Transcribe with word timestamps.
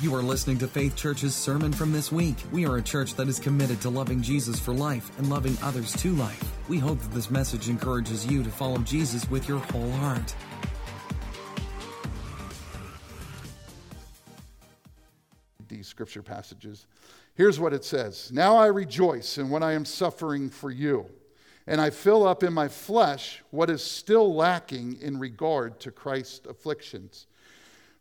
You 0.00 0.14
are 0.14 0.22
listening 0.22 0.58
to 0.58 0.68
Faith 0.68 0.94
Church's 0.94 1.34
sermon 1.34 1.72
from 1.72 1.90
this 1.90 2.12
week. 2.12 2.36
We 2.52 2.64
are 2.66 2.76
a 2.76 2.82
church 2.82 3.16
that 3.16 3.26
is 3.26 3.40
committed 3.40 3.80
to 3.80 3.90
loving 3.90 4.22
Jesus 4.22 4.56
for 4.56 4.72
life 4.72 5.10
and 5.18 5.28
loving 5.28 5.58
others 5.60 5.92
to 5.94 6.14
life. 6.14 6.40
We 6.68 6.78
hope 6.78 7.00
that 7.00 7.10
this 7.10 7.32
message 7.32 7.68
encourages 7.68 8.24
you 8.24 8.44
to 8.44 8.48
follow 8.48 8.78
Jesus 8.78 9.28
with 9.28 9.48
your 9.48 9.58
whole 9.58 9.90
heart. 9.90 10.36
These 15.66 15.88
scripture 15.88 16.22
passages. 16.22 16.86
Here's 17.34 17.58
what 17.58 17.72
it 17.72 17.84
says 17.84 18.30
Now 18.32 18.56
I 18.56 18.66
rejoice 18.66 19.36
in 19.36 19.50
what 19.50 19.64
I 19.64 19.72
am 19.72 19.84
suffering 19.84 20.48
for 20.48 20.70
you, 20.70 21.06
and 21.66 21.80
I 21.80 21.90
fill 21.90 22.24
up 22.24 22.44
in 22.44 22.52
my 22.52 22.68
flesh 22.68 23.42
what 23.50 23.68
is 23.68 23.82
still 23.82 24.32
lacking 24.32 25.00
in 25.00 25.18
regard 25.18 25.80
to 25.80 25.90
Christ's 25.90 26.46
afflictions. 26.46 27.26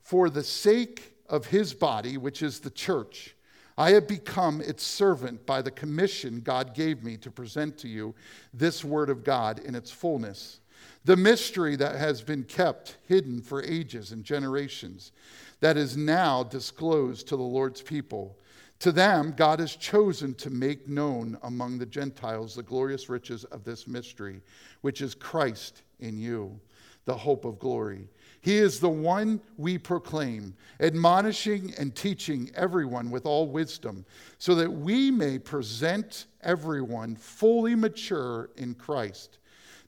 For 0.03 0.29
the 0.29 0.43
sake 0.43 1.16
of 1.29 1.47
his 1.47 1.73
body, 1.73 2.17
which 2.17 2.41
is 2.41 2.59
the 2.59 2.69
church. 2.69 3.35
I 3.77 3.91
have 3.91 4.07
become 4.07 4.61
its 4.61 4.83
servant 4.83 5.45
by 5.45 5.61
the 5.61 5.71
commission 5.71 6.41
God 6.41 6.73
gave 6.73 7.03
me 7.03 7.15
to 7.17 7.29
present 7.29 7.77
to 7.79 7.87
you 7.87 8.15
this 8.53 8.83
word 8.83 9.09
of 9.09 9.23
God 9.23 9.59
in 9.59 9.75
its 9.75 9.91
fullness. 9.91 10.59
The 11.05 11.15
mystery 11.15 11.75
that 11.75 11.95
has 11.95 12.21
been 12.21 12.43
kept 12.43 12.97
hidden 13.07 13.41
for 13.41 13.63
ages 13.63 14.11
and 14.11 14.23
generations, 14.23 15.11
that 15.59 15.77
is 15.77 15.95
now 15.95 16.43
disclosed 16.43 17.27
to 17.27 17.37
the 17.37 17.43
Lord's 17.43 17.81
people. 17.81 18.37
To 18.79 18.91
them, 18.91 19.33
God 19.35 19.59
has 19.59 19.75
chosen 19.75 20.33
to 20.35 20.49
make 20.49 20.87
known 20.87 21.37
among 21.43 21.77
the 21.77 21.85
Gentiles 21.85 22.55
the 22.55 22.63
glorious 22.63 23.09
riches 23.09 23.43
of 23.45 23.63
this 23.63 23.87
mystery, 23.87 24.41
which 24.81 25.01
is 25.01 25.15
Christ 25.15 25.81
in 25.99 26.17
you, 26.17 26.59
the 27.05 27.17
hope 27.17 27.45
of 27.45 27.57
glory. 27.59 28.07
He 28.47 28.59
is 28.59 28.79
the 28.79 28.87
one 28.87 29.41
we 29.57 29.77
proclaim, 29.77 30.55
admonishing 30.79 31.73
and 31.77 31.93
teaching 31.93 32.49
everyone 32.55 33.11
with 33.11 33.25
all 33.25 33.49
wisdom, 33.49 34.05
so 34.37 34.55
that 34.55 34.71
we 34.71 35.11
may 35.11 35.37
present 35.37 36.27
everyone 36.39 37.17
fully 37.17 37.75
mature 37.75 38.49
in 38.55 38.75
Christ. 38.75 39.39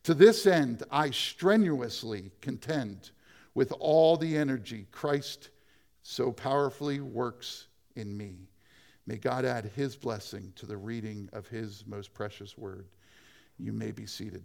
To 0.03 0.13
this 0.13 0.45
end, 0.45 0.83
I 0.91 1.11
strenuously 1.11 2.31
contend 2.41 3.11
with 3.53 3.71
all 3.79 4.17
the 4.17 4.35
energy 4.35 4.87
Christ 4.91 5.51
so 6.03 6.33
powerfully 6.33 6.99
works 6.99 7.67
in 7.95 8.17
me. 8.17 8.49
May 9.07 9.19
God 9.19 9.45
add 9.45 9.71
his 9.73 9.95
blessing 9.95 10.51
to 10.57 10.65
the 10.65 10.75
reading 10.75 11.29
of 11.31 11.47
his 11.47 11.85
most 11.87 12.13
precious 12.13 12.57
word. 12.57 12.89
You 13.57 13.71
may 13.71 13.91
be 13.91 14.05
seated. 14.05 14.43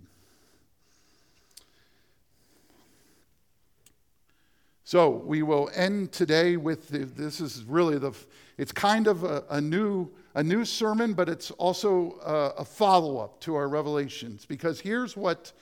So 4.84 5.08
we 5.08 5.42
will 5.42 5.70
end 5.74 6.12
today 6.12 6.58
with 6.58 6.88
the, 6.88 6.98
this 6.98 7.40
is 7.40 7.64
really 7.64 7.98
the 7.98 8.12
it's 8.58 8.70
kind 8.70 9.06
of 9.06 9.24
a, 9.24 9.42
a 9.48 9.60
new 9.60 10.10
a 10.34 10.42
new 10.42 10.64
sermon, 10.64 11.14
but 11.14 11.28
it's 11.28 11.50
also 11.52 12.18
a, 12.24 12.60
a 12.60 12.64
follow 12.64 13.18
up 13.18 13.40
to 13.40 13.54
our 13.54 13.68
revelations 13.68 14.44
because 14.46 14.80
here's 14.80 15.16
what. 15.16 15.52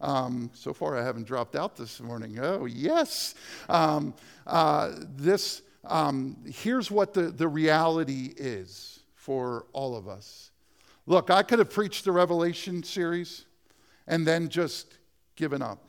Um, 0.00 0.50
so 0.52 0.72
far, 0.72 0.98
I 0.98 1.04
haven't 1.04 1.28
dropped 1.28 1.54
out 1.54 1.76
this 1.76 2.00
morning. 2.00 2.36
Oh 2.40 2.64
yes, 2.64 3.36
um, 3.68 4.14
uh, 4.48 4.90
this 5.14 5.62
um, 5.84 6.36
here's 6.44 6.90
what 6.90 7.14
the, 7.14 7.22
the 7.30 7.46
reality 7.46 8.34
is 8.36 9.00
for 9.14 9.66
all 9.72 9.94
of 9.96 10.08
us. 10.08 10.50
Look, 11.06 11.30
I 11.30 11.44
could 11.44 11.60
have 11.60 11.70
preached 11.70 12.04
the 12.04 12.10
Revelation 12.10 12.82
series 12.82 13.44
and 14.08 14.26
then 14.26 14.48
just 14.48 14.98
given 15.36 15.62
up. 15.62 15.86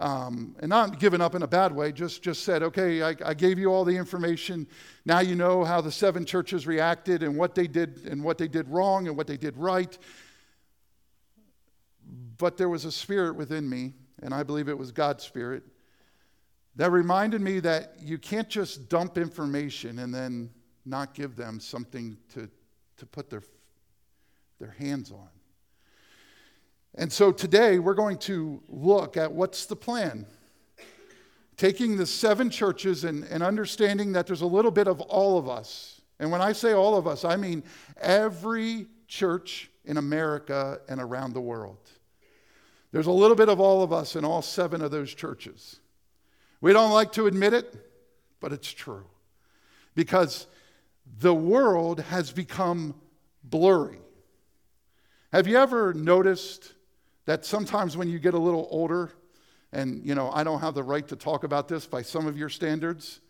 Um, 0.00 0.56
and 0.60 0.70
not 0.70 0.98
given 0.98 1.20
up 1.20 1.34
in 1.34 1.42
a 1.42 1.46
bad 1.46 1.72
way, 1.76 1.92
just, 1.92 2.22
just 2.22 2.42
said, 2.42 2.62
okay, 2.62 3.02
I, 3.02 3.14
I, 3.22 3.34
gave 3.34 3.58
you 3.58 3.70
all 3.70 3.84
the 3.84 3.94
information. 3.94 4.66
Now 5.04 5.20
you 5.20 5.34
know 5.34 5.62
how 5.62 5.82
the 5.82 5.92
seven 5.92 6.24
churches 6.24 6.66
reacted 6.66 7.22
and 7.22 7.36
what 7.36 7.54
they 7.54 7.66
did 7.66 8.06
and 8.06 8.24
what 8.24 8.38
they 8.38 8.48
did 8.48 8.66
wrong 8.70 9.08
and 9.08 9.16
what 9.16 9.26
they 9.26 9.36
did 9.36 9.58
right. 9.58 9.98
But 12.38 12.56
there 12.56 12.70
was 12.70 12.86
a 12.86 12.92
spirit 12.92 13.36
within 13.36 13.68
me, 13.68 13.92
and 14.22 14.32
I 14.32 14.42
believe 14.42 14.70
it 14.70 14.78
was 14.78 14.90
God's 14.90 15.22
spirit, 15.22 15.64
that 16.76 16.90
reminded 16.90 17.42
me 17.42 17.60
that 17.60 17.96
you 18.00 18.16
can't 18.16 18.48
just 18.48 18.88
dump 18.88 19.18
information 19.18 19.98
and 19.98 20.14
then 20.14 20.48
not 20.86 21.12
give 21.12 21.36
them 21.36 21.60
something 21.60 22.16
to, 22.32 22.48
to 22.96 23.04
put 23.04 23.28
their, 23.28 23.42
their 24.58 24.74
hands 24.78 25.12
on. 25.12 25.28
And 26.96 27.12
so 27.12 27.30
today 27.30 27.78
we're 27.78 27.94
going 27.94 28.18
to 28.18 28.62
look 28.68 29.16
at 29.16 29.32
what's 29.32 29.66
the 29.66 29.76
plan. 29.76 30.26
Taking 31.56 31.96
the 31.96 32.06
seven 32.06 32.50
churches 32.50 33.04
and, 33.04 33.24
and 33.24 33.42
understanding 33.42 34.12
that 34.12 34.26
there's 34.26 34.40
a 34.40 34.46
little 34.46 34.70
bit 34.70 34.88
of 34.88 35.00
all 35.02 35.38
of 35.38 35.48
us. 35.48 36.00
And 36.18 36.30
when 36.30 36.40
I 36.40 36.52
say 36.52 36.72
all 36.72 36.96
of 36.96 37.06
us, 37.06 37.24
I 37.24 37.36
mean 37.36 37.62
every 38.00 38.86
church 39.06 39.70
in 39.84 39.96
America 39.96 40.80
and 40.88 41.00
around 41.00 41.32
the 41.32 41.40
world. 41.40 41.78
There's 42.92 43.06
a 43.06 43.12
little 43.12 43.36
bit 43.36 43.48
of 43.48 43.60
all 43.60 43.82
of 43.82 43.92
us 43.92 44.16
in 44.16 44.24
all 44.24 44.42
seven 44.42 44.82
of 44.82 44.90
those 44.90 45.14
churches. 45.14 45.80
We 46.60 46.72
don't 46.72 46.90
like 46.90 47.12
to 47.12 47.26
admit 47.26 47.54
it, 47.54 47.74
but 48.40 48.52
it's 48.52 48.70
true. 48.70 49.06
Because 49.94 50.46
the 51.18 51.34
world 51.34 52.00
has 52.00 52.32
become 52.32 52.94
blurry. 53.44 54.00
Have 55.32 55.46
you 55.46 55.56
ever 55.56 55.94
noticed 55.94 56.74
that 57.30 57.44
sometimes 57.44 57.96
when 57.96 58.08
you 58.08 58.18
get 58.18 58.34
a 58.34 58.38
little 58.38 58.66
older, 58.72 59.12
and 59.72 60.04
you 60.04 60.16
know, 60.16 60.32
I 60.32 60.42
don't 60.42 60.58
have 60.62 60.74
the 60.74 60.82
right 60.82 61.06
to 61.06 61.14
talk 61.14 61.44
about 61.44 61.68
this 61.68 61.86
by 61.86 62.02
some 62.02 62.26
of 62.26 62.36
your 62.36 62.48
standards, 62.48 63.20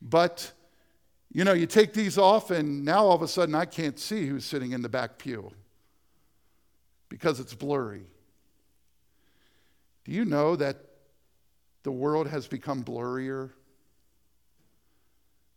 but 0.00 0.50
you 1.30 1.44
know, 1.44 1.52
you 1.52 1.66
take 1.66 1.92
these 1.92 2.16
off, 2.16 2.50
and 2.50 2.86
now 2.86 3.04
all 3.04 3.12
of 3.12 3.20
a 3.20 3.28
sudden 3.28 3.54
I 3.54 3.66
can't 3.66 3.98
see 3.98 4.26
who's 4.26 4.46
sitting 4.46 4.72
in 4.72 4.80
the 4.80 4.88
back 4.88 5.18
pew 5.18 5.52
because 7.10 7.38
it's 7.38 7.52
blurry. 7.52 8.06
Do 10.06 10.12
you 10.12 10.24
know 10.24 10.56
that 10.56 10.78
the 11.82 11.92
world 11.92 12.28
has 12.28 12.46
become 12.46 12.82
blurrier 12.82 13.50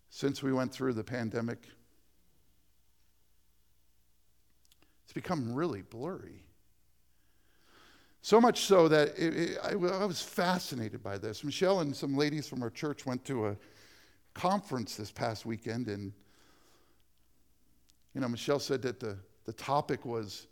since 0.09 0.43
we 0.43 0.51
went 0.51 0.73
through 0.73 0.91
the 0.91 1.05
pandemic? 1.05 1.69
It's 5.05 5.13
become 5.13 5.55
really 5.55 5.83
blurry. 5.83 6.43
So 8.21 8.39
much 8.39 8.65
so 8.65 8.87
that 8.87 9.17
it, 9.17 9.35
it, 9.35 9.57
I, 9.63 9.71
I 9.71 10.05
was 10.05 10.21
fascinated 10.21 11.01
by 11.01 11.17
this. 11.17 11.43
Michelle 11.43 11.79
and 11.79 11.95
some 11.95 12.15
ladies 12.15 12.47
from 12.47 12.61
our 12.61 12.69
church 12.69 13.05
went 13.05 13.25
to 13.25 13.47
a 13.47 13.57
conference 14.33 14.95
this 14.95 15.11
past 15.11 15.45
weekend, 15.45 15.87
and 15.87 16.13
you 18.13 18.21
know, 18.21 18.27
Michelle 18.27 18.59
said 18.59 18.81
that 18.83 18.99
the, 18.99 19.17
the 19.45 19.53
topic 19.53 20.05
was 20.05 20.47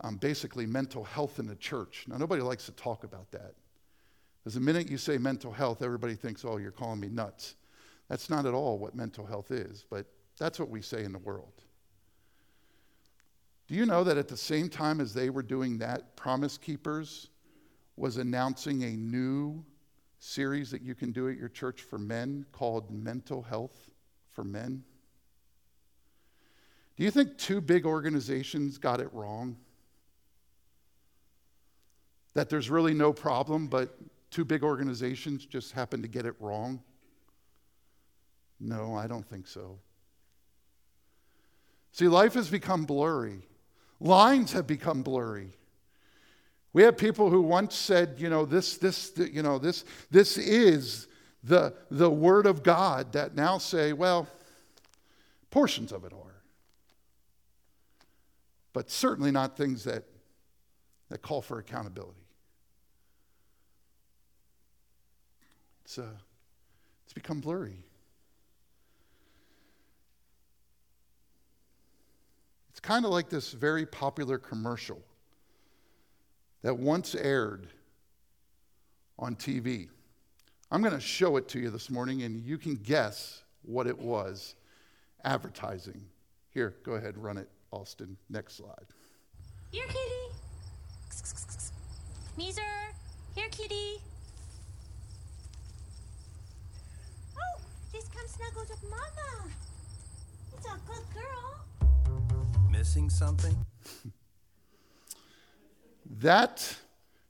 um, 0.00 0.16
basically 0.16 0.66
mental 0.66 1.04
health 1.04 1.38
in 1.38 1.46
the 1.46 1.54
church. 1.56 2.04
Now, 2.08 2.16
nobody 2.16 2.42
likes 2.42 2.66
to 2.66 2.72
talk 2.72 3.04
about 3.04 3.30
that. 3.30 3.54
Because 4.42 4.54
the 4.54 4.60
minute 4.60 4.90
you 4.90 4.98
say 4.98 5.16
mental 5.16 5.52
health, 5.52 5.82
everybody 5.82 6.14
thinks, 6.14 6.44
oh, 6.44 6.56
you're 6.56 6.70
calling 6.70 7.00
me 7.00 7.08
nuts. 7.08 7.54
That's 8.08 8.28
not 8.28 8.44
at 8.44 8.54
all 8.54 8.78
what 8.78 8.94
mental 8.94 9.24
health 9.24 9.50
is, 9.50 9.84
but 9.88 10.06
that's 10.38 10.58
what 10.58 10.68
we 10.68 10.82
say 10.82 11.04
in 11.04 11.12
the 11.12 11.18
world. 11.18 11.63
Do 13.74 13.80
you 13.80 13.86
know 13.86 14.04
that 14.04 14.16
at 14.16 14.28
the 14.28 14.36
same 14.36 14.68
time 14.68 15.00
as 15.00 15.12
they 15.12 15.30
were 15.30 15.42
doing 15.42 15.78
that, 15.78 16.14
Promise 16.14 16.58
Keepers 16.58 17.30
was 17.96 18.18
announcing 18.18 18.84
a 18.84 18.90
new 18.90 19.64
series 20.20 20.70
that 20.70 20.80
you 20.80 20.94
can 20.94 21.10
do 21.10 21.28
at 21.28 21.36
your 21.36 21.48
church 21.48 21.82
for 21.82 21.98
men 21.98 22.46
called 22.52 22.88
Mental 22.92 23.42
Health 23.42 23.90
for 24.30 24.44
Men? 24.44 24.84
Do 26.96 27.02
you 27.02 27.10
think 27.10 27.36
two 27.36 27.60
big 27.60 27.84
organizations 27.84 28.78
got 28.78 29.00
it 29.00 29.12
wrong? 29.12 29.56
That 32.34 32.48
there's 32.48 32.70
really 32.70 32.94
no 32.94 33.12
problem, 33.12 33.66
but 33.66 33.98
two 34.30 34.44
big 34.44 34.62
organizations 34.62 35.46
just 35.46 35.72
happen 35.72 36.00
to 36.00 36.06
get 36.06 36.26
it 36.26 36.36
wrong? 36.38 36.80
No, 38.60 38.94
I 38.94 39.08
don't 39.08 39.28
think 39.28 39.48
so. 39.48 39.80
See, 41.90 42.06
life 42.06 42.34
has 42.34 42.48
become 42.48 42.84
blurry. 42.84 43.42
Lines 44.04 44.52
have 44.52 44.66
become 44.66 45.02
blurry. 45.02 45.48
We 46.74 46.82
have 46.82 46.98
people 46.98 47.30
who 47.30 47.40
once 47.40 47.74
said, 47.74 48.16
you 48.18 48.28
know, 48.28 48.44
this, 48.44 48.76
this, 48.76 49.12
you 49.16 49.42
know, 49.42 49.58
this, 49.58 49.86
this 50.10 50.36
is 50.36 51.08
the, 51.42 51.72
the 51.90 52.10
word 52.10 52.44
of 52.46 52.62
God 52.62 53.12
that 53.14 53.34
now 53.34 53.56
say, 53.56 53.94
well, 53.94 54.28
portions 55.50 55.90
of 55.90 56.04
it 56.04 56.12
are. 56.12 56.42
But 58.74 58.90
certainly 58.90 59.30
not 59.30 59.56
things 59.56 59.84
that, 59.84 60.04
that 61.08 61.22
call 61.22 61.40
for 61.40 61.58
accountability. 61.58 62.26
It's, 65.86 65.98
uh, 65.98 66.04
it's 67.04 67.14
become 67.14 67.40
blurry. 67.40 67.86
Kind 72.84 73.06
of 73.06 73.10
like 73.10 73.30
this 73.30 73.52
very 73.52 73.86
popular 73.86 74.36
commercial 74.36 75.00
that 76.62 76.76
once 76.76 77.14
aired 77.14 77.66
on 79.18 79.34
TV. 79.34 79.88
I'm 80.70 80.82
going 80.82 80.92
to 80.92 81.00
show 81.00 81.38
it 81.38 81.48
to 81.48 81.58
you 81.58 81.70
this 81.70 81.88
morning, 81.88 82.24
and 82.24 82.44
you 82.44 82.58
can 82.58 82.74
guess 82.74 83.42
what 83.62 83.86
it 83.86 83.98
was 83.98 84.54
advertising. 85.24 86.02
Here, 86.50 86.74
go 86.84 86.92
ahead, 86.92 87.16
run 87.16 87.38
it, 87.38 87.48
Austin. 87.70 88.18
Next 88.28 88.56
slide. 88.56 88.86
Here, 89.70 89.86
kitty. 89.86 90.34
Meezer, 92.38 92.92
here, 93.34 93.48
kitty. 93.50 94.02
Oh, 97.36 97.60
just 97.92 98.12
come 98.12 98.26
snuggle 98.26 98.66
with 98.68 98.82
Mama. 98.90 99.50
It's 100.54 100.66
a 100.66 100.78
good 100.86 101.04
girl. 101.14 101.64
Missing 102.76 103.08
something? 103.08 103.64
That 106.18 106.76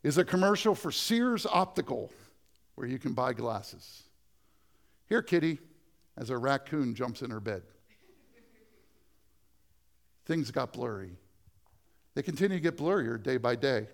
is 0.03 0.17
a 0.17 0.25
commercial 0.25 0.75
for 0.75 0.91
Sears 0.91 1.47
Optical, 1.47 2.11
where 2.75 2.87
you 2.87 2.99
can 2.99 3.13
buy 3.13 3.35
glasses. 3.35 4.05
Here, 5.07 5.23
kitty, 5.23 5.59
as 6.17 6.31
a 6.31 6.39
raccoon 6.39 6.95
jumps 6.95 7.21
in 7.21 7.31
her 7.31 7.41
bed. 7.41 7.63
Things 10.25 10.51
got 10.51 10.73
blurry. 10.73 11.13
They 12.15 12.23
continue 12.23 12.57
to 12.57 12.63
get 12.63 12.79
blurrier 12.79 13.23
day 13.23 13.37
by 13.37 13.55
day, 13.55 13.89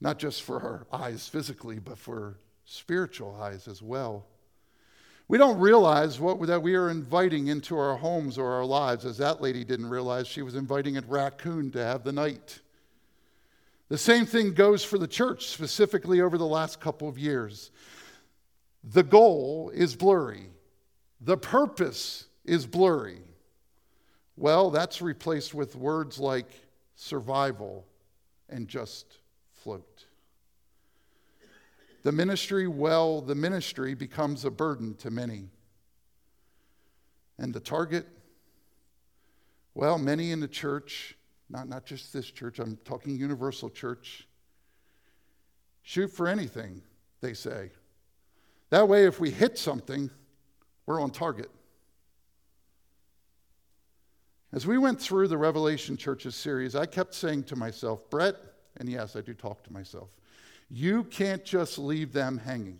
not 0.00 0.18
just 0.18 0.42
for 0.42 0.60
our 0.60 0.86
eyes 0.92 1.28
physically, 1.28 1.78
but 1.78 1.98
for 1.98 2.38
spiritual 2.66 3.40
eyes 3.40 3.68
as 3.68 3.80
well. 3.80 4.26
We 5.28 5.38
don't 5.38 5.58
realize 5.58 6.20
what 6.20 6.40
that 6.46 6.62
we 6.62 6.74
are 6.74 6.90
inviting 6.90 7.48
into 7.48 7.76
our 7.78 7.96
homes 7.96 8.38
or 8.38 8.52
our 8.52 8.64
lives, 8.64 9.04
as 9.04 9.18
that 9.18 9.40
lady 9.40 9.64
didn't 9.64 9.88
realize 9.88 10.26
she 10.26 10.42
was 10.42 10.54
inviting 10.54 10.96
a 10.96 11.02
raccoon 11.02 11.70
to 11.72 11.84
have 11.84 12.04
the 12.04 12.12
night. 12.12 12.60
The 13.88 13.98
same 13.98 14.26
thing 14.26 14.54
goes 14.54 14.84
for 14.84 14.98
the 14.98 15.06
church, 15.06 15.48
specifically 15.48 16.20
over 16.20 16.38
the 16.38 16.46
last 16.46 16.80
couple 16.80 17.08
of 17.08 17.18
years. 17.18 17.70
The 18.84 19.02
goal 19.02 19.70
is 19.74 19.94
blurry, 19.94 20.46
the 21.20 21.36
purpose 21.36 22.26
is 22.44 22.66
blurry. 22.66 23.20
Well, 24.36 24.70
that's 24.70 25.02
replaced 25.02 25.52
with 25.52 25.76
words 25.76 26.18
like 26.18 26.50
survival 26.96 27.86
and 28.48 28.66
just 28.66 29.18
float. 29.52 29.91
The 32.02 32.12
ministry, 32.12 32.66
well, 32.66 33.20
the 33.20 33.34
ministry 33.34 33.94
becomes 33.94 34.44
a 34.44 34.50
burden 34.50 34.94
to 34.96 35.10
many. 35.10 35.50
And 37.38 37.54
the 37.54 37.60
target, 37.60 38.06
well, 39.74 39.98
many 39.98 40.32
in 40.32 40.40
the 40.40 40.48
church, 40.48 41.16
not, 41.48 41.68
not 41.68 41.86
just 41.86 42.12
this 42.12 42.26
church, 42.26 42.58
I'm 42.58 42.76
talking 42.84 43.16
universal 43.16 43.70
church, 43.70 44.26
shoot 45.82 46.08
for 46.08 46.26
anything, 46.26 46.82
they 47.20 47.34
say. 47.34 47.70
That 48.70 48.88
way, 48.88 49.06
if 49.06 49.20
we 49.20 49.30
hit 49.30 49.58
something, 49.58 50.10
we're 50.86 51.00
on 51.00 51.10
target. 51.10 51.50
As 54.52 54.66
we 54.66 54.76
went 54.76 55.00
through 55.00 55.28
the 55.28 55.38
Revelation 55.38 55.96
Churches 55.96 56.34
series, 56.34 56.74
I 56.74 56.86
kept 56.86 57.14
saying 57.14 57.44
to 57.44 57.56
myself, 57.56 58.08
Brett, 58.10 58.36
and 58.76 58.88
yes, 58.88 59.16
I 59.16 59.20
do 59.20 59.34
talk 59.34 59.62
to 59.64 59.72
myself, 59.72 60.10
you 60.74 61.04
can't 61.04 61.44
just 61.44 61.78
leave 61.78 62.14
them 62.14 62.38
hanging. 62.38 62.78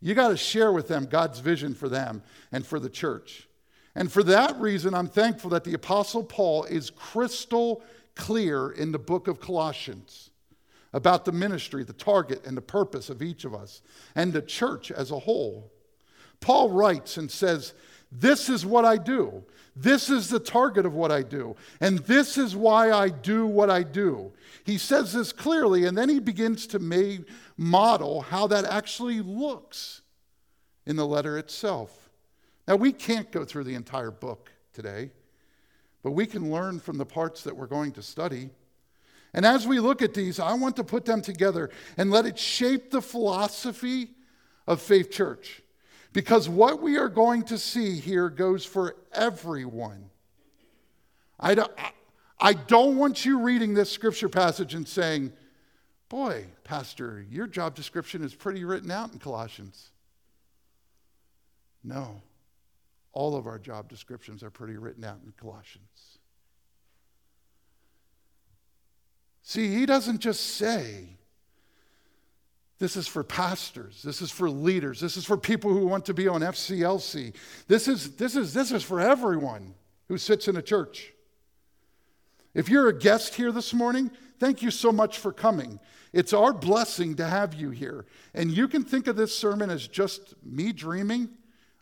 You 0.00 0.14
got 0.14 0.28
to 0.28 0.36
share 0.38 0.72
with 0.72 0.88
them 0.88 1.04
God's 1.04 1.38
vision 1.38 1.74
for 1.74 1.88
them 1.88 2.22
and 2.50 2.66
for 2.66 2.80
the 2.80 2.88
church. 2.88 3.46
And 3.94 4.10
for 4.10 4.22
that 4.22 4.58
reason, 4.58 4.94
I'm 4.94 5.06
thankful 5.06 5.50
that 5.50 5.64
the 5.64 5.74
Apostle 5.74 6.24
Paul 6.24 6.64
is 6.64 6.88
crystal 6.88 7.82
clear 8.14 8.70
in 8.70 8.90
the 8.90 8.98
book 8.98 9.28
of 9.28 9.38
Colossians 9.38 10.30
about 10.94 11.26
the 11.26 11.32
ministry, 11.32 11.84
the 11.84 11.92
target, 11.92 12.46
and 12.46 12.56
the 12.56 12.62
purpose 12.62 13.10
of 13.10 13.20
each 13.20 13.44
of 13.44 13.54
us 13.54 13.82
and 14.14 14.32
the 14.32 14.42
church 14.42 14.90
as 14.90 15.10
a 15.10 15.18
whole. 15.18 15.70
Paul 16.40 16.70
writes 16.70 17.18
and 17.18 17.30
says, 17.30 17.74
This 18.12 18.48
is 18.50 18.66
what 18.66 18.84
I 18.84 18.98
do. 18.98 19.42
This 19.74 20.10
is 20.10 20.28
the 20.28 20.38
target 20.38 20.84
of 20.84 20.92
what 20.92 21.10
I 21.10 21.22
do. 21.22 21.56
And 21.80 22.00
this 22.00 22.36
is 22.36 22.54
why 22.54 22.92
I 22.92 23.08
do 23.08 23.46
what 23.46 23.70
I 23.70 23.82
do. 23.82 24.32
He 24.64 24.76
says 24.76 25.14
this 25.14 25.32
clearly, 25.32 25.86
and 25.86 25.96
then 25.96 26.10
he 26.10 26.20
begins 26.20 26.66
to 26.68 26.78
make, 26.78 27.22
model 27.56 28.20
how 28.22 28.46
that 28.48 28.64
actually 28.64 29.20
looks 29.20 30.02
in 30.84 30.96
the 30.96 31.06
letter 31.06 31.38
itself. 31.38 32.10
Now, 32.68 32.76
we 32.76 32.92
can't 32.92 33.30
go 33.32 33.44
through 33.44 33.64
the 33.64 33.74
entire 33.74 34.10
book 34.10 34.52
today, 34.72 35.10
but 36.02 36.12
we 36.12 36.26
can 36.26 36.50
learn 36.50 36.80
from 36.80 36.98
the 36.98 37.06
parts 37.06 37.42
that 37.44 37.56
we're 37.56 37.66
going 37.66 37.92
to 37.92 38.02
study. 38.02 38.50
And 39.32 39.46
as 39.46 39.66
we 39.66 39.80
look 39.80 40.02
at 40.02 40.14
these, 40.14 40.38
I 40.38 40.52
want 40.54 40.76
to 40.76 40.84
put 40.84 41.04
them 41.04 41.22
together 41.22 41.70
and 41.96 42.10
let 42.10 42.26
it 42.26 42.38
shape 42.38 42.90
the 42.90 43.02
philosophy 43.02 44.10
of 44.66 44.82
Faith 44.82 45.10
Church. 45.10 45.62
Because 46.12 46.48
what 46.48 46.82
we 46.82 46.98
are 46.98 47.08
going 47.08 47.44
to 47.44 47.58
see 47.58 47.98
here 47.98 48.28
goes 48.28 48.64
for 48.64 48.96
everyone. 49.12 50.10
I 51.40 51.54
don't, 51.54 51.72
I 52.38 52.52
don't 52.52 52.98
want 52.98 53.24
you 53.24 53.40
reading 53.40 53.74
this 53.74 53.90
scripture 53.90 54.28
passage 54.28 54.74
and 54.74 54.86
saying, 54.86 55.32
Boy, 56.08 56.44
Pastor, 56.62 57.24
your 57.30 57.46
job 57.46 57.74
description 57.74 58.22
is 58.22 58.34
pretty 58.34 58.64
written 58.64 58.90
out 58.90 59.12
in 59.12 59.18
Colossians. 59.18 59.92
No, 61.82 62.20
all 63.12 63.34
of 63.34 63.46
our 63.46 63.58
job 63.58 63.88
descriptions 63.88 64.42
are 64.42 64.50
pretty 64.50 64.76
written 64.76 65.04
out 65.04 65.20
in 65.24 65.32
Colossians. 65.32 66.18
See, 69.42 69.74
he 69.74 69.86
doesn't 69.86 70.20
just 70.20 70.56
say, 70.56 71.16
this 72.82 72.96
is 72.96 73.06
for 73.06 73.22
pastors. 73.22 74.02
This 74.02 74.20
is 74.20 74.32
for 74.32 74.50
leaders. 74.50 74.98
This 74.98 75.16
is 75.16 75.24
for 75.24 75.36
people 75.36 75.72
who 75.72 75.86
want 75.86 76.04
to 76.06 76.14
be 76.14 76.26
on 76.26 76.40
FCLC. 76.40 77.32
This 77.68 77.86
is, 77.86 78.16
this 78.16 78.34
is, 78.34 78.52
this 78.54 78.72
is 78.72 78.82
for 78.82 78.98
everyone 78.98 79.74
who 80.08 80.18
sits 80.18 80.48
in 80.48 80.56
a 80.56 80.62
church. 80.62 81.12
If 82.54 82.68
you're 82.68 82.88
a 82.88 82.98
guest 82.98 83.36
here 83.36 83.52
this 83.52 83.72
morning, 83.72 84.10
thank 84.40 84.62
you 84.62 84.72
so 84.72 84.90
much 84.90 85.18
for 85.18 85.32
coming. 85.32 85.78
It's 86.12 86.32
our 86.32 86.52
blessing 86.52 87.14
to 87.18 87.24
have 87.24 87.54
you 87.54 87.70
here. 87.70 88.04
And 88.34 88.50
you 88.50 88.66
can 88.66 88.82
think 88.82 89.06
of 89.06 89.14
this 89.14 89.32
sermon 89.32 89.70
as 89.70 89.86
just 89.86 90.34
me 90.42 90.72
dreaming, 90.72 91.28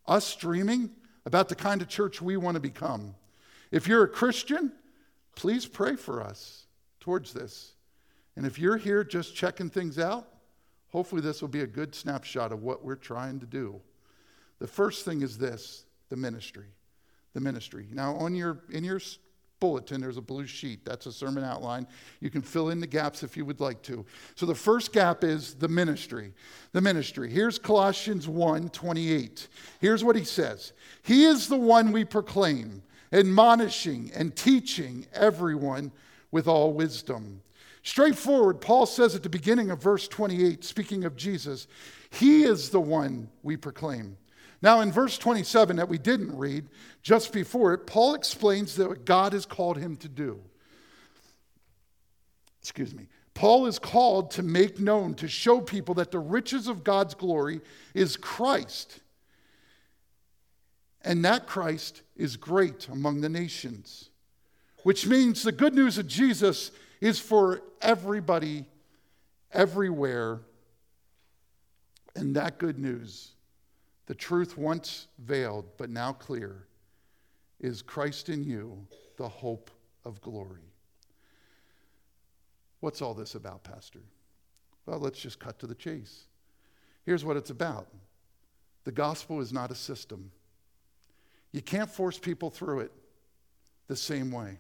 us 0.07 0.37
dreaming 0.37 0.91
about 1.25 1.49
the 1.49 1.55
kind 1.55 1.81
of 1.81 1.89
church 1.89 2.21
we 2.21 2.37
want 2.37 2.57
to 2.57 2.61
become. 2.61 3.15
If 3.71 3.89
you're 3.89 4.05
a 4.05 4.09
Christian, 4.09 4.71
please 5.35 5.65
pray 5.65 5.97
for 5.97 6.23
us 6.23 6.67
towards 7.01 7.33
this. 7.33 7.73
And 8.37 8.45
if 8.45 8.59
you're 8.59 8.77
here 8.77 9.03
just 9.03 9.35
checking 9.35 9.71
things 9.71 9.99
out, 9.99 10.27
hopefully 10.91 11.23
this 11.23 11.41
will 11.41 11.49
be 11.49 11.63
a 11.63 11.67
good 11.67 11.95
snapshot 11.95 12.53
of 12.53 12.63
what 12.63 12.85
we're 12.85 12.97
trying 12.97 13.41
to 13.41 13.47
do. 13.47 13.81
The 14.59 14.67
first 14.67 15.05
thing 15.05 15.23
is 15.23 15.39
this 15.39 15.85
the 16.09 16.17
ministry. 16.17 16.67
The 17.33 17.41
ministry. 17.41 17.87
Now, 17.93 18.15
on 18.17 18.35
your, 18.35 18.61
in 18.71 18.83
your 18.83 19.01
bulletin, 19.61 20.01
there's 20.01 20.17
a 20.17 20.23
blue 20.23 20.47
sheet. 20.47 20.85
That's 20.85 21.07
a 21.07 21.13
sermon 21.13 21.45
outline. 21.45 21.87
You 22.21 22.31
can 22.31 22.43
fill 22.43 22.71
in 22.71 22.81
the 22.81 22.87
gaps 22.87 23.23
if 23.23 23.37
you 23.37 23.45
would 23.45 23.61
like 23.61 23.83
to. 23.83 24.05
So 24.35 24.47
the 24.47 24.55
first 24.55 24.93
gap 24.93 25.23
is 25.23 25.55
the 25.55 25.69
ministry. 25.69 26.33
The 26.73 26.81
ministry. 26.81 27.31
Here's 27.31 27.59
Colossians 27.59 28.27
1 28.27 28.71
28. 28.71 29.49
Here's 29.81 30.03
what 30.03 30.17
he 30.17 30.25
says 30.25 30.73
He 31.03 31.25
is 31.25 31.47
the 31.47 31.57
one 31.57 31.93
we 31.93 32.05
proclaim, 32.05 32.83
admonishing 33.13 34.11
and 34.15 34.35
teaching 34.35 35.07
everyone 35.13 35.93
with 36.33 36.49
all 36.49 36.73
wisdom. 36.73 37.43
Straightforward, 37.83 38.61
Paul 38.61 38.87
says 38.87 39.15
at 39.15 39.23
the 39.23 39.29
beginning 39.29 39.71
of 39.71 39.83
verse 39.83 40.07
28, 40.07 40.65
speaking 40.65 41.05
of 41.05 41.17
Jesus, 41.17 41.67
He 42.11 42.43
is 42.43 42.71
the 42.71 42.81
one 42.81 43.31
we 43.43 43.57
proclaim. 43.57 44.17
Now, 44.63 44.81
in 44.81 44.93
verse 44.93 45.17
27 45.17 45.77
that 45.77 45.89
we 45.89 45.99
didn't 45.99 46.37
read, 46.37 46.69
just 47.03 47.33
before 47.33 47.73
it, 47.73 47.87
Paul 47.87 48.15
explains 48.15 48.77
that 48.77 48.89
what 48.89 49.05
God 49.05 49.33
has 49.33 49.47
called 49.47 49.79
him 49.79 49.97
to 49.97 50.09
do. 50.09 50.41
Excuse 52.61 52.95
me. 52.95 53.07
Paul 53.33 53.67
is 53.67 53.79
called 53.79 54.33
to 54.33 54.43
make 54.43 54.79
known, 54.79 55.15
to 55.15 55.29
show 55.29 55.63
people 55.63 55.95
that 55.95 56.11
the 56.11 56.19
riches 56.19 56.69
of 56.69 56.85
God's 56.85 57.15
glory 57.15 57.63
is 57.95 58.19
Christ. 58.19 59.01
And 61.03 61.25
that 61.25 61.47
Christ 61.47 62.03
is 62.17 62.37
great 62.37 62.87
among 62.89 63.23
the 63.23 63.31
nations, 63.31 64.11
which 64.83 65.07
means 65.07 65.43
the 65.43 65.53
good 65.53 65.75
news 65.75 65.97
of 65.97 66.07
Jesus 66.07 66.71
is 67.01 67.19
for 67.19 67.63
everybody, 67.81 68.67
everywhere. 69.53 70.41
And 72.15 72.35
that 72.37 72.59
good 72.59 72.79
news, 72.79 73.33
the 74.07 74.15
truth 74.15 74.59
once 74.59 75.07
veiled 75.19 75.65
but 75.79 75.91
now 75.91 76.13
clear, 76.13 76.67
is 77.61 77.83
Christ 77.83 78.29
in 78.29 78.43
you, 78.43 78.87
the 79.17 79.29
hope 79.29 79.71
of 80.05 80.21
glory. 80.21 80.73
What's 82.81 83.03
all 83.03 83.15
this 83.15 83.35
about, 83.35 83.63
Pastor? 83.63 84.01
Well, 84.87 84.99
let's 84.99 85.21
just 85.21 85.39
cut 85.39 85.59
to 85.61 85.67
the 85.67 85.75
chase. 85.75 86.25
Here's 87.05 87.25
what 87.25 87.37
it's 87.37 87.51
about 87.51 87.89
the 88.85 88.93
gospel 88.93 89.41
is 89.41 89.53
not 89.53 89.71
a 89.71 89.75
system, 89.75 90.31
you 91.53 91.61
can't 91.61 91.91
force 91.91 92.19
people 92.19 92.51
through 92.51 92.81
it 92.81 92.93
the 93.89 93.97
same 93.97 94.31
way. 94.31 94.59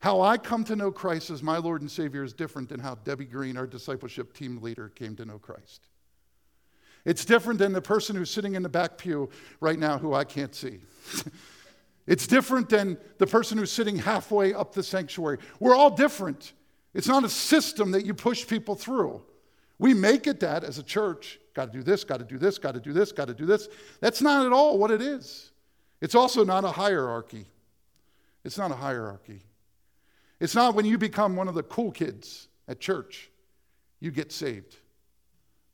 How 0.00 0.22
I 0.22 0.38
come 0.38 0.64
to 0.64 0.76
know 0.76 0.90
Christ 0.90 1.28
as 1.30 1.42
my 1.42 1.58
Lord 1.58 1.82
and 1.82 1.90
Savior 1.90 2.24
is 2.24 2.32
different 2.32 2.70
than 2.70 2.80
how 2.80 2.94
Debbie 2.96 3.26
Green, 3.26 3.56
our 3.58 3.66
discipleship 3.66 4.32
team 4.32 4.60
leader, 4.62 4.88
came 4.88 5.14
to 5.16 5.26
know 5.26 5.38
Christ. 5.38 5.86
It's 7.04 7.24
different 7.24 7.58
than 7.58 7.72
the 7.72 7.82
person 7.82 8.16
who's 8.16 8.30
sitting 8.30 8.54
in 8.54 8.62
the 8.62 8.68
back 8.68 8.96
pew 8.96 9.28
right 9.60 9.78
now 9.78 9.98
who 9.98 10.14
I 10.14 10.24
can't 10.24 10.54
see. 10.54 10.80
it's 12.06 12.26
different 12.26 12.70
than 12.70 12.96
the 13.18 13.26
person 13.26 13.58
who's 13.58 13.72
sitting 13.72 13.98
halfway 13.98 14.54
up 14.54 14.72
the 14.72 14.82
sanctuary. 14.82 15.38
We're 15.60 15.74
all 15.74 15.90
different. 15.90 16.54
It's 16.94 17.08
not 17.08 17.24
a 17.24 17.28
system 17.28 17.90
that 17.92 18.06
you 18.06 18.14
push 18.14 18.46
people 18.46 18.74
through. 18.74 19.22
We 19.78 19.94
make 19.94 20.26
it 20.26 20.40
that 20.40 20.64
as 20.64 20.78
a 20.78 20.82
church. 20.82 21.38
Got 21.54 21.72
to 21.72 21.78
do 21.78 21.82
this, 21.82 22.04
got 22.04 22.18
to 22.18 22.24
do 22.24 22.38
this, 22.38 22.58
got 22.58 22.72
to 22.72 22.80
do 22.80 22.92
this, 22.92 23.12
got 23.12 23.28
to 23.28 23.34
do 23.34 23.44
this. 23.44 23.68
That's 24.00 24.22
not 24.22 24.46
at 24.46 24.52
all 24.52 24.78
what 24.78 24.90
it 24.90 25.02
is. 25.02 25.52
It's 26.00 26.14
also 26.14 26.44
not 26.44 26.64
a 26.64 26.70
hierarchy. 26.70 27.46
It's 28.44 28.56
not 28.56 28.70
a 28.70 28.76
hierarchy. 28.76 29.42
It's 30.40 30.54
not 30.54 30.74
when 30.74 30.86
you 30.86 30.98
become 30.98 31.36
one 31.36 31.48
of 31.48 31.54
the 31.54 31.62
cool 31.62 31.92
kids 31.92 32.48
at 32.66 32.80
church, 32.80 33.30
you 34.00 34.10
get 34.10 34.32
saved. 34.32 34.76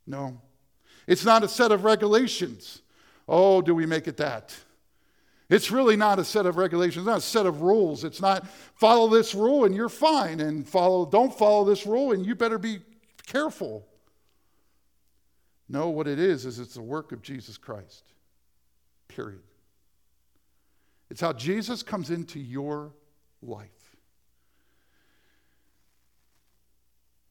No. 0.07 0.41
It's 1.07 1.25
not 1.25 1.45
a 1.45 1.49
set 1.49 1.71
of 1.71 1.85
regulations. 1.85 2.83
Oh, 3.29 3.63
do 3.63 3.75
we 3.75 3.87
make 3.87 4.09
it 4.09 4.17
that? 4.17 4.57
It's 5.49 5.71
really 5.71 5.95
not 5.95 6.19
a 6.19 6.25
set 6.25 6.45
of 6.47 6.57
regulations, 6.57 6.99
it's 6.99 7.07
not 7.07 7.19
a 7.19 7.21
set 7.21 7.47
of 7.47 7.63
rules. 7.63 8.03
It's 8.03 8.21
not 8.21 8.49
follow 8.75 9.09
this 9.09 9.35
rule 9.35 9.65
and 9.65 9.75
you're 9.75 9.89
fine, 9.89 10.41
and 10.41 10.69
follow, 10.69 11.07
don't 11.07 11.37
follow 11.37 11.65
this 11.65 11.87
rule 11.87 12.13
and 12.13 12.27
you 12.27 12.35
better 12.35 12.59
be 12.59 12.81
careful. 13.27 13.87
No, 15.69 15.91
what 15.91 16.09
it 16.09 16.19
is, 16.19 16.47
is 16.47 16.59
it's 16.59 16.75
the 16.75 16.83
work 16.83 17.13
of 17.13 17.23
Jesus 17.23 17.59
Christ. 17.59 18.13
Period. 19.09 19.43
It's 21.11 21.21
how 21.21 21.33
Jesus 21.33 21.83
comes 21.83 22.11
into 22.11 22.41
your 22.41 22.93
life. 23.43 23.75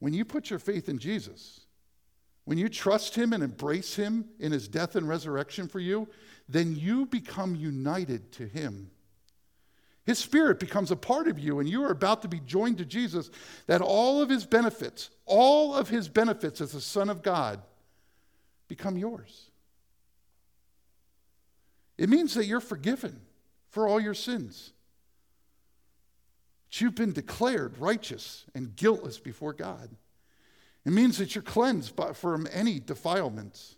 When 0.05 0.13
you 0.13 0.23
put 0.23 0.51
your 0.51 0.59
faith 0.59 0.87
in 0.87 0.99
Jesus, 0.99 1.61
when 2.43 2.59
you 2.59 2.69
trust 2.69 3.15
Him 3.15 3.33
and 3.33 3.41
embrace 3.41 3.95
Him 3.95 4.25
in 4.39 4.51
His 4.51 4.67
death 4.67 4.95
and 4.95 5.09
resurrection 5.09 5.67
for 5.67 5.79
you, 5.79 6.07
then 6.47 6.75
you 6.75 7.07
become 7.07 7.55
united 7.55 8.31
to 8.33 8.45
Him. 8.45 8.91
His 10.05 10.19
Spirit 10.19 10.59
becomes 10.59 10.91
a 10.91 10.95
part 10.95 11.27
of 11.27 11.39
you, 11.39 11.59
and 11.59 11.67
you 11.67 11.83
are 11.83 11.89
about 11.89 12.21
to 12.21 12.27
be 12.27 12.39
joined 12.39 12.77
to 12.77 12.85
Jesus, 12.85 13.31
that 13.65 13.81
all 13.81 14.21
of 14.21 14.29
His 14.29 14.45
benefits, 14.45 15.09
all 15.25 15.73
of 15.73 15.89
His 15.89 16.07
benefits 16.07 16.61
as 16.61 16.75
a 16.75 16.81
Son 16.81 17.09
of 17.09 17.23
God, 17.23 17.63
become 18.67 18.99
yours. 18.99 19.49
It 21.97 22.09
means 22.09 22.35
that 22.35 22.45
you're 22.45 22.59
forgiven 22.59 23.21
for 23.71 23.87
all 23.87 23.99
your 23.99 24.13
sins. 24.13 24.71
You've 26.71 26.95
been 26.95 27.13
declared 27.13 27.77
righteous 27.77 28.45
and 28.53 28.75
guiltless 28.75 29.17
before 29.17 29.53
God. 29.53 29.89
It 30.85 30.91
means 30.91 31.17
that 31.17 31.33
you're 31.33 31.41
cleansed 31.41 31.93
from 32.13 32.47
any 32.51 32.79
defilements. 32.79 33.75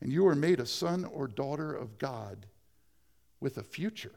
And 0.00 0.12
you 0.12 0.26
are 0.26 0.34
made 0.34 0.58
a 0.58 0.66
son 0.66 1.04
or 1.04 1.28
daughter 1.28 1.72
of 1.72 1.98
God 1.98 2.46
with 3.40 3.56
a 3.58 3.62
future. 3.62 4.14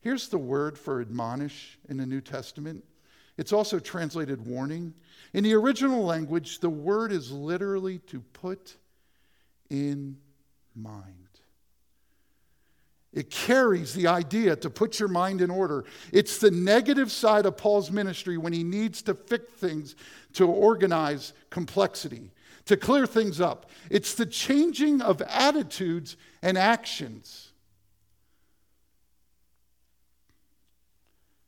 Here's 0.00 0.28
the 0.28 0.38
word 0.38 0.78
for 0.78 1.00
admonish 1.00 1.78
in 1.88 1.98
the 1.98 2.06
New 2.06 2.20
Testament. 2.20 2.84
It's 3.36 3.52
also 3.52 3.78
translated 3.78 4.46
warning. 4.46 4.94
In 5.32 5.44
the 5.44 5.54
original 5.54 6.04
language, 6.04 6.60
the 6.60 6.70
word 6.70 7.10
is 7.10 7.32
literally 7.32 7.98
to 8.06 8.20
put 8.20 8.76
in 9.70 10.16
mind. 10.74 11.23
It 13.14 13.30
carries 13.30 13.94
the 13.94 14.08
idea 14.08 14.56
to 14.56 14.68
put 14.68 14.98
your 14.98 15.08
mind 15.08 15.40
in 15.40 15.48
order. 15.48 15.84
It's 16.12 16.38
the 16.38 16.50
negative 16.50 17.12
side 17.12 17.46
of 17.46 17.56
Paul's 17.56 17.92
ministry 17.92 18.36
when 18.36 18.52
he 18.52 18.64
needs 18.64 19.02
to 19.02 19.14
fix 19.14 19.44
things 19.52 19.94
to 20.32 20.48
organize 20.48 21.32
complexity, 21.48 22.32
to 22.66 22.76
clear 22.76 23.06
things 23.06 23.40
up. 23.40 23.70
It's 23.88 24.14
the 24.14 24.26
changing 24.26 25.00
of 25.00 25.22
attitudes 25.22 26.16
and 26.42 26.58
actions. 26.58 27.52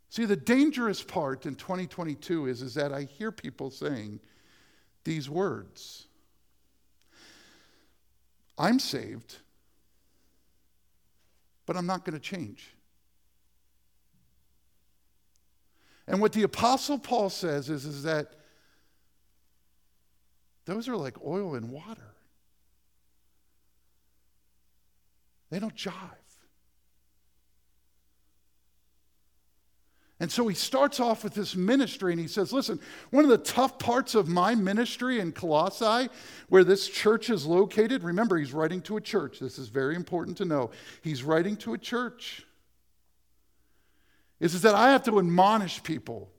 See, 0.09 0.25
the 0.25 0.37
dangerous 0.37 1.03
part 1.03 1.47
in 1.47 1.57
2022 1.57 2.47
is, 2.47 2.63
is 2.63 2.75
that 2.75 2.93
I 2.93 3.03
hear 3.03 3.33
people 3.33 3.71
saying 3.71 4.21
these 5.05 5.29
words 5.29 6.07
I'm 8.57 8.79
saved, 8.79 9.39
but 11.67 11.77
I'm 11.77 11.87
not 11.87 12.05
going 12.05 12.15
to 12.15 12.21
change. 12.21 12.73
And 16.07 16.21
what 16.21 16.33
the 16.33 16.45
Apostle 16.45 16.99
Paul 16.99 17.29
says 17.31 17.69
is, 17.69 17.85
is 17.85 18.05
that 18.05 18.33
those 20.65 20.89
are 20.89 20.97
like 20.97 21.17
oil 21.25 21.57
and 21.57 21.71
water. 21.71 22.15
They 25.51 25.59
don't 25.59 25.75
jive. 25.75 25.93
And 30.19 30.33
so 30.33 30.49
he 30.49 30.55
starts 30.55 30.99
off 30.99 31.25
with 31.25 31.35
this 31.35 31.55
ministry 31.55 32.13
and 32.13 32.21
he 32.21 32.29
says, 32.29 32.53
Listen, 32.53 32.81
one 33.11 33.25
of 33.25 33.31
the 33.31 33.39
tough 33.39 33.79
parts 33.79 34.15
of 34.15 34.29
my 34.29 34.55
ministry 34.55 35.21
in 35.21 35.33
Colossae, 35.33 36.09
where 36.49 36.65
this 36.65 36.89
church 36.89 37.29
is 37.29 37.45
located, 37.45 38.03
remember, 38.03 38.39
he's 38.39 38.55
writing 38.55 38.81
to 38.83 38.97
a 38.97 39.01
church. 39.01 39.41
This 39.41 39.59
is 39.59 39.69
very 39.69 39.95
important 39.95 40.39
to 40.39 40.47
know. 40.47 40.71
He's 41.03 41.23
writing 41.23 41.57
to 41.59 41.75
a 41.75 41.79
church. 41.79 42.47
Is, 44.41 44.63
that 44.63 44.75
I 44.75 44.93
have 44.93 45.03
to 45.05 45.19
admonish 45.19 45.83
people. 45.83 46.31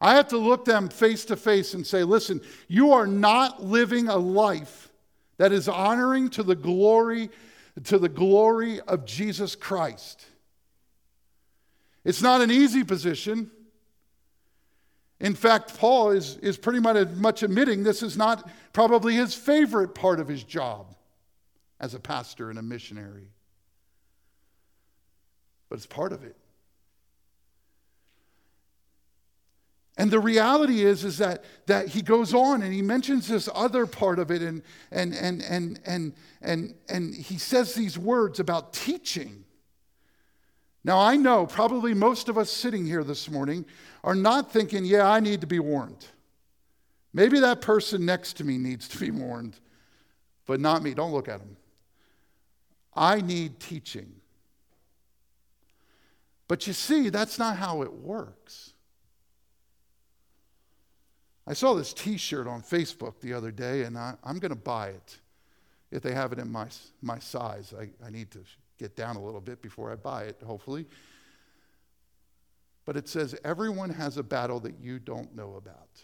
I 0.00 0.14
have 0.16 0.28
to 0.28 0.38
look 0.38 0.64
them 0.64 0.88
face 0.88 1.26
to 1.26 1.36
face 1.36 1.74
and 1.74 1.86
say, 1.86 2.02
Listen, 2.02 2.42
you 2.68 2.92
are 2.92 3.06
not 3.06 3.62
living 3.62 4.08
a 4.08 4.16
life 4.16 4.90
that 5.38 5.52
is 5.52 5.66
honoring 5.66 6.28
to 6.30 6.42
the 6.42 6.54
glory, 6.54 7.30
to 7.84 7.98
the 7.98 8.08
glory 8.08 8.80
of 8.80 9.06
Jesus 9.06 9.54
Christ. 9.54 10.26
It's 12.04 12.22
not 12.22 12.40
an 12.40 12.50
easy 12.50 12.84
position. 12.84 13.50
In 15.20 15.34
fact, 15.34 15.78
Paul 15.78 16.10
is, 16.10 16.36
is 16.38 16.58
pretty 16.58 16.80
much 16.80 17.42
admitting 17.42 17.84
this 17.84 18.02
is 18.02 18.16
not 18.16 18.50
probably 18.72 19.14
his 19.14 19.34
favorite 19.34 19.94
part 19.94 20.18
of 20.18 20.26
his 20.26 20.42
job 20.42 20.94
as 21.78 21.94
a 21.94 22.00
pastor 22.00 22.50
and 22.50 22.58
a 22.58 22.62
missionary. 22.62 23.28
But 25.68 25.76
it's 25.76 25.86
part 25.86 26.12
of 26.12 26.24
it. 26.24 26.36
And 29.96 30.10
the 30.10 30.20
reality 30.20 30.82
is, 30.84 31.04
is 31.04 31.18
that, 31.18 31.44
that 31.66 31.88
he 31.88 32.02
goes 32.02 32.34
on 32.34 32.62
and 32.62 32.72
he 32.72 32.82
mentions 32.82 33.28
this 33.28 33.48
other 33.54 33.86
part 33.86 34.18
of 34.18 34.30
it, 34.30 34.42
and, 34.42 34.62
and, 34.90 35.14
and, 35.14 35.42
and, 35.42 35.80
and, 35.84 36.14
and, 36.40 36.74
and 36.88 37.14
he 37.14 37.38
says 37.38 37.74
these 37.74 37.98
words 37.98 38.40
about 38.40 38.72
teaching. 38.72 39.44
Now, 40.84 40.98
I 40.98 41.16
know 41.16 41.46
probably 41.46 41.94
most 41.94 42.28
of 42.28 42.36
us 42.36 42.50
sitting 42.50 42.84
here 42.84 43.04
this 43.04 43.30
morning 43.30 43.64
are 44.02 44.14
not 44.14 44.50
thinking, 44.50 44.84
yeah, 44.84 45.08
I 45.08 45.20
need 45.20 45.40
to 45.42 45.46
be 45.46 45.60
warned. 45.60 46.06
Maybe 47.14 47.38
that 47.40 47.60
person 47.60 48.04
next 48.04 48.34
to 48.38 48.44
me 48.44 48.58
needs 48.58 48.88
to 48.88 48.98
be 48.98 49.10
warned, 49.10 49.58
but 50.46 50.60
not 50.60 50.82
me. 50.82 50.94
Don't 50.94 51.12
look 51.12 51.28
at 51.28 51.40
him. 51.40 51.56
I 52.94 53.20
need 53.20 53.60
teaching. 53.60 54.12
But 56.48 56.66
you 56.66 56.72
see, 56.72 57.10
that's 57.10 57.38
not 57.38 57.56
how 57.56 57.82
it 57.82 57.92
works. 57.92 58.72
I 61.46 61.54
saw 61.54 61.74
this 61.74 61.92
t 61.92 62.16
shirt 62.16 62.46
on 62.46 62.62
Facebook 62.62 63.20
the 63.20 63.32
other 63.32 63.50
day, 63.50 63.82
and 63.82 63.96
I, 63.96 64.14
am 64.24 64.38
going 64.38 64.50
to 64.50 64.56
buy 64.56 64.88
it 64.88 65.18
if 65.90 66.02
they 66.02 66.12
have 66.12 66.32
it 66.32 66.38
in 66.38 66.50
my, 66.50 66.66
my 67.00 67.18
size. 67.18 67.72
I, 67.78 67.90
I 68.04 68.10
need 68.10 68.30
to 68.32 68.40
get 68.82 68.96
down 68.96 69.14
a 69.14 69.22
little 69.22 69.40
bit 69.40 69.62
before 69.62 69.92
I 69.92 69.94
buy 69.94 70.24
it, 70.24 70.42
hopefully. 70.44 70.86
But 72.84 72.96
it 72.96 73.08
says, 73.08 73.36
Everyone 73.44 73.90
has 73.90 74.16
a 74.16 74.24
battle 74.24 74.58
that 74.60 74.80
you 74.80 74.98
don't 74.98 75.36
know 75.36 75.54
about. 75.54 76.02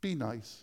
Be 0.00 0.14
nice. 0.14 0.62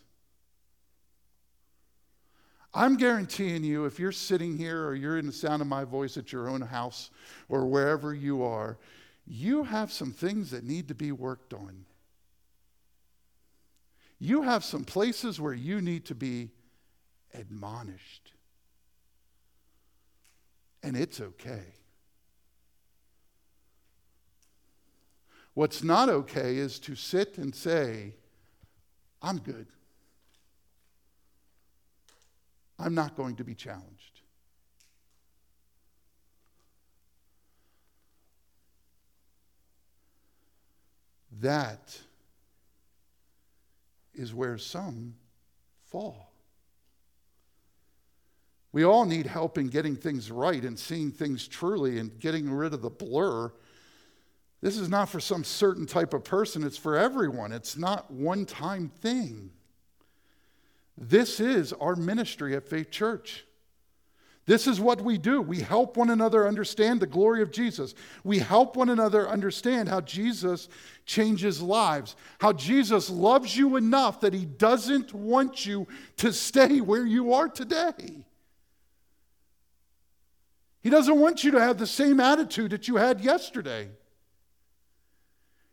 I'm 2.74 2.96
guaranteeing 2.96 3.66
you, 3.66 3.86
if 3.86 4.00
you're 4.00 4.14
sitting 4.14 4.58
here 4.58 4.86
or 4.86 4.96
you're 4.96 5.18
in 5.18 5.28
the 5.28 5.34
sound 5.34 5.62
of 5.62 5.68
my 5.68 5.84
voice 5.84 6.16
at 6.16 6.32
your 6.32 6.50
own 6.50 6.62
house 6.62 7.12
or 7.50 7.66
wherever 7.66 8.14
you 8.14 8.42
are, 8.44 8.78
you 9.28 9.64
have 9.64 9.92
some 9.92 10.12
things 10.12 10.52
that 10.52 10.64
need 10.64 10.88
to 10.88 10.96
be 10.96 11.12
worked 11.12 11.54
on. 11.54 11.86
You 14.20 14.44
have 14.44 14.64
some 14.64 14.86
places 14.86 15.40
where 15.40 15.54
you 15.54 15.82
need 15.82 16.06
to 16.06 16.16
be 16.16 16.52
admonished 17.34 18.33
and 20.84 20.98
it's 20.98 21.22
okay. 21.22 21.64
What's 25.54 25.82
not 25.84 26.10
okay 26.10 26.58
is 26.58 26.78
to 26.80 26.96
sit 26.96 27.38
and 27.38 27.56
say, 27.56 28.14
I'm 29.22 29.38
good. 29.38 29.68
I'm 32.78 32.94
not 32.94 33.16
going 33.16 33.38
to 33.38 33.44
be 33.44 33.56
challenged. 33.56 34.22
That 41.40 41.98
is 44.14 44.34
where 44.34 44.58
some 44.58 45.16
fall. 45.86 46.33
We 48.74 48.84
all 48.84 49.06
need 49.06 49.28
help 49.28 49.58
in 49.60 49.68
getting 49.68 49.96
things 49.96 50.32
right 50.32 50.64
and 50.64 50.78
seeing 50.78 51.12
things 51.12 51.48
truly 51.48 52.00
and 52.00 52.20
getting 52.20 52.52
rid 52.52 52.74
of 52.74 52.82
the 52.82 52.90
blur. 52.90 53.54
This 54.62 54.78
is 54.78 54.90
not 54.90 55.10
for 55.10 55.20
some 55.20 55.44
certain 55.44 55.86
type 55.86 56.14
of 56.14 56.24
person, 56.24 56.64
it's 56.64 56.78
for 56.78 56.98
everyone. 56.98 57.52
It's 57.52 57.78
not 57.78 58.10
one 58.12 58.46
time 58.46 58.90
thing. 59.02 59.52
This 60.98 61.40
is 61.40 61.72
our 61.74 61.96
ministry 61.96 62.56
at 62.56 62.68
Faith 62.68 62.90
Church. 62.90 63.46
This 64.46 64.68
is 64.68 64.80
what 64.80 65.02
we 65.02 65.18
do. 65.18 65.42
We 65.42 65.62
help 65.62 65.96
one 65.96 66.10
another 66.10 66.48
understand 66.48 67.00
the 67.00 67.08
glory 67.08 67.42
of 67.42 67.52
Jesus. 67.52 67.96
We 68.24 68.40
help 68.40 68.76
one 68.76 68.90
another 68.90 69.30
understand 69.30 69.88
how 69.88 70.02
Jesus 70.02 70.68
changes 71.06 71.62
lives, 71.62 72.16
how 72.40 72.52
Jesus 72.52 73.10
loves 73.10 73.56
you 73.56 73.78
enough 73.78 74.20
that 74.20 74.34
he 74.34 74.46
doesn't 74.46 75.14
want 75.14 75.66
you 75.66 75.88
to 76.18 76.34
stay 76.34 76.82
where 76.82 77.06
you 77.06 77.34
are 77.34 77.48
today. 77.48 78.26
He 80.84 80.90
doesn't 80.90 81.18
want 81.18 81.46
you 81.46 81.52
to 81.52 81.62
have 81.62 81.78
the 81.78 81.88
same 81.88 82.20
attitude 82.20 82.72
that 82.72 82.90
you 82.90 82.98
had 82.98 83.22
yesterday. 83.22 83.90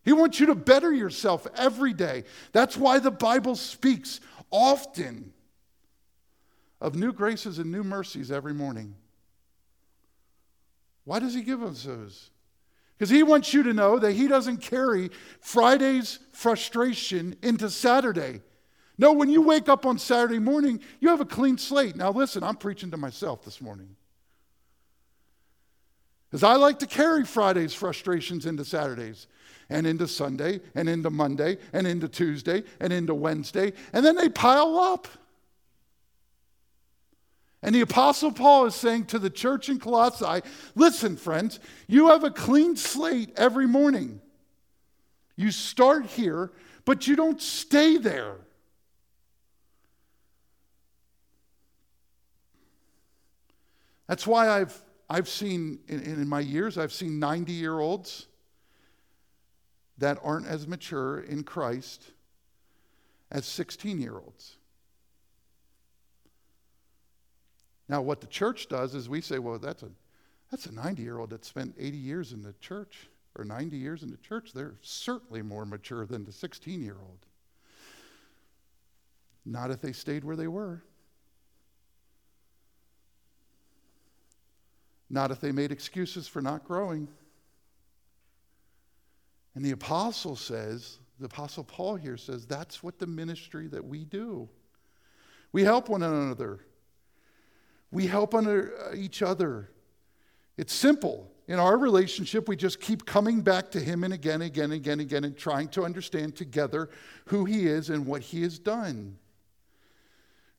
He 0.04 0.12
wants 0.12 0.38
you 0.38 0.46
to 0.46 0.54
better 0.54 0.92
yourself 0.92 1.48
every 1.56 1.92
day. 1.92 2.24
That's 2.52 2.76
why 2.76 3.00
the 3.00 3.10
Bible 3.10 3.56
speaks 3.56 4.20
often 4.52 5.32
of 6.80 6.94
new 6.94 7.12
graces 7.12 7.58
and 7.58 7.72
new 7.72 7.82
mercies 7.82 8.30
every 8.30 8.54
morning. 8.54 8.94
Why 11.04 11.18
does 11.18 11.34
He 11.34 11.42
give 11.42 11.62
us 11.62 11.82
those? 11.82 12.30
Because 12.96 13.10
He 13.10 13.24
wants 13.24 13.52
you 13.52 13.64
to 13.64 13.74
know 13.74 13.98
that 13.98 14.12
He 14.12 14.28
doesn't 14.28 14.58
carry 14.58 15.10
Friday's 15.40 16.20
frustration 16.32 17.34
into 17.42 17.68
Saturday. 17.68 18.42
No, 18.96 19.12
when 19.12 19.28
you 19.28 19.42
wake 19.42 19.68
up 19.68 19.86
on 19.86 19.98
Saturday 19.98 20.38
morning, 20.38 20.80
you 21.00 21.08
have 21.08 21.20
a 21.20 21.26
clean 21.26 21.58
slate. 21.58 21.96
Now, 21.96 22.12
listen, 22.12 22.44
I'm 22.44 22.56
preaching 22.56 22.92
to 22.92 22.96
myself 22.96 23.44
this 23.44 23.60
morning. 23.60 23.96
Because 26.30 26.44
I 26.44 26.54
like 26.54 26.78
to 26.78 26.86
carry 26.86 27.24
Friday's 27.24 27.74
frustrations 27.74 28.46
into 28.46 28.64
Saturdays 28.64 29.26
and 29.68 29.86
into 29.86 30.06
Sunday 30.06 30.60
and 30.74 30.88
into 30.88 31.10
Monday 31.10 31.58
and 31.72 31.86
into 31.86 32.08
Tuesday 32.08 32.62
and 32.78 32.92
into 32.92 33.14
Wednesday, 33.14 33.72
and 33.92 34.04
then 34.04 34.16
they 34.16 34.28
pile 34.28 34.78
up. 34.78 35.08
And 37.62 37.74
the 37.74 37.82
Apostle 37.82 38.32
Paul 38.32 38.66
is 38.66 38.74
saying 38.74 39.06
to 39.06 39.18
the 39.18 39.28
church 39.28 39.68
in 39.68 39.78
Colossae 39.78 40.46
listen, 40.74 41.16
friends, 41.16 41.60
you 41.88 42.08
have 42.08 42.24
a 42.24 42.30
clean 42.30 42.76
slate 42.76 43.32
every 43.36 43.66
morning. 43.66 44.20
You 45.36 45.50
start 45.50 46.06
here, 46.06 46.52
but 46.84 47.06
you 47.06 47.16
don't 47.16 47.40
stay 47.40 47.96
there. 47.96 48.36
That's 54.06 54.26
why 54.26 54.48
I've, 54.48 54.76
I've 55.10 55.28
seen, 55.28 55.80
in, 55.88 56.00
in 56.00 56.28
my 56.28 56.38
years, 56.38 56.78
I've 56.78 56.92
seen 56.92 57.18
90 57.18 57.52
year 57.52 57.80
olds 57.80 58.28
that 59.98 60.18
aren't 60.22 60.46
as 60.46 60.68
mature 60.68 61.20
in 61.20 61.42
Christ 61.42 62.12
as 63.32 63.44
16 63.44 64.00
year 64.00 64.14
olds. 64.14 64.56
Now, 67.88 68.00
what 68.02 68.20
the 68.20 68.28
church 68.28 68.68
does 68.68 68.94
is 68.94 69.08
we 69.08 69.20
say, 69.20 69.40
well, 69.40 69.58
that's 69.58 69.82
a, 69.82 69.88
that's 70.48 70.66
a 70.66 70.72
90 70.72 71.02
year 71.02 71.18
old 71.18 71.30
that 71.30 71.44
spent 71.44 71.74
80 71.76 71.96
years 71.96 72.32
in 72.32 72.42
the 72.42 72.54
church 72.60 73.08
or 73.34 73.44
90 73.44 73.76
years 73.76 74.04
in 74.04 74.12
the 74.12 74.16
church. 74.16 74.52
They're 74.54 74.76
certainly 74.80 75.42
more 75.42 75.66
mature 75.66 76.06
than 76.06 76.24
the 76.24 76.32
16 76.32 76.80
year 76.80 76.96
old. 77.00 77.26
Not 79.44 79.72
if 79.72 79.80
they 79.80 79.92
stayed 79.92 80.22
where 80.22 80.36
they 80.36 80.46
were. 80.46 80.84
Not 85.10 85.32
if 85.32 85.40
they 85.40 85.50
made 85.50 85.72
excuses 85.72 86.28
for 86.28 86.40
not 86.40 86.64
growing. 86.64 87.08
And 89.54 89.64
the 89.64 89.72
apostle 89.72 90.36
says, 90.36 90.98
the 91.18 91.26
apostle 91.26 91.64
Paul 91.64 91.96
here 91.96 92.16
says, 92.16 92.46
that's 92.46 92.82
what 92.82 92.98
the 92.98 93.06
ministry 93.06 93.66
that 93.66 93.84
we 93.84 94.04
do. 94.04 94.48
We 95.52 95.64
help 95.64 95.88
one 95.88 96.04
another. 96.04 96.60
We 97.90 98.06
help 98.06 98.34
under 98.34 98.72
uh, 98.78 98.94
each 98.94 99.20
other. 99.20 99.70
It's 100.56 100.72
simple. 100.72 101.30
In 101.48 101.58
our 101.58 101.76
relationship, 101.76 102.48
we 102.48 102.54
just 102.54 102.80
keep 102.80 103.04
coming 103.04 103.40
back 103.40 103.72
to 103.72 103.80
Him 103.80 104.04
and 104.04 104.14
again, 104.14 104.42
again, 104.42 104.70
again, 104.70 105.00
again, 105.00 105.24
and 105.24 105.36
trying 105.36 105.68
to 105.70 105.84
understand 105.84 106.36
together 106.36 106.88
who 107.26 107.44
He 107.44 107.66
is 107.66 107.90
and 107.90 108.06
what 108.06 108.22
He 108.22 108.42
has 108.42 108.60
done. 108.60 109.18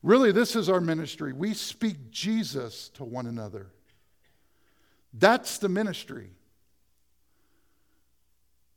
Really, 0.02 0.32
this 0.32 0.54
is 0.54 0.68
our 0.68 0.80
ministry. 0.80 1.32
We 1.32 1.54
speak 1.54 2.10
Jesus 2.10 2.90
to 2.90 3.04
one 3.04 3.26
another. 3.26 3.68
That's 5.12 5.58
the 5.58 5.68
ministry. 5.68 6.30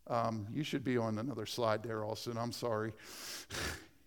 Um, 0.07 0.47
you 0.53 0.63
should 0.63 0.83
be 0.83 0.97
on 0.97 1.17
another 1.17 1.45
slide 1.45 1.81
there, 1.81 2.05
Austin. 2.05 2.37
I'm 2.37 2.51
sorry. 2.51 2.93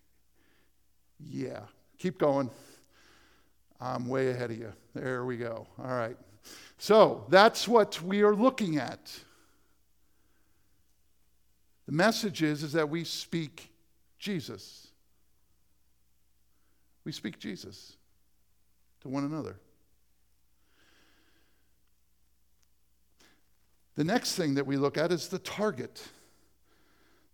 yeah, 1.19 1.61
keep 1.97 2.17
going. 2.17 2.49
I'm 3.81 4.07
way 4.07 4.29
ahead 4.29 4.51
of 4.51 4.57
you. 4.57 4.73
There 4.93 5.25
we 5.25 5.37
go. 5.37 5.67
All 5.77 5.91
right. 5.91 6.17
So 6.77 7.25
that's 7.29 7.67
what 7.67 8.01
we 8.01 8.21
are 8.21 8.35
looking 8.35 8.77
at. 8.77 9.11
The 11.85 11.91
message 11.91 12.43
is, 12.43 12.63
is 12.63 12.73
that 12.73 12.89
we 12.89 13.03
speak 13.03 13.71
Jesus. 14.19 14.87
We 17.03 17.11
speak 17.11 17.39
Jesus 17.39 17.95
to 19.01 19.09
one 19.09 19.25
another. 19.25 19.55
The 23.95 24.03
next 24.03 24.35
thing 24.35 24.55
that 24.55 24.65
we 24.65 24.77
look 24.77 24.97
at 24.97 25.11
is 25.11 25.27
the 25.27 25.39
target. 25.39 26.01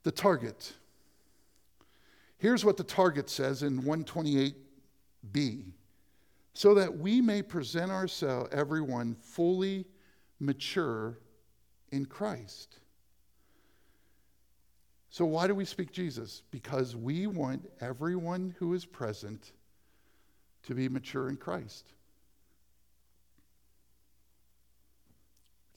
The 0.04 0.12
target. 0.12 0.74
Here's 2.38 2.66
what 2.66 2.78
the 2.78 2.84
target 2.84 3.30
says 3.30 3.64
in 3.64 3.84
128b 3.84 5.74
so 6.54 6.74
that 6.74 6.98
we 6.98 7.20
may 7.20 7.42
present 7.42 7.92
ourselves, 7.92 8.50
everyone, 8.54 9.16
fully 9.16 9.86
mature 10.40 11.20
in 11.92 12.06
Christ. 12.06 12.80
So, 15.10 15.26
why 15.26 15.48
do 15.48 15.56
we 15.56 15.66
speak 15.66 15.92
Jesus? 15.92 16.44
Because 16.52 16.96
we 16.96 17.28
want 17.28 17.70
everyone 17.82 18.56
who 18.58 18.74
is 18.74 18.86
present 18.86 19.52
to 20.64 20.74
be 20.74 20.90
mature 20.90 21.30
in 21.30 21.38
Christ. 21.38 21.94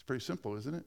Pretty 0.08 0.24
simple, 0.24 0.56
isn't 0.56 0.74
it? 0.74 0.84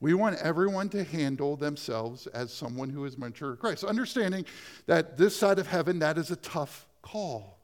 We 0.00 0.12
want 0.12 0.36
everyone 0.40 0.90
to 0.90 1.02
handle 1.02 1.56
themselves 1.56 2.26
as 2.26 2.52
someone 2.52 2.90
who 2.90 3.06
is 3.06 3.16
mature 3.16 3.52
in 3.52 3.56
Christ. 3.56 3.84
Understanding 3.84 4.44
that 4.86 5.16
this 5.16 5.34
side 5.34 5.58
of 5.58 5.66
heaven, 5.66 5.98
that 6.00 6.18
is 6.18 6.30
a 6.30 6.36
tough 6.36 6.86
call. 7.00 7.58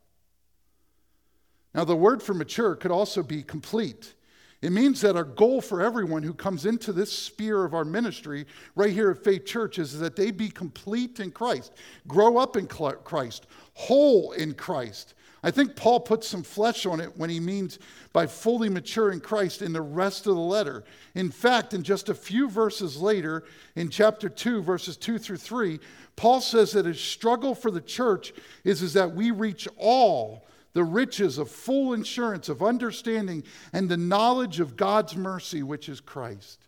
Now, 1.74 1.84
the 1.84 1.94
word 1.94 2.22
for 2.22 2.32
mature 2.32 2.76
could 2.76 2.90
also 2.90 3.22
be 3.22 3.42
complete. 3.42 4.14
It 4.62 4.72
means 4.72 5.02
that 5.02 5.16
our 5.16 5.24
goal 5.24 5.60
for 5.60 5.82
everyone 5.82 6.22
who 6.22 6.32
comes 6.32 6.64
into 6.64 6.92
this 6.92 7.12
sphere 7.12 7.64
of 7.64 7.74
our 7.74 7.84
ministry 7.84 8.46
right 8.74 8.92
here 8.92 9.10
at 9.10 9.22
Faith 9.22 9.44
Church 9.44 9.78
is 9.78 9.98
that 9.98 10.16
they 10.16 10.30
be 10.30 10.48
complete 10.48 11.20
in 11.20 11.30
Christ, 11.30 11.74
grow 12.06 12.38
up 12.38 12.56
in 12.56 12.66
Christ, 12.66 13.46
whole 13.74 14.32
in 14.32 14.54
Christ, 14.54 15.12
I 15.42 15.50
think 15.52 15.76
Paul 15.76 16.00
puts 16.00 16.26
some 16.26 16.42
flesh 16.42 16.84
on 16.84 17.00
it 17.00 17.16
when 17.16 17.30
he 17.30 17.38
means 17.38 17.78
by 18.12 18.26
fully 18.26 18.68
mature 18.68 19.12
in 19.12 19.20
Christ 19.20 19.62
in 19.62 19.72
the 19.72 19.80
rest 19.80 20.26
of 20.26 20.34
the 20.34 20.40
letter. 20.40 20.84
In 21.14 21.30
fact, 21.30 21.74
in 21.74 21.84
just 21.84 22.08
a 22.08 22.14
few 22.14 22.50
verses 22.50 22.96
later, 22.96 23.44
in 23.76 23.88
chapter 23.88 24.28
2, 24.28 24.62
verses 24.62 24.96
2 24.96 25.18
through 25.18 25.36
3, 25.36 25.78
Paul 26.16 26.40
says 26.40 26.72
that 26.72 26.86
his 26.86 27.00
struggle 27.00 27.54
for 27.54 27.70
the 27.70 27.80
church 27.80 28.32
is, 28.64 28.82
is 28.82 28.94
that 28.94 29.14
we 29.14 29.30
reach 29.30 29.68
all 29.76 30.44
the 30.72 30.82
riches 30.82 31.38
of 31.38 31.50
full 31.50 31.92
assurance 31.94 32.48
of 32.48 32.62
understanding 32.62 33.44
and 33.72 33.88
the 33.88 33.96
knowledge 33.96 34.58
of 34.58 34.76
God's 34.76 35.16
mercy, 35.16 35.62
which 35.62 35.88
is 35.88 36.00
Christ. 36.00 36.66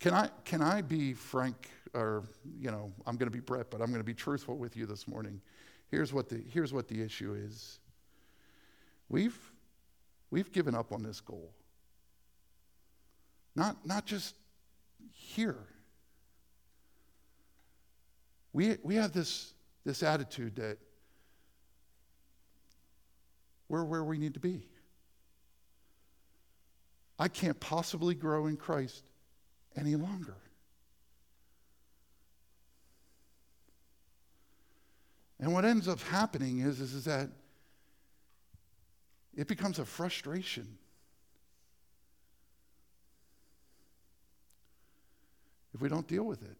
Can 0.00 0.14
I, 0.14 0.30
can 0.44 0.62
I 0.62 0.80
be 0.80 1.12
frank, 1.12 1.68
or, 1.92 2.24
you 2.58 2.70
know, 2.70 2.90
I'm 3.06 3.16
going 3.16 3.30
to 3.30 3.36
be 3.36 3.40
Brett, 3.40 3.70
but 3.70 3.80
I'm 3.80 3.88
going 3.88 4.00
to 4.00 4.04
be 4.04 4.14
truthful 4.14 4.56
with 4.56 4.76
you 4.76 4.86
this 4.86 5.06
morning. 5.06 5.40
Here's 5.90 6.12
what 6.12 6.28
the, 6.28 6.42
here's 6.50 6.72
what 6.72 6.88
the 6.88 7.02
issue 7.02 7.34
is 7.34 7.78
We've, 9.08 9.38
we've 10.30 10.52
given 10.52 10.74
up 10.74 10.92
on 10.92 11.02
this 11.02 11.20
goal. 11.20 11.52
Not, 13.56 13.86
not 13.86 14.04
just 14.06 14.34
here. 15.10 15.66
We, 18.52 18.76
we 18.82 18.96
have 18.96 19.12
this, 19.12 19.52
this 19.84 20.02
attitude 20.02 20.56
that 20.56 20.78
we're 23.68 23.84
where 23.84 24.04
we 24.04 24.18
need 24.18 24.34
to 24.34 24.40
be. 24.40 24.62
I 27.18 27.28
can't 27.28 27.58
possibly 27.58 28.14
grow 28.14 28.46
in 28.46 28.56
Christ 28.56 29.10
any 29.76 29.96
longer. 29.96 30.36
And 35.40 35.52
what 35.52 35.64
ends 35.64 35.88
up 35.88 36.00
happening 36.00 36.60
is, 36.60 36.80
is, 36.80 36.94
is 36.94 37.04
that 37.04 37.28
it 39.38 39.46
becomes 39.46 39.78
a 39.78 39.84
frustration. 39.84 40.66
If 45.72 45.80
we 45.80 45.88
don't 45.88 46.08
deal 46.08 46.24
with 46.24 46.42
it. 46.42 46.56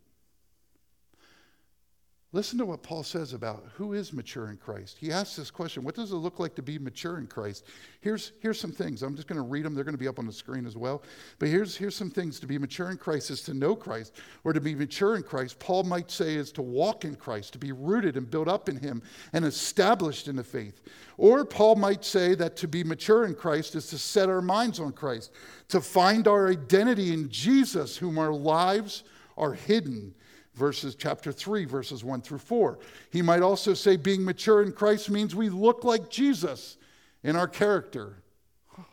Listen 2.33 2.59
to 2.59 2.67
what 2.67 2.83
Paul 2.83 3.03
says 3.05 3.33
about 3.33 3.65
who 3.73 3.95
is 3.95 4.13
mature 4.13 4.51
in 4.51 4.59
Christ. 4.59 4.99
He 5.01 5.11
asks 5.11 5.37
this 5.37 5.51
question 5.51 5.83
What 5.83 5.95
does 5.95 6.13
it 6.13 6.17
look 6.17 6.39
like 6.39 6.55
to 6.57 6.63
be 6.63 6.79
mature 6.79 7.17
in 7.17 7.27
Christ? 7.27 7.65
Here's, 8.03 8.33
here's 8.41 8.61
some 8.61 8.71
things. 8.71 9.03
I'm 9.03 9.17
just 9.17 9.29
going 9.29 9.41
to 9.41 9.49
read 9.49 9.65
them. 9.65 9.75
They're 9.75 9.83
going 9.83 9.95
to 9.95 9.99
be 9.99 10.09
up 10.09 10.19
on 10.19 10.27
the 10.27 10.33
screen 10.33 10.67
as 10.67 10.77
well. 10.77 11.03
But 11.39 11.49
here's, 11.49 11.75
here's 11.75 11.97
some 11.97 12.11
things. 12.11 12.39
To 12.41 12.47
be 12.47 12.59
mature 12.59 12.91
in 12.91 12.99
Christ 12.99 13.31
is 13.31 13.41
to 13.45 13.55
know 13.55 13.75
Christ, 13.75 14.13
or 14.45 14.53
to 14.53 14.61
be 14.61 14.75
mature 14.75 15.17
in 15.17 15.23
Christ, 15.23 15.59
Paul 15.59 15.85
might 15.85 16.11
say, 16.11 16.35
is 16.35 16.53
to 16.53 16.63
walk 16.63 17.07
in 17.07 17.17
Christ, 17.17 17.55
to 17.55 17.59
be 17.59 17.73
rooted 17.73 18.19
and 18.19 18.31
built 18.31 18.47
up 18.47 18.69
in 18.69 18.77
Him 18.77 19.01
and 19.33 19.47
established 19.47 20.29
in 20.29 20.37
the 20.37 20.45
faith. 20.45 20.83
Or 21.17 21.47
Paul 21.47 21.77
might 21.77 22.05
say 22.05 22.35
that 22.35 22.57
to 22.59 22.69
be 22.69 22.85
mature 22.85 23.25
in 23.25 23.35
Christ 23.37 23.75
is 23.75 23.87
to 23.87 23.97
set 23.97 24.29
our 24.29 24.43
minds 24.43 24.81
on 24.81 24.93
Christ, 24.93 25.33
to 25.69 25.81
find 25.81 26.29
our 26.29 26.49
identity 26.51 27.15
in 27.15 27.31
Jesus, 27.31 27.97
whom 27.97 28.19
our 28.19 28.35
lives 28.35 29.03
are 29.39 29.55
hidden 29.55 30.13
verses 30.59 30.95
chapter 30.97 31.31
3 31.31 31.65
verses 31.65 32.03
1 32.03 32.21
through 32.21 32.39
4 32.39 32.79
he 33.11 33.23
might 33.23 33.43
also 33.43 33.73
say 33.73 33.97
being 33.97 34.25
mature 34.25 34.63
in 34.63 34.73
christ 34.73 35.09
means 35.09 35.35
we 35.35 35.49
look 35.49 35.85
like 35.85 36.11
jesus 36.11 36.77
in 37.23 37.37
our 37.37 37.49
character. 37.49 38.23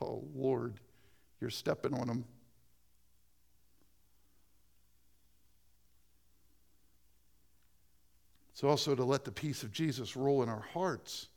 Oh 0.01 0.23
lord 0.35 0.75
you're 1.41 1.49
stepping 1.49 1.93
on 1.93 2.07
him 2.07 2.25
it's 8.51 8.63
also 8.63 8.95
to 8.95 9.03
let 9.03 9.25
the 9.25 9.31
peace 9.31 9.63
of 9.63 9.71
jesus 9.71 10.15
rule 10.15 10.43
in 10.43 10.49
our 10.49 10.65
hearts. 10.73 11.27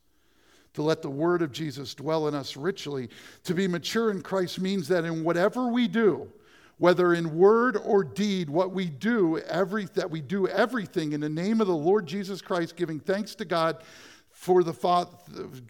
To 0.75 0.83
let 0.83 1.03
the 1.03 1.11
word 1.11 1.43
of 1.43 1.51
jesus 1.51 1.95
dwell 1.95 2.29
in 2.29 2.35
us 2.35 2.57
richly. 2.57 3.09
To 3.45 3.55
be 3.55 3.67
mature 3.67 4.11
in 4.11 4.21
christ 4.21 4.61
means 4.61 4.87
that 4.89 5.05
in 5.05 5.25
whatever 5.25 5.69
we 5.69 5.89
do 5.89 6.31
whether 6.79 7.13
in 7.13 7.37
word 7.37 7.77
or 7.77 8.05
deed, 8.05 8.49
what 8.49 8.73
we 8.73 8.87
do, 8.87 9.39
every, 9.39 9.85
that 9.95 10.11
we 10.11 10.21
do 10.21 10.47
everything 10.47 11.13
in 11.13 11.21
the 11.21 11.29
name 11.29 11.61
of 11.61 11.67
the 11.67 11.77
Lord 11.77 12.07
Jesus 12.07 12.41
Christ, 12.41 12.77
giving 12.77 13.01
thanks 13.01 13.35
to 13.37 13.45
God 13.45 13.83
for 14.31 14.63
the 14.63 14.73
Father, 14.73 15.11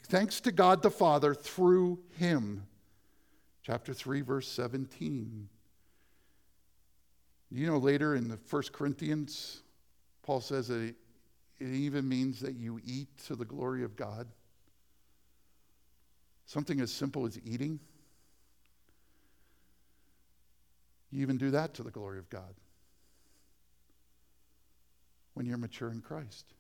thanks 0.09 0.40
to 0.42 0.53
God 0.53 0.83
the 0.83 0.90
Father 0.90 1.35
through 1.35 1.99
him. 2.18 2.66
Chapter 3.62 3.94
3, 3.94 4.21
verse 4.21 4.49
17. 4.49 5.49
You 7.51 7.66
know, 7.66 7.79
later 7.79 8.14
in 8.14 8.29
the 8.29 8.37
First 8.37 8.73
Corinthians, 8.73 9.62
Paul 10.23 10.42
says 10.42 10.68
that 10.68 10.83
it 10.83 10.94
even 11.61 12.07
means 12.07 12.40
that 12.40 12.57
you 12.57 12.79
eat 12.85 13.09
to 13.27 13.35
the 13.35 13.47
glory 13.47 13.83
of 13.83 13.97
God. 13.97 14.27
Something 16.44 16.81
as 16.81 16.92
simple 16.92 17.27
as 17.27 17.38
eating. 17.44 17.81
You 21.11 21.23
even 21.23 21.38
do 21.38 21.51
that 21.53 21.75
to 21.75 21.83
the 21.83 21.90
glory 21.90 22.18
of 22.18 22.29
God 22.29 22.55
when 25.35 25.47
you're 25.47 25.57
mature 25.57 25.90
in 25.90 26.01
Christ. 26.01 26.53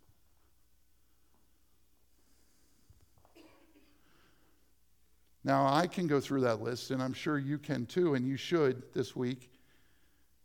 Now, 5.44 5.66
I 5.66 5.86
can 5.86 6.06
go 6.06 6.20
through 6.20 6.42
that 6.42 6.62
list, 6.62 6.90
and 6.90 7.02
I'm 7.02 7.12
sure 7.12 7.38
you 7.38 7.58
can 7.58 7.86
too, 7.86 8.14
and 8.14 8.26
you 8.26 8.36
should 8.36 8.82
this 8.92 9.16
week, 9.16 9.50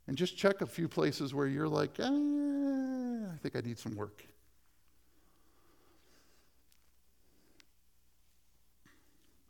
and 0.08 0.18
just 0.18 0.38
check 0.38 0.62
a 0.62 0.66
few 0.66 0.88
places 0.88 1.34
where 1.34 1.48
you're 1.48 1.68
like, 1.68 2.00
eh, 2.00 2.06
I 2.06 3.38
think 3.42 3.56
I 3.56 3.62
need 3.62 3.78
some 3.78 3.96
work. 3.96 4.24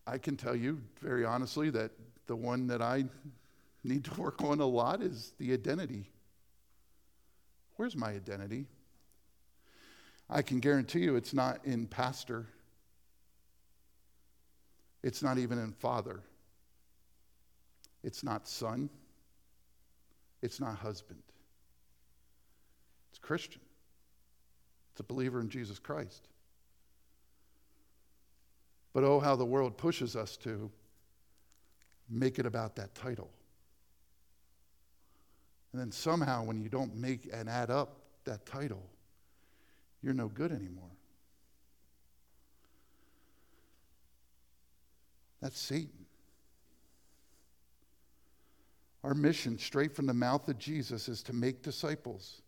I 0.05 0.17
can 0.17 0.35
tell 0.35 0.55
you 0.55 0.81
very 1.01 1.23
honestly 1.23 1.69
that 1.69 1.91
the 2.27 2.35
one 2.35 2.67
that 2.67 2.81
I 2.81 3.05
need 3.83 4.05
to 4.05 4.13
work 4.21 4.41
on 4.43 4.59
a 4.59 4.65
lot 4.65 5.01
is 5.01 5.33
the 5.37 5.53
identity. 5.53 6.09
Where's 7.75 7.95
my 7.95 8.09
identity? 8.09 8.65
I 10.29 10.41
can 10.41 10.59
guarantee 10.59 10.99
you 10.99 11.15
it's 11.15 11.33
not 11.33 11.65
in 11.65 11.87
pastor. 11.87 12.47
It's 15.03 15.21
not 15.21 15.37
even 15.37 15.59
in 15.59 15.73
father. 15.73 16.21
It's 18.03 18.23
not 18.23 18.47
son. 18.47 18.89
It's 20.41 20.59
not 20.59 20.77
husband. 20.77 21.21
It's 23.09 23.19
Christian. 23.19 23.61
It's 24.91 24.99
a 24.99 25.03
believer 25.03 25.39
in 25.39 25.49
Jesus 25.49 25.79
Christ. 25.79 26.27
But 28.93 29.03
oh, 29.03 29.19
how 29.19 29.35
the 29.35 29.45
world 29.45 29.77
pushes 29.77 30.15
us 30.15 30.37
to 30.37 30.71
make 32.09 32.39
it 32.39 32.45
about 32.45 32.75
that 32.75 32.93
title. 32.93 33.29
And 35.73 35.81
then 35.81 35.91
somehow, 35.91 36.43
when 36.43 36.61
you 36.61 36.69
don't 36.69 36.95
make 36.95 37.27
and 37.33 37.49
add 37.49 37.71
up 37.71 37.97
that 38.25 38.45
title, 38.45 38.83
you're 40.01 40.13
no 40.13 40.27
good 40.27 40.51
anymore. 40.51 40.91
That's 45.41 45.59
Satan. 45.59 46.05
Our 49.03 49.13
mission, 49.13 49.57
straight 49.57 49.93
from 49.93 50.05
the 50.05 50.13
mouth 50.13 50.47
of 50.47 50.57
Jesus, 50.57 51.09
is 51.09 51.23
to 51.23 51.33
make 51.33 51.61
disciples. 51.63 52.41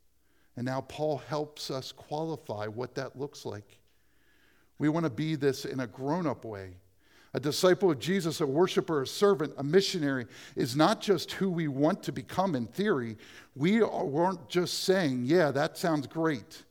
And 0.55 0.65
now 0.65 0.81
Paul 0.81 1.17
helps 1.17 1.69
us 1.69 1.91
qualify 1.91 2.67
what 2.67 2.95
that 2.95 3.17
looks 3.17 3.45
like. 3.45 3.79
We 4.77 4.87
want 4.87 5.05
to 5.05 5.09
be 5.09 5.35
this 5.35 5.65
in 5.65 5.81
a 5.81 5.87
grown 5.87 6.27
up 6.27 6.45
way. 6.45 6.75
A 7.35 7.39
disciple 7.39 7.91
of 7.91 7.99
Jesus, 7.99 8.39
a 8.39 8.45
worshiper, 8.45 9.01
a 9.01 9.07
servant, 9.07 9.53
a 9.57 9.63
missionary 9.63 10.25
is 10.55 10.73
not 10.73 11.01
just 11.01 11.33
who 11.33 11.49
we 11.49 11.67
want 11.67 12.01
to 12.03 12.13
become 12.13 12.55
in 12.55 12.65
theory. 12.65 13.17
We 13.57 13.83
weren't 13.83 14.47
just 14.47 14.85
saying, 14.85 15.25
yeah, 15.25 15.51
that 15.51 15.77
sounds 15.77 16.07
great. 16.07 16.63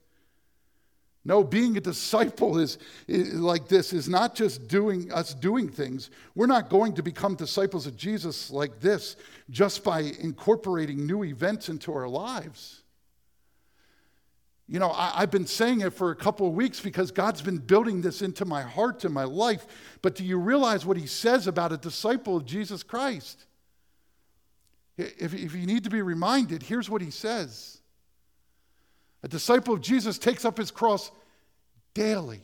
No, 1.23 1.45
being 1.45 1.77
a 1.77 1.83
disciple 1.83 2.59
is, 2.59 2.79
is, 3.07 3.35
like 3.35 3.69
this 3.69 3.93
is 3.93 4.09
not 4.09 4.35
just 4.35 4.67
doing 4.67 5.13
us 5.13 5.35
doing 5.35 5.69
things. 5.69 6.09
We're 6.35 6.47
not 6.47 6.71
going 6.71 6.95
to 6.95 7.03
become 7.03 7.35
disciples 7.35 7.87
of 7.87 7.95
Jesus 7.95 8.51
like 8.51 8.81
this 8.81 9.17
just 9.51 9.85
by 9.85 10.01
incorporating 10.01 11.07
new 11.07 11.25
events 11.25 11.69
into 11.69 11.93
our 11.93 12.09
lives. 12.09 12.84
You 14.67 14.79
know, 14.79 14.91
I, 14.91 15.21
have 15.21 15.31
been 15.31 15.47
saying 15.47 15.83
it 15.83 15.93
for 15.93 16.11
a 16.11 16.17
couple 16.17 16.47
of 16.47 16.55
weeks 16.55 16.81
because 16.81 17.11
God's 17.11 17.43
been 17.43 17.59
building 17.59 18.01
this 18.01 18.23
into 18.23 18.47
my 18.47 18.63
heart 18.63 19.05
and 19.05 19.13
my 19.13 19.25
life. 19.25 19.67
But 20.01 20.15
do 20.15 20.25
you 20.25 20.39
realize 20.39 20.87
what 20.87 20.97
he 20.97 21.07
says 21.07 21.47
about 21.47 21.73
a 21.73 21.77
disciple 21.77 22.37
of 22.39 22.47
Jesus 22.47 22.83
Christ? 22.83 23.45
If, 24.97 25.35
if 25.35 25.55
you 25.55 25.67
need 25.67 25.85
to 25.85 25.91
be 25.91 26.01
reminded, 26.01 26.63
here's 26.63 26.89
what 26.89 27.03
he 27.03 27.11
says 27.11 27.79
A 29.23 29.29
disciple 29.29 29.75
of 29.75 29.83
Jesus 29.83 30.19
takes 30.19 30.47
up 30.47 30.57
his 30.57 30.71
cross 30.71 31.11
daily. 31.93 32.41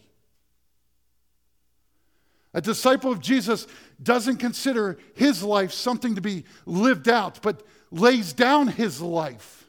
A 2.53 2.61
disciple 2.61 3.13
of 3.13 3.21
Jesus 3.21 3.67
doesn't 4.03 4.39
consider 4.39 4.99
his 5.15 5.43
life 5.43 5.73
something 5.73 6.17
to 6.17 6.21
be 6.21 6.45
lived 6.67 7.09
out, 7.09 7.41
but 7.43 7.63
lays 7.93 8.33
down 8.33 8.67
his 8.67 9.01
life 9.01 9.60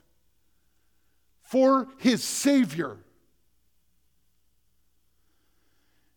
for 1.51 1.89
his 1.97 2.23
Savior. 2.23 2.95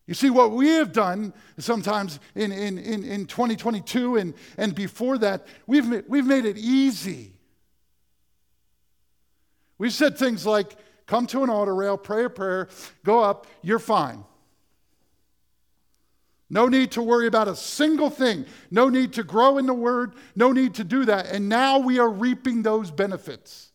You 0.07 0.13
see, 0.13 0.29
what 0.29 0.51
we 0.51 0.69
have 0.69 0.93
done 0.93 1.33
sometimes 1.57 2.21
in, 2.35 2.53
in, 2.53 2.77
in, 2.77 3.03
in 3.03 3.25
2022 3.25 4.15
and, 4.15 4.33
and 4.57 4.73
before 4.73 5.17
that, 5.17 5.45
we've, 5.67 6.05
we've 6.07 6.25
made 6.25 6.45
it 6.45 6.57
easy. 6.57 7.33
We've 9.77 9.91
said 9.91 10.17
things 10.17 10.45
like, 10.45 10.77
come 11.05 11.27
to 11.27 11.43
an 11.43 11.49
altar 11.49 11.75
rail, 11.75 11.97
pray 11.97 12.23
a 12.23 12.29
prayer, 12.29 12.69
go 13.03 13.21
up, 13.21 13.45
you're 13.61 13.77
fine. 13.77 14.23
No 16.49 16.69
need 16.69 16.91
to 16.91 17.01
worry 17.01 17.27
about 17.27 17.49
a 17.49 17.57
single 17.57 18.09
thing. 18.09 18.45
No 18.71 18.87
need 18.87 19.11
to 19.13 19.23
grow 19.23 19.57
in 19.57 19.65
the 19.65 19.73
word. 19.73 20.13
No 20.33 20.53
need 20.53 20.75
to 20.75 20.85
do 20.85 21.03
that. 21.03 21.25
And 21.25 21.49
now 21.49 21.79
we 21.79 21.99
are 21.99 22.09
reaping 22.09 22.61
those 22.61 22.89
benefits 22.89 23.73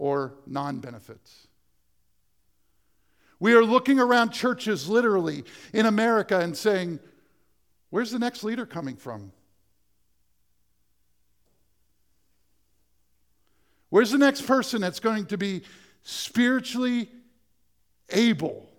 or 0.00 0.32
non 0.46 0.78
benefits. 0.78 1.46
We 3.38 3.52
are 3.52 3.62
looking 3.62 4.00
around 4.00 4.30
churches 4.30 4.88
literally 4.88 5.44
in 5.74 5.84
America 5.84 6.40
and 6.40 6.56
saying, 6.56 6.98
Where's 7.90 8.10
the 8.10 8.18
next 8.18 8.42
leader 8.42 8.64
coming 8.64 8.96
from? 8.96 9.30
Where's 13.90 14.10
the 14.10 14.18
next 14.18 14.46
person 14.46 14.80
that's 14.80 15.00
going 15.00 15.26
to 15.26 15.36
be 15.36 15.62
spiritually 16.02 17.10
able 18.08 18.70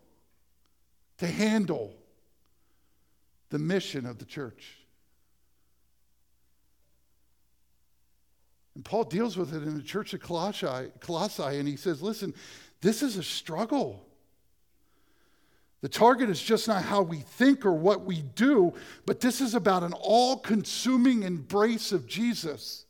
to 1.17 1.27
handle 1.27 1.93
the 3.49 3.59
mission 3.59 4.07
of 4.07 4.17
the 4.17 4.25
church? 4.25 4.80
And 8.75 8.85
Paul 8.85 9.03
deals 9.03 9.37
with 9.37 9.53
it 9.53 9.63
in 9.63 9.75
the 9.75 9.83
church 9.83 10.13
of 10.13 10.21
Colossae, 10.21 10.91
Colossae, 10.99 11.57
and 11.59 11.67
he 11.67 11.75
says, 11.75 12.01
listen, 12.01 12.33
this 12.81 13.03
is 13.03 13.17
a 13.17 13.23
struggle. 13.23 14.05
The 15.81 15.89
target 15.89 16.29
is 16.29 16.41
just 16.41 16.67
not 16.67 16.83
how 16.83 17.01
we 17.01 17.17
think 17.17 17.65
or 17.65 17.73
what 17.73 18.05
we 18.05 18.21
do, 18.21 18.73
but 19.05 19.19
this 19.19 19.41
is 19.41 19.55
about 19.55 19.83
an 19.83 19.93
all 19.93 20.37
consuming 20.37 21.23
embrace 21.23 21.91
of 21.91 22.07
Jesus. 22.07 22.85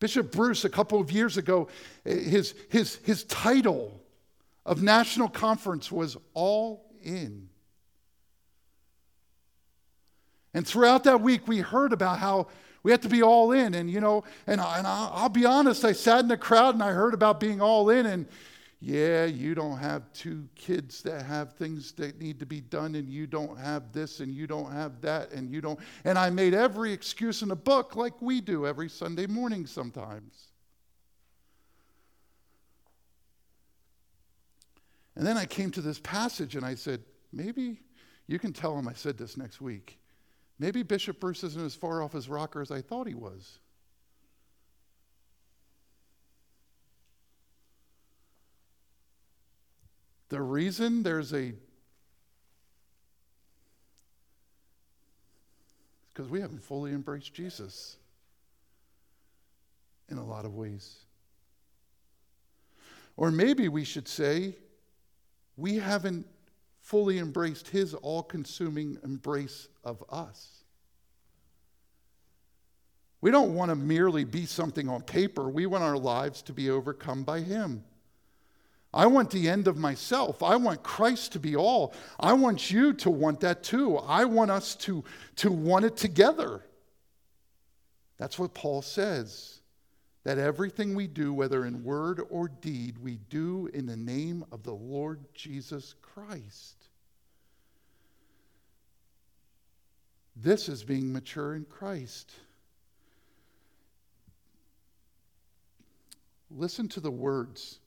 Bishop 0.00 0.32
Bruce, 0.32 0.64
a 0.64 0.68
couple 0.68 1.00
of 1.00 1.10
years 1.10 1.36
ago, 1.36 1.68
his, 2.04 2.54
his, 2.68 2.96
his 2.96 3.24
title 3.24 4.02
of 4.66 4.82
national 4.82 5.28
conference 5.28 5.90
was 5.90 6.16
All 6.34 6.84
In. 7.02 7.48
And 10.52 10.66
throughout 10.66 11.04
that 11.04 11.20
week, 11.20 11.48
we 11.48 11.58
heard 11.58 11.92
about 11.92 12.18
how 12.18 12.48
we 12.84 12.92
have 12.92 13.00
to 13.00 13.08
be 13.08 13.22
all 13.22 13.50
in. 13.50 13.74
And, 13.74 13.90
you 13.90 14.00
know, 14.00 14.22
and, 14.46 14.60
I, 14.60 14.78
and 14.78 14.86
I'll 14.86 15.28
be 15.28 15.44
honest, 15.44 15.84
I 15.84 15.92
sat 15.92 16.20
in 16.20 16.28
the 16.28 16.36
crowd 16.36 16.74
and 16.74 16.82
I 16.82 16.92
heard 16.92 17.14
about 17.14 17.40
being 17.40 17.60
all 17.60 17.90
in. 17.90 18.06
And 18.06 18.26
yeah, 18.80 19.24
you 19.24 19.54
don't 19.54 19.78
have 19.78 20.12
two 20.12 20.46
kids 20.54 21.02
that 21.02 21.22
have 21.22 21.54
things 21.54 21.92
that 21.92 22.20
need 22.20 22.38
to 22.40 22.46
be 22.46 22.60
done, 22.60 22.94
and 22.94 23.08
you 23.08 23.26
don't 23.26 23.58
have 23.58 23.92
this, 23.92 24.20
and 24.20 24.34
you 24.34 24.46
don't 24.46 24.70
have 24.70 25.00
that, 25.00 25.32
and 25.32 25.50
you 25.50 25.62
don't. 25.62 25.80
And 26.04 26.18
I 26.18 26.28
made 26.28 26.52
every 26.52 26.92
excuse 26.92 27.40
in 27.40 27.48
the 27.48 27.56
book 27.56 27.96
like 27.96 28.20
we 28.20 28.42
do 28.42 28.66
every 28.66 28.90
Sunday 28.90 29.26
morning 29.26 29.64
sometimes. 29.64 30.48
And 35.16 35.26
then 35.26 35.38
I 35.38 35.46
came 35.46 35.70
to 35.70 35.80
this 35.80 36.00
passage 36.00 36.56
and 36.56 36.66
I 36.66 36.74
said, 36.74 37.00
maybe 37.32 37.80
you 38.26 38.38
can 38.38 38.52
tell 38.52 38.76
him 38.76 38.88
I 38.88 38.94
said 38.94 39.16
this 39.16 39.36
next 39.36 39.60
week. 39.60 39.98
Maybe 40.58 40.82
Bishop 40.82 41.20
Bruce 41.20 41.42
isn't 41.42 41.64
as 41.64 41.74
far 41.74 42.02
off 42.02 42.14
as 42.14 42.28
rocker 42.28 42.60
as 42.60 42.70
I 42.70 42.80
thought 42.80 43.06
he 43.06 43.14
was. 43.14 43.58
The 50.28 50.40
reason 50.40 51.02
there's 51.02 51.32
a 51.32 51.54
because 56.12 56.30
we 56.30 56.40
haven't 56.40 56.62
fully 56.62 56.92
embraced 56.92 57.34
Jesus 57.34 57.96
in 60.08 60.16
a 60.16 60.24
lot 60.24 60.44
of 60.44 60.54
ways. 60.54 60.98
Or 63.16 63.30
maybe 63.30 63.68
we 63.68 63.84
should 63.84 64.06
say, 64.06 64.54
we 65.56 65.76
haven't 65.76 66.26
fully 66.84 67.18
embraced 67.18 67.68
his 67.68 67.94
all 67.94 68.22
consuming 68.22 68.98
embrace 69.02 69.68
of 69.82 70.04
us. 70.10 70.64
We 73.22 73.30
don't 73.30 73.54
want 73.54 73.70
to 73.70 73.74
merely 73.74 74.24
be 74.24 74.44
something 74.44 74.90
on 74.90 75.00
paper, 75.00 75.48
we 75.48 75.64
want 75.64 75.82
our 75.82 75.96
lives 75.96 76.42
to 76.42 76.52
be 76.52 76.68
overcome 76.68 77.24
by 77.24 77.40
him. 77.40 77.84
I 78.92 79.06
want 79.06 79.30
the 79.30 79.48
end 79.48 79.66
of 79.66 79.76
myself. 79.76 80.42
I 80.42 80.54
want 80.54 80.84
Christ 80.84 81.32
to 81.32 81.40
be 81.40 81.56
all. 81.56 81.94
I 82.20 82.34
want 82.34 82.70
you 82.70 82.92
to 82.92 83.10
want 83.10 83.40
that 83.40 83.64
too. 83.64 83.96
I 83.96 84.26
want 84.26 84.52
us 84.52 84.76
to, 84.76 85.02
to 85.36 85.50
want 85.50 85.84
it 85.84 85.96
together. 85.96 86.62
That's 88.18 88.38
what 88.38 88.54
Paul 88.54 88.82
says. 88.82 89.58
That 90.22 90.38
everything 90.38 90.94
we 90.94 91.08
do, 91.08 91.32
whether 91.32 91.64
in 91.64 91.82
word 91.82 92.20
or 92.30 92.46
deed, 92.48 92.98
we 92.98 93.16
do 93.30 93.68
in 93.74 93.86
the 93.86 93.96
name 93.96 94.44
of 94.52 94.62
the 94.62 94.74
Lord 94.74 95.24
Jesus 95.34 95.96
Christ. 96.14 96.76
This 100.36 100.68
is 100.68 100.84
being 100.84 101.12
mature 101.12 101.54
in 101.54 101.64
Christ. 101.64 102.32
Listen 106.50 106.88
to 106.88 107.00
the 107.00 107.10
words 107.10 107.80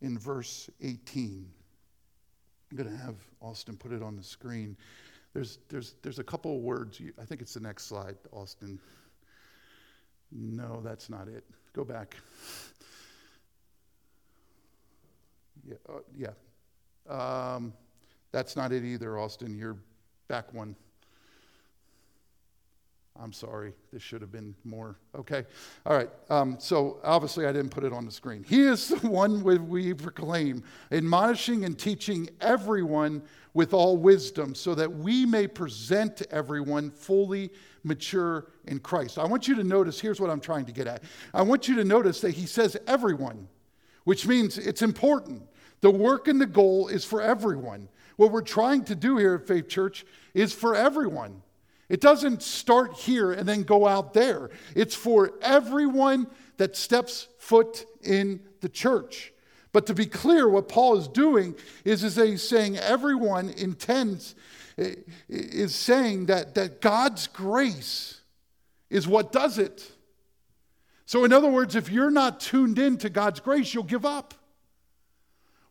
in 0.00 0.18
verse 0.18 0.70
18. 0.80 1.46
I'm 2.70 2.76
going 2.76 2.88
to 2.88 2.96
have 2.96 3.16
Austin 3.40 3.76
put 3.76 3.92
it 3.92 4.02
on 4.02 4.16
the 4.16 4.22
screen. 4.22 4.76
There's, 5.34 5.58
there's, 5.68 5.94
there's 6.02 6.18
a 6.18 6.24
couple 6.24 6.56
of 6.56 6.62
words. 6.62 7.00
I 7.20 7.24
think 7.24 7.40
it's 7.40 7.54
the 7.54 7.60
next 7.60 7.86
slide, 7.86 8.16
Austin. 8.32 8.78
No, 10.30 10.80
that's 10.84 11.10
not 11.10 11.26
it. 11.28 11.44
Go 11.72 11.84
back. 11.84 12.16
Yeah, 15.62 15.74
uh, 15.90 15.98
yeah. 16.16 16.30
Um, 17.08 17.72
that's 18.32 18.56
not 18.56 18.72
it 18.72 18.84
either, 18.84 19.18
Austin. 19.18 19.56
You're 19.56 19.76
back 20.28 20.52
one. 20.54 20.76
I'm 23.22 23.32
sorry, 23.34 23.74
this 23.92 24.02
should 24.02 24.22
have 24.22 24.32
been 24.32 24.54
more. 24.64 24.96
Okay, 25.14 25.44
all 25.84 25.94
right. 25.94 26.08
Um, 26.30 26.56
so 26.58 27.00
obviously, 27.04 27.44
I 27.44 27.52
didn't 27.52 27.70
put 27.70 27.84
it 27.84 27.92
on 27.92 28.06
the 28.06 28.10
screen. 28.10 28.44
He 28.48 28.62
is 28.62 28.88
the 28.88 28.96
one 29.08 29.42
we 29.42 29.92
proclaim, 29.92 30.62
admonishing 30.90 31.64
and 31.64 31.78
teaching 31.78 32.30
everyone 32.40 33.22
with 33.52 33.74
all 33.74 33.98
wisdom, 33.98 34.54
so 34.54 34.74
that 34.74 34.90
we 34.90 35.26
may 35.26 35.46
present 35.46 36.22
everyone 36.30 36.90
fully 36.90 37.50
mature 37.82 38.46
in 38.66 38.78
Christ. 38.78 39.18
I 39.18 39.26
want 39.26 39.48
you 39.48 39.54
to 39.56 39.64
notice 39.64 40.00
here's 40.00 40.20
what 40.20 40.30
I'm 40.30 40.40
trying 40.40 40.64
to 40.66 40.72
get 40.72 40.86
at. 40.86 41.02
I 41.34 41.42
want 41.42 41.68
you 41.68 41.76
to 41.76 41.84
notice 41.84 42.20
that 42.22 42.32
he 42.32 42.46
says 42.46 42.76
everyone, 42.86 43.48
which 44.04 44.26
means 44.26 44.56
it's 44.56 44.82
important. 44.82 45.42
The 45.80 45.90
work 45.90 46.28
and 46.28 46.40
the 46.40 46.46
goal 46.46 46.88
is 46.88 47.04
for 47.04 47.22
everyone. 47.22 47.88
What 48.16 48.32
we're 48.32 48.42
trying 48.42 48.84
to 48.84 48.94
do 48.94 49.16
here 49.16 49.34
at 49.34 49.46
Faith 49.46 49.68
Church 49.68 50.04
is 50.34 50.52
for 50.52 50.74
everyone. 50.74 51.42
It 51.88 52.00
doesn't 52.00 52.42
start 52.42 52.94
here 52.94 53.32
and 53.32 53.48
then 53.48 53.62
go 53.62 53.86
out 53.86 54.12
there. 54.12 54.50
It's 54.76 54.94
for 54.94 55.32
everyone 55.42 56.26
that 56.58 56.76
steps 56.76 57.28
foot 57.38 57.86
in 58.02 58.40
the 58.60 58.68
church. 58.68 59.32
But 59.72 59.86
to 59.86 59.94
be 59.94 60.06
clear, 60.06 60.48
what 60.48 60.68
Paul 60.68 60.98
is 60.98 61.08
doing 61.08 61.54
is, 61.84 62.04
is 62.04 62.16
he's 62.16 62.42
saying 62.42 62.76
everyone 62.76 63.50
intends, 63.50 64.34
is 65.28 65.74
saying 65.74 66.26
that, 66.26 66.54
that 66.56 66.80
God's 66.80 67.26
grace 67.26 68.20
is 68.88 69.08
what 69.08 69.32
does 69.32 69.58
it. 69.58 69.90
So, 71.06 71.24
in 71.24 71.32
other 71.32 71.50
words, 71.50 71.74
if 71.74 71.90
you're 71.90 72.10
not 72.10 72.40
tuned 72.40 72.78
in 72.78 72.98
to 72.98 73.10
God's 73.10 73.40
grace, 73.40 73.74
you'll 73.74 73.82
give 73.84 74.04
up. 74.04 74.34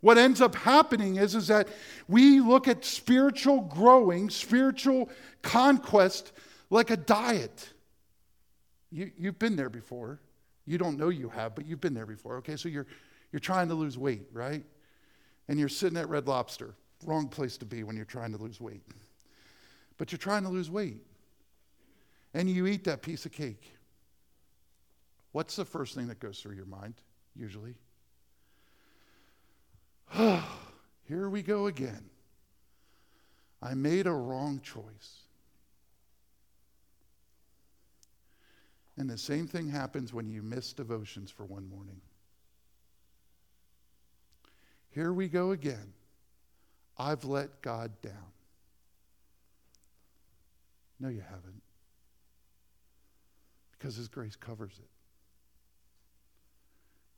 What 0.02 0.18
ends 0.18 0.40
up 0.42 0.56
happening 0.56 1.18
is, 1.18 1.36
is 1.36 1.48
that 1.48 1.68
we 2.08 2.40
look 2.40 2.68
at 2.68 2.86
spiritual 2.86 3.62
growing, 3.62 4.30
spiritual 4.30 5.10
conquest 5.42 6.32
like 6.70 6.90
a 6.90 6.98
diet. 6.98 7.74
You, 8.92 9.12
you've 9.18 9.40
been 9.40 9.56
there 9.56 9.70
before. 9.70 10.20
You 10.66 10.78
don't 10.78 10.98
know 10.98 11.10
you 11.10 11.30
have, 11.30 11.56
but 11.56 11.66
you've 11.66 11.82
been 11.82 11.94
there 11.94 12.06
before. 12.06 12.38
Okay, 12.38 12.56
so 12.56 12.70
you're, 12.70 12.88
you're 13.32 13.40
trying 13.40 13.68
to 13.70 13.76
lose 13.76 13.98
weight, 13.98 14.28
right? 14.32 14.64
And 15.48 15.60
you're 15.60 15.70
sitting 15.70 15.98
at 15.98 16.08
Red 16.08 16.28
Lobster. 16.28 16.76
Wrong 17.06 17.28
place 17.28 17.58
to 17.58 17.66
be 17.66 17.84
when 17.84 17.96
you're 17.96 18.06
trying 18.06 18.32
to 18.32 18.38
lose 18.38 18.62
weight. 18.62 18.84
But 19.98 20.12
you're 20.12 20.20
trying 20.20 20.44
to 20.44 20.50
lose 20.50 20.70
weight. 20.70 21.02
And 22.34 22.50
you 22.50 22.68
eat 22.68 22.84
that 22.86 23.02
piece 23.02 23.26
of 23.26 23.32
cake. 23.32 23.74
What's 25.32 25.56
the 25.56 25.66
first 25.66 25.96
thing 25.96 26.08
that 26.08 26.20
goes 26.20 26.40
through 26.40 26.56
your 26.56 26.66
mind, 26.66 26.96
usually? 27.36 27.76
Here 31.08 31.30
we 31.30 31.42
go 31.42 31.68
again. 31.68 32.10
I 33.62 33.74
made 33.74 34.08
a 34.08 34.14
wrong 34.14 34.62
choice. 34.62 35.24
And 38.98 39.10
the 39.10 39.18
same 39.18 39.48
thing 39.48 39.70
happens 39.70 40.14
when 40.14 40.30
you 40.30 40.42
miss 40.42 40.74
devotions 40.74 41.32
for 41.32 41.46
one 41.46 41.70
morning. 41.70 42.02
Here 44.92 45.14
we 45.14 45.28
go 45.28 45.52
again. 45.52 45.94
I've 46.98 47.24
let 47.24 47.62
God 47.62 47.92
down. 48.02 48.14
No, 51.00 51.08
you 51.08 51.22
haven't. 51.22 51.62
Because 53.72 53.96
His 53.96 54.10
grace 54.10 54.36
covers 54.36 54.74
it. 54.78 54.90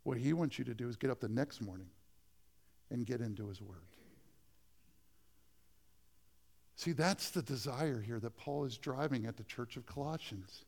What 0.03 0.17
He 0.17 0.33
wants 0.33 0.59
you 0.59 0.65
to 0.65 0.75
do 0.75 0.87
is 0.87 0.95
get 0.95 1.09
up 1.09 1.19
the 1.19 1.29
next 1.29 1.61
morning 1.61 1.87
and 2.91 3.05
get 3.05 3.21
into 3.21 3.47
His 3.47 3.61
Word. 3.61 3.77
See, 6.75 6.93
that's 6.93 7.29
the 7.29 7.41
desire 7.41 8.01
here 8.01 8.19
that 8.19 8.37
Paul 8.37 8.65
is 8.65 8.77
driving 8.77 9.25
at 9.25 9.37
the 9.37 9.43
church 9.43 9.77
of 9.77 9.85
Colossians. 9.85 10.65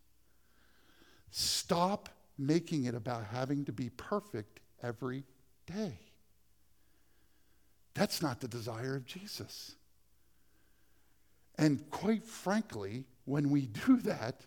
Stop 1.31 2.09
making 2.37 2.85
it 2.85 2.95
about 2.95 3.25
having 3.25 3.65
to 3.65 3.71
be 3.71 3.89
perfect 3.89 4.59
every 4.83 5.23
day. 5.65 5.97
That's 7.95 8.21
not 8.21 8.39
the 8.39 8.47
desire 8.47 8.95
of 8.95 9.05
Jesus. 9.05 9.75
And 11.57 11.89
quite 11.89 12.25
frankly, 12.25 13.05
when 13.25 13.49
we 13.49 13.67
do 13.67 13.97
that, 14.03 14.41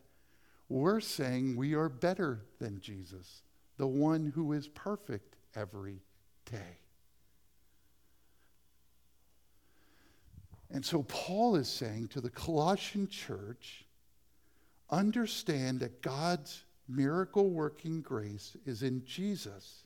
we're 0.69 1.01
saying 1.01 1.57
we 1.57 1.75
are 1.75 1.89
better 1.89 2.43
than 2.59 2.81
Jesus, 2.81 3.43
the 3.77 3.87
one 3.87 4.33
who 4.35 4.53
is 4.53 4.69
perfect 4.69 5.37
every 5.55 6.03
day. 6.51 6.79
And 10.71 10.85
so 10.85 11.03
Paul 11.05 11.57
is 11.57 11.69
saying 11.69 12.09
to 12.09 12.21
the 12.21 12.31
Colossian 12.31 13.09
church 13.09 13.85
understand 14.91 15.81
that 15.81 16.03
God's 16.03 16.65
miracle 16.89 17.51
working 17.51 18.01
grace 18.01 18.57
is 18.65 18.83
in 18.83 19.05
Jesus. 19.05 19.85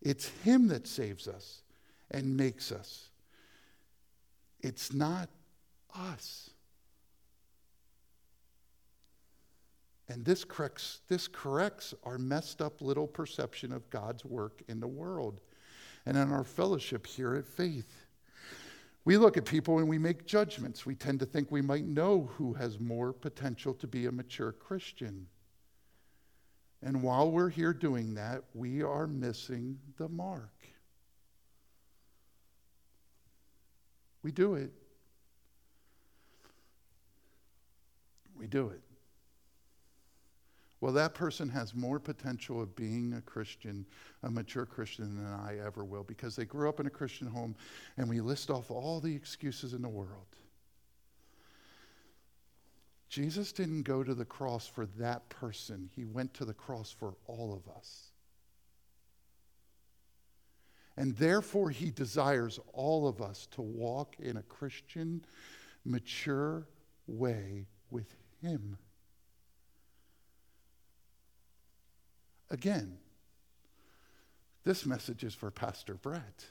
It's 0.00 0.28
Him 0.44 0.68
that 0.68 0.86
saves 0.86 1.28
us 1.28 1.62
and 2.10 2.36
makes 2.36 2.72
us. 2.72 3.08
It's 4.60 4.92
not 4.92 5.28
us. 5.94 6.50
And 10.08 10.24
this 10.24 10.44
corrects, 10.44 11.00
this 11.08 11.26
corrects 11.26 11.94
our 12.04 12.18
messed 12.18 12.60
up 12.60 12.82
little 12.82 13.06
perception 13.06 13.72
of 13.72 13.88
God's 13.90 14.24
work 14.24 14.62
in 14.68 14.78
the 14.78 14.88
world 14.88 15.40
and 16.04 16.16
in 16.16 16.30
our 16.30 16.44
fellowship 16.44 17.06
here 17.06 17.34
at 17.34 17.46
Faith. 17.46 18.01
We 19.04 19.16
look 19.16 19.36
at 19.36 19.44
people 19.44 19.78
and 19.78 19.88
we 19.88 19.98
make 19.98 20.26
judgments. 20.26 20.86
We 20.86 20.94
tend 20.94 21.20
to 21.20 21.26
think 21.26 21.50
we 21.50 21.62
might 21.62 21.84
know 21.84 22.30
who 22.36 22.52
has 22.54 22.78
more 22.78 23.12
potential 23.12 23.74
to 23.74 23.86
be 23.86 24.06
a 24.06 24.12
mature 24.12 24.52
Christian. 24.52 25.26
And 26.82 27.02
while 27.02 27.30
we're 27.30 27.48
here 27.48 27.72
doing 27.72 28.14
that, 28.14 28.42
we 28.54 28.82
are 28.82 29.06
missing 29.06 29.78
the 29.98 30.08
mark. 30.08 30.50
We 34.22 34.30
do 34.30 34.54
it. 34.54 34.72
We 38.36 38.46
do 38.46 38.68
it. 38.68 38.82
Well, 40.82 40.92
that 40.94 41.14
person 41.14 41.48
has 41.50 41.76
more 41.76 42.00
potential 42.00 42.60
of 42.60 42.74
being 42.74 43.14
a 43.14 43.20
Christian, 43.20 43.86
a 44.24 44.30
mature 44.32 44.66
Christian, 44.66 45.16
than 45.16 45.32
I 45.32 45.64
ever 45.64 45.84
will 45.84 46.02
because 46.02 46.34
they 46.34 46.44
grew 46.44 46.68
up 46.68 46.80
in 46.80 46.88
a 46.88 46.90
Christian 46.90 47.28
home 47.28 47.54
and 47.96 48.08
we 48.08 48.20
list 48.20 48.50
off 48.50 48.68
all 48.68 48.98
the 48.98 49.14
excuses 49.14 49.74
in 49.74 49.82
the 49.82 49.88
world. 49.88 50.26
Jesus 53.08 53.52
didn't 53.52 53.84
go 53.84 54.02
to 54.02 54.12
the 54.12 54.24
cross 54.24 54.66
for 54.66 54.86
that 54.98 55.28
person, 55.28 55.88
he 55.94 56.04
went 56.04 56.34
to 56.34 56.44
the 56.44 56.52
cross 56.52 56.90
for 56.90 57.14
all 57.28 57.54
of 57.54 57.72
us. 57.76 58.10
And 60.96 61.14
therefore, 61.14 61.70
he 61.70 61.92
desires 61.92 62.58
all 62.72 63.06
of 63.06 63.22
us 63.22 63.46
to 63.52 63.62
walk 63.62 64.16
in 64.18 64.36
a 64.36 64.42
Christian, 64.42 65.24
mature 65.84 66.66
way 67.06 67.68
with 67.88 68.16
him. 68.42 68.78
Again, 72.52 72.98
this 74.62 74.84
message 74.84 75.24
is 75.24 75.34
for 75.34 75.50
Pastor 75.50 75.94
Brett 75.94 76.44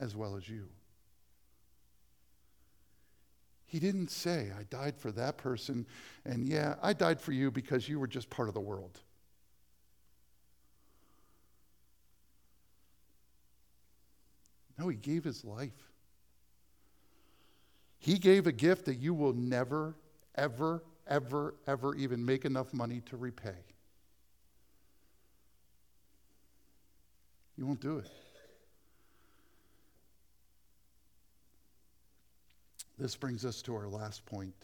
as 0.00 0.14
well 0.14 0.36
as 0.36 0.48
you. 0.48 0.68
He 3.66 3.80
didn't 3.80 4.12
say, 4.12 4.52
I 4.56 4.62
died 4.70 4.96
for 4.96 5.10
that 5.12 5.36
person, 5.36 5.86
and 6.24 6.48
yeah, 6.48 6.76
I 6.80 6.92
died 6.92 7.20
for 7.20 7.32
you 7.32 7.50
because 7.50 7.88
you 7.88 7.98
were 7.98 8.06
just 8.06 8.30
part 8.30 8.46
of 8.46 8.54
the 8.54 8.60
world. 8.60 9.00
No, 14.78 14.86
he 14.88 14.96
gave 14.96 15.24
his 15.24 15.44
life. 15.44 15.90
He 17.98 18.18
gave 18.18 18.46
a 18.46 18.52
gift 18.52 18.84
that 18.84 18.96
you 18.96 19.14
will 19.14 19.32
never, 19.32 19.96
ever, 20.36 20.84
ever, 21.06 21.54
ever 21.66 21.94
even 21.94 22.24
make 22.24 22.44
enough 22.44 22.72
money 22.72 23.00
to 23.06 23.16
repay. 23.16 23.56
You 27.56 27.66
won't 27.66 27.80
do 27.80 27.98
it. 27.98 28.10
This 32.98 33.16
brings 33.16 33.44
us 33.44 33.60
to 33.62 33.74
our 33.74 33.88
last 33.88 34.24
point 34.24 34.54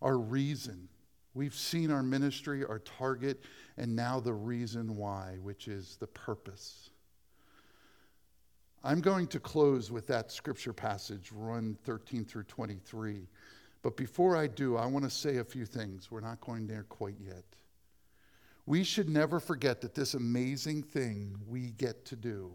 our 0.00 0.18
reason. 0.18 0.88
We've 1.32 1.54
seen 1.54 1.92
our 1.92 2.02
ministry, 2.02 2.64
our 2.64 2.80
target, 2.80 3.40
and 3.76 3.94
now 3.94 4.18
the 4.18 4.34
reason 4.34 4.96
why, 4.96 5.36
which 5.40 5.68
is 5.68 5.96
the 5.96 6.08
purpose. 6.08 6.90
I'm 8.84 9.00
going 9.00 9.28
to 9.28 9.38
close 9.38 9.92
with 9.92 10.08
that 10.08 10.32
scripture 10.32 10.72
passage, 10.72 11.30
run 11.32 11.78
13 11.84 12.24
through 12.24 12.42
23. 12.44 13.28
But 13.82 13.96
before 13.96 14.36
I 14.36 14.46
do, 14.46 14.76
I 14.76 14.86
want 14.86 15.04
to 15.04 15.10
say 15.10 15.38
a 15.38 15.44
few 15.44 15.66
things. 15.66 16.10
We're 16.10 16.20
not 16.20 16.40
going 16.40 16.66
there 16.66 16.84
quite 16.84 17.16
yet. 17.20 17.44
We 18.64 18.84
should 18.84 19.08
never 19.08 19.40
forget 19.40 19.80
that 19.80 19.94
this 19.94 20.14
amazing 20.14 20.84
thing 20.84 21.36
we 21.48 21.72
get 21.72 22.04
to 22.06 22.16
do, 22.16 22.52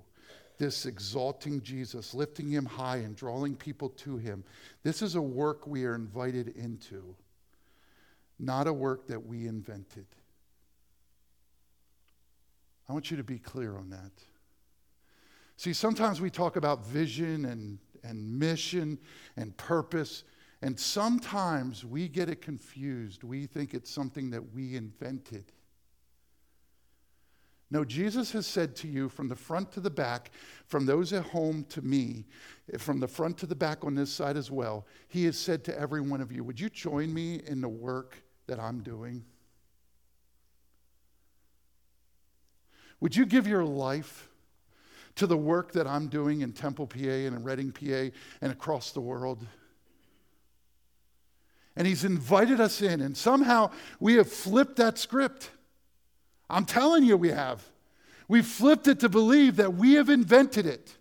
this 0.57 0.85
exalting 0.85 1.61
Jesus, 1.61 2.13
lifting 2.13 2.49
him 2.49 2.65
high 2.65 2.97
and 2.97 3.13
drawing 3.13 3.55
people 3.55 3.89
to 3.89 4.15
him, 4.15 4.45
this 4.83 5.01
is 5.01 5.15
a 5.15 5.21
work 5.21 5.67
we 5.67 5.83
are 5.83 5.95
invited 5.95 6.55
into, 6.55 7.13
not 8.39 8.67
a 8.67 8.73
work 8.73 9.07
that 9.07 9.25
we 9.25 9.47
invented. 9.47 10.05
I 12.87 12.93
want 12.93 13.11
you 13.11 13.17
to 13.17 13.23
be 13.23 13.37
clear 13.37 13.75
on 13.75 13.89
that. 13.89 14.11
See, 15.57 15.73
sometimes 15.73 16.21
we 16.21 16.29
talk 16.29 16.55
about 16.55 16.85
vision 16.85 17.45
and, 17.45 17.79
and 18.03 18.39
mission 18.39 18.97
and 19.35 19.57
purpose, 19.57 20.23
and 20.61 20.79
sometimes 20.79 21.85
we 21.85 22.07
get 22.07 22.29
it 22.29 22.41
confused. 22.41 23.23
We 23.23 23.45
think 23.45 23.73
it's 23.73 23.91
something 23.91 24.29
that 24.31 24.53
we 24.53 24.75
invented. 24.75 25.51
No, 27.69 27.83
Jesus 27.83 28.31
has 28.31 28.47
said 28.47 28.75
to 28.77 28.87
you 28.87 29.09
from 29.09 29.27
the 29.27 29.35
front 29.35 29.71
to 29.73 29.81
the 29.81 29.89
back, 29.89 30.31
from 30.65 30.85
those 30.85 31.11
at 31.11 31.25
home 31.25 31.65
to 31.69 31.81
me, 31.81 32.25
from 32.77 32.99
the 32.99 33.07
front 33.07 33.37
to 33.39 33.45
the 33.45 33.55
back 33.55 33.83
on 33.83 33.93
this 33.93 34.11
side 34.11 34.37
as 34.37 34.49
well, 34.49 34.87
He 35.09 35.25
has 35.25 35.37
said 35.37 35.63
to 35.65 35.77
every 35.77 36.01
one 36.01 36.21
of 36.21 36.31
you, 36.31 36.43
Would 36.43 36.59
you 36.59 36.69
join 36.69 37.13
me 37.13 37.41
in 37.45 37.59
the 37.61 37.69
work 37.69 38.23
that 38.47 38.59
I'm 38.59 38.81
doing? 38.81 39.25
Would 42.99 43.15
you 43.15 43.25
give 43.25 43.47
your 43.47 43.65
life 43.65 44.29
to 45.17 45.27
the 45.27 45.37
work 45.37 45.71
that 45.71 45.87
I'm 45.87 46.07
doing 46.07 46.41
in 46.41 46.53
Temple, 46.53 46.87
PA, 46.87 46.99
and 46.99 47.35
in 47.35 47.43
Reading, 47.43 47.71
PA, 47.71 48.15
and 48.41 48.51
across 48.51 48.91
the 48.91 49.01
world. 49.01 49.45
And 51.77 51.85
He's 51.85 52.03
invited 52.03 52.59
us 52.59 52.81
in, 52.81 53.01
and 53.01 53.15
somehow 53.15 53.69
we 53.99 54.15
have 54.15 54.29
flipped 54.29 54.77
that 54.77 54.97
script. 54.97 55.51
I'm 56.49 56.65
telling 56.65 57.03
you, 57.03 57.15
we 57.15 57.29
have. 57.29 57.63
We've 58.27 58.45
flipped 58.45 58.87
it 58.87 58.99
to 59.01 59.09
believe 59.09 59.57
that 59.57 59.75
we 59.75 59.93
have 59.93 60.09
invented 60.09 60.65
it. 60.65 60.97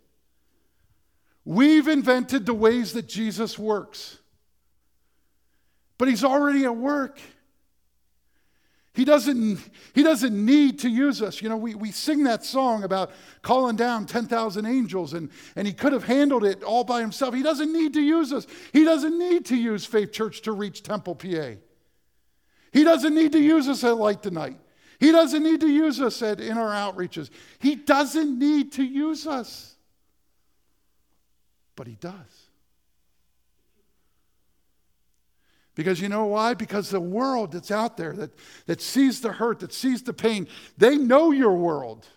We've 1.47 1.89
invented 1.89 2.45
the 2.45 2.55
ways 2.55 2.93
that 2.93 3.09
Jesus 3.09 3.59
works. 3.59 4.19
But 5.97 6.09
He's 6.09 6.23
already 6.23 6.65
at 6.65 6.77
work. 6.77 7.21
He 8.97 9.05
doesn't, 9.05 9.59
he 9.95 10.03
doesn't 10.03 10.45
need 10.45 10.79
to 10.79 10.89
use 10.89 11.21
us. 11.21 11.43
You 11.43 11.51
know, 11.51 11.59
we, 11.59 11.75
we 11.75 11.93
sing 11.93 12.25
that 12.25 12.43
song 12.43 12.83
about 12.83 13.11
calling 13.43 13.77
down 13.77 14.07
10,000 14.07 14.65
angels, 14.65 15.13
and, 15.13 15.29
and 15.55 15.67
he 15.67 15.75
could 15.75 15.93
have 15.93 16.05
handled 16.05 16.45
it 16.45 16.63
all 16.63 16.83
by 16.83 17.03
himself. 17.03 17.35
He 17.35 17.43
doesn't 17.43 17.71
need 17.71 17.93
to 17.93 18.01
use 18.01 18.33
us. 18.33 18.47
He 18.73 18.85
doesn't 18.85 19.19
need 19.19 19.45
to 19.47 19.57
use 19.57 19.85
Faith 19.85 20.13
Church 20.13 20.41
to 20.43 20.53
reach 20.53 20.83
Temple, 20.83 21.15
PA. 21.15 21.57
He 22.73 22.85
doesn't 22.85 23.15
need 23.15 23.33
to 23.33 23.39
use 23.39 23.69
us 23.69 23.85
at 23.85 23.99
Light 23.99 24.23
Tonight. 24.23 24.59
He 24.99 25.13
doesn't 25.13 25.43
need 25.43 25.61
to 25.61 25.69
use 25.69 26.01
us 26.01 26.23
at, 26.23 26.41
in 26.41 26.57
our 26.57 26.71
outreaches. 26.71 27.29
He 27.59 27.75
doesn't 27.75 28.39
need 28.39 28.73
to 28.73 28.83
use 28.83 29.27
us. 29.27 29.77
But 31.77 31.87
he 31.87 31.97
does. 31.97 32.36
Because 35.77 36.01
you 36.01 36.09
know 36.09 36.25
why? 36.25 36.55
Because 36.55 36.91
the 36.91 36.99
world 36.99 37.53
that's 37.53 37.71
out 37.71 37.97
there 37.97 38.15
that, 38.15 38.31
that 38.65 38.81
sees 38.81 39.21
the 39.21 39.31
hurt, 39.31 39.61
that 39.61 39.73
sees 39.73 40.03
the 40.03 40.15
pain, 40.15 40.49
they 40.77 40.97
know 40.97 41.31
your 41.31 41.55
world. 41.55 42.09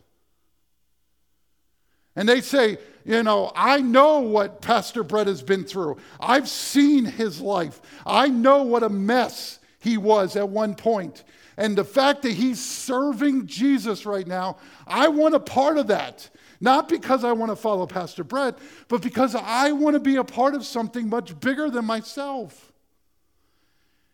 And 2.16 2.28
they 2.28 2.42
say, 2.42 2.78
you 3.06 3.22
know, 3.22 3.52
I 3.56 3.82
know 3.82 4.20
what 4.20 4.62
Pastor 4.62 5.04
Brett 5.04 5.28
has 5.28 5.44
been 5.44 5.66
through. 5.66 5.98
I've 6.20 6.50
seen 6.50 7.06
his 7.06 7.42
life. 7.42 7.82
I 8.06 8.30
know 8.30 8.64
what 8.64 8.82
a 8.82 8.90
mess 8.90 9.60
he 9.80 9.98
was 9.98 10.36
at 10.36 10.50
one 10.50 10.74
point. 10.74 11.24
And 11.58 11.78
the 11.78 11.84
fact 11.84 12.22
that 12.22 12.32
he's 12.32 12.64
serving 12.64 13.48
Jesus 13.48 14.06
right 14.06 14.26
now, 14.26 14.58
I 14.88 15.10
want 15.10 15.36
a 15.36 15.40
part 15.40 15.78
of 15.78 15.88
that. 15.88 16.30
Not 16.62 16.88
because 16.88 17.26
I 17.26 17.34
want 17.34 17.52
to 17.52 17.58
follow 17.58 17.86
Pastor 17.86 18.24
Brett, 18.24 18.58
but 18.88 19.02
because 19.02 19.36
I 19.36 19.74
want 19.74 19.96
to 19.96 20.00
be 20.00 20.16
a 20.16 20.24
part 20.24 20.56
of 20.56 20.66
something 20.66 21.10
much 21.10 21.38
bigger 21.42 21.70
than 21.70 21.84
myself. 21.84 22.69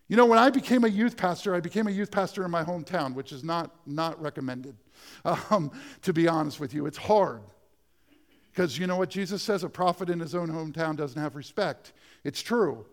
You 0.07 0.17
know, 0.17 0.25
when 0.25 0.37
I 0.37 0.49
became 0.49 0.83
a 0.83 0.87
youth 0.87 1.17
pastor, 1.17 1.55
I 1.55 1.59
became 1.59 1.87
a 1.87 1.91
youth 1.91 2.11
pastor 2.11 2.45
in 2.45 2.51
my 2.51 2.63
hometown, 2.63 3.15
which 3.15 3.31
is 3.31 3.43
not, 3.43 3.71
not 3.87 4.21
recommended, 4.21 4.75
um, 5.49 5.71
to 6.03 6.13
be 6.13 6.27
honest 6.27 6.59
with 6.59 6.73
you. 6.73 6.85
It's 6.85 6.97
hard. 6.97 7.41
Because 8.51 8.77
you 8.77 8.87
know 8.87 8.95
what 8.95 9.09
Jesus 9.09 9.41
says? 9.41 9.63
A 9.63 9.69
prophet 9.69 10.09
in 10.09 10.19
his 10.19 10.33
own 10.33 10.49
hometown 10.49 10.95
doesn't 10.95 11.21
have 11.21 11.35
respect. 11.35 11.93
It's 12.23 12.41
true. 12.41 12.85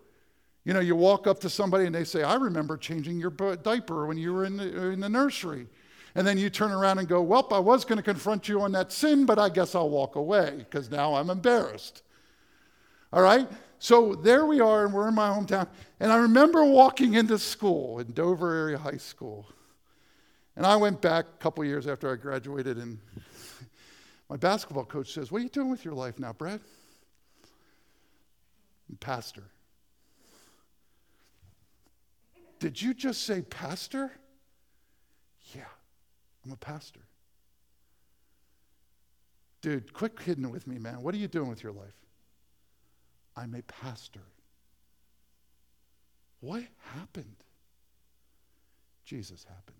You 0.65 0.73
know, 0.73 0.81
you 0.81 0.97
walk 0.97 1.27
up 1.27 1.41
to 1.41 1.51
somebody 1.51 1.87
and 1.87 1.95
they 1.95 2.05
say, 2.05 2.23
I 2.23 2.35
remember 2.35 2.77
changing 2.77 3.19
your 3.19 3.31
diaper 3.31 4.07
when 4.07 4.17
you 4.17 4.33
were 4.33 4.45
in 4.45 4.57
the, 4.57 4.91
in 4.91 5.01
the 5.01 5.09
nursery. 5.09 5.67
And 6.15 6.27
then 6.27 6.37
you 6.37 6.51
turn 6.51 6.73
around 6.73 6.99
and 6.99 7.09
go, 7.09 7.23
Well, 7.23 7.47
I 7.53 7.59
was 7.59 7.85
going 7.85 7.97
to 7.97 8.03
confront 8.03 8.49
you 8.49 8.61
on 8.61 8.73
that 8.73 8.93
sin, 8.93 9.25
but 9.25 9.39
I 9.39 9.49
guess 9.49 9.75
I'll 9.75 9.89
walk 9.89 10.17
away 10.17 10.57
because 10.59 10.91
now 10.91 11.15
I'm 11.15 11.31
embarrassed. 11.31 12.03
All 13.13 13.23
right? 13.23 13.49
So 13.83 14.15
there 14.15 14.47
we 14.47 14.61
are, 14.61 14.85
and 14.85 14.95
we're 14.95 15.09
in 15.09 15.15
my 15.17 15.29
hometown. 15.29 15.67
And 15.99 16.13
I 16.13 16.19
remember 16.19 16.65
walking 16.65 17.15
into 17.15 17.37
school 17.37 17.99
in 17.99 18.13
Dover 18.13 18.55
Area 18.55 18.79
High 18.79 18.99
School. 18.99 19.45
And 20.55 20.65
I 20.65 20.77
went 20.77 21.01
back 21.01 21.25
a 21.25 21.43
couple 21.43 21.65
years 21.65 21.89
after 21.89 22.13
I 22.13 22.15
graduated, 22.15 22.77
and 22.77 23.01
my 24.31 24.37
basketball 24.37 24.85
coach 24.85 25.13
says, 25.13 25.33
What 25.33 25.41
are 25.41 25.43
you 25.43 25.49
doing 25.49 25.69
with 25.69 25.85
your 25.85 25.95
life 25.95 26.21
now, 26.21 26.33
Brett? 26.33 26.61
pastor. 29.01 29.43
Did 32.61 32.81
you 32.81 32.95
just 32.95 33.25
say 33.25 33.43
pastor? 33.43 34.13
Yeah, 35.57 35.63
I'm 36.45 36.53
a 36.53 36.57
pastor. 36.57 37.01
Dude, 39.61 39.93
quit 39.93 40.17
kidding 40.17 40.49
with 40.53 40.69
me, 40.69 40.79
man. 40.79 41.03
What 41.03 41.17
are 41.17 41.19
you 41.19 41.27
doing 41.27 41.49
with 41.49 41.65
your 41.65 41.73
life? 41.73 42.02
I'm 43.37 43.55
a 43.55 43.63
pastor. 43.63 44.21
What 46.41 46.63
happened? 46.95 47.37
Jesus 49.05 49.45
happened. 49.45 49.77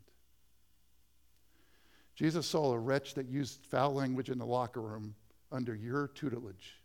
Jesus 2.15 2.47
saw 2.47 2.73
a 2.73 2.79
wretch 2.79 3.15
that 3.15 3.27
used 3.27 3.65
foul 3.67 3.95
language 3.95 4.31
in 4.31 4.39
the 4.39 4.47
locker 4.47 4.81
room 4.81 5.15
under 5.51 5.75
your 5.75 6.09
tutelage. 6.09 6.77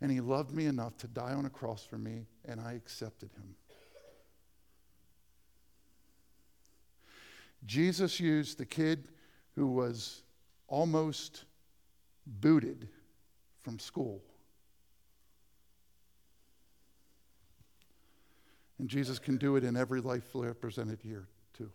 And 0.00 0.10
he 0.10 0.20
loved 0.20 0.52
me 0.52 0.66
enough 0.66 0.96
to 0.98 1.08
die 1.08 1.32
on 1.32 1.46
a 1.46 1.50
cross 1.50 1.84
for 1.84 1.98
me, 1.98 2.26
and 2.44 2.60
I 2.60 2.72
accepted 2.72 3.30
him. 3.32 3.54
Jesus 7.64 8.20
used 8.20 8.58
the 8.58 8.66
kid 8.66 9.08
who 9.56 9.66
was 9.66 10.22
almost 10.68 11.44
booted 12.26 12.88
from 13.62 13.78
school. 13.78 14.22
And 18.78 18.88
Jesus 18.88 19.18
can 19.18 19.36
do 19.36 19.56
it 19.56 19.64
in 19.64 19.76
every 19.76 20.00
life 20.00 20.24
represented 20.34 21.00
here, 21.02 21.28
too. 21.56 21.70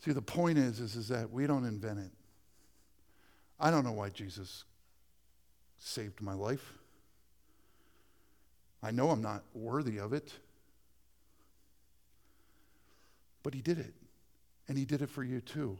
See, 0.00 0.12
the 0.12 0.22
point 0.22 0.58
is, 0.58 0.80
is, 0.80 0.96
is 0.96 1.08
that 1.08 1.30
we 1.30 1.46
don't 1.46 1.64
invent 1.64 2.00
it. 2.00 2.10
I 3.60 3.70
don't 3.70 3.84
know 3.84 3.92
why 3.92 4.10
Jesus 4.10 4.64
saved 5.78 6.20
my 6.20 6.34
life. 6.34 6.72
I 8.82 8.90
know 8.90 9.10
I'm 9.10 9.22
not 9.22 9.44
worthy 9.54 9.98
of 9.98 10.12
it. 10.12 10.32
But 13.42 13.54
he 13.54 13.60
did 13.60 13.78
it. 13.78 13.94
And 14.68 14.76
he 14.76 14.84
did 14.84 15.00
it 15.00 15.08
for 15.10 15.22
you 15.22 15.40
too. 15.40 15.78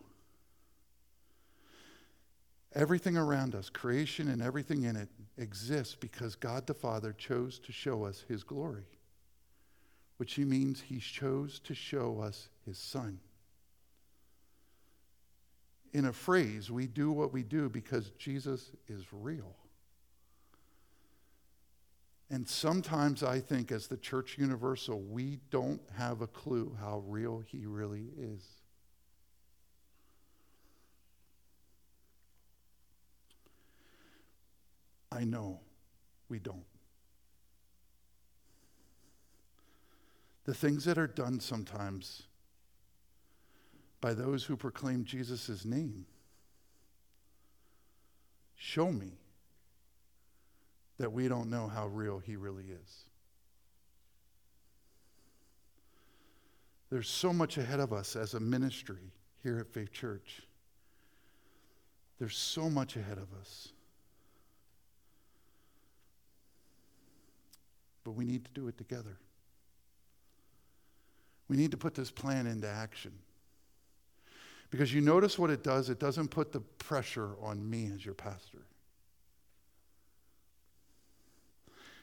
Everything 2.74 3.16
around 3.16 3.54
us, 3.54 3.70
creation 3.70 4.28
and 4.28 4.42
everything 4.42 4.82
in 4.82 4.96
it, 4.96 5.08
exists 5.38 5.94
because 5.94 6.34
God 6.34 6.66
the 6.66 6.74
Father 6.74 7.12
chose 7.12 7.58
to 7.60 7.72
show 7.72 8.04
us 8.04 8.24
his 8.28 8.42
glory, 8.42 8.86
which 10.16 10.34
he 10.34 10.44
means 10.44 10.80
he 10.80 10.98
chose 10.98 11.60
to 11.60 11.74
show 11.74 12.20
us 12.20 12.48
his 12.66 12.78
Son. 12.78 13.20
In 15.92 16.06
a 16.06 16.12
phrase, 16.12 16.70
we 16.70 16.88
do 16.88 17.12
what 17.12 17.32
we 17.32 17.44
do 17.44 17.68
because 17.68 18.10
Jesus 18.18 18.72
is 18.88 19.04
real. 19.12 19.54
And 22.30 22.48
sometimes 22.48 23.22
I 23.22 23.38
think, 23.38 23.70
as 23.70 23.86
the 23.86 23.96
church 23.96 24.36
universal, 24.38 25.00
we 25.00 25.38
don't 25.50 25.80
have 25.96 26.20
a 26.20 26.26
clue 26.26 26.76
how 26.80 27.04
real 27.06 27.38
he 27.46 27.66
really 27.66 28.08
is. 28.18 28.42
I 35.14 35.24
know 35.24 35.60
we 36.28 36.38
don't. 36.40 36.64
The 40.44 40.54
things 40.54 40.84
that 40.84 40.98
are 40.98 41.06
done 41.06 41.40
sometimes 41.40 42.24
by 44.00 44.12
those 44.12 44.44
who 44.44 44.56
proclaim 44.56 45.04
Jesus' 45.04 45.64
name 45.64 46.04
show 48.56 48.90
me 48.90 49.12
that 50.98 51.12
we 51.12 51.28
don't 51.28 51.48
know 51.48 51.68
how 51.68 51.86
real 51.86 52.18
he 52.18 52.36
really 52.36 52.64
is. 52.64 53.04
There's 56.90 57.08
so 57.08 57.32
much 57.32 57.56
ahead 57.56 57.80
of 57.80 57.92
us 57.92 58.14
as 58.14 58.34
a 58.34 58.40
ministry 58.40 59.12
here 59.42 59.58
at 59.58 59.72
Faith 59.72 59.92
Church. 59.92 60.42
There's 62.18 62.36
so 62.36 62.68
much 62.68 62.96
ahead 62.96 63.18
of 63.18 63.28
us. 63.40 63.72
But 68.04 68.12
we 68.12 68.24
need 68.24 68.44
to 68.44 68.50
do 68.52 68.68
it 68.68 68.76
together. 68.78 69.18
We 71.48 71.56
need 71.56 71.70
to 71.72 71.76
put 71.76 71.94
this 71.94 72.10
plan 72.10 72.46
into 72.46 72.68
action. 72.68 73.12
Because 74.70 74.92
you 74.92 75.00
notice 75.00 75.38
what 75.38 75.50
it 75.50 75.62
does, 75.62 75.88
it 75.88 75.98
doesn't 76.00 76.28
put 76.28 76.52
the 76.52 76.60
pressure 76.60 77.30
on 77.40 77.68
me 77.68 77.90
as 77.94 78.04
your 78.04 78.14
pastor. 78.14 78.62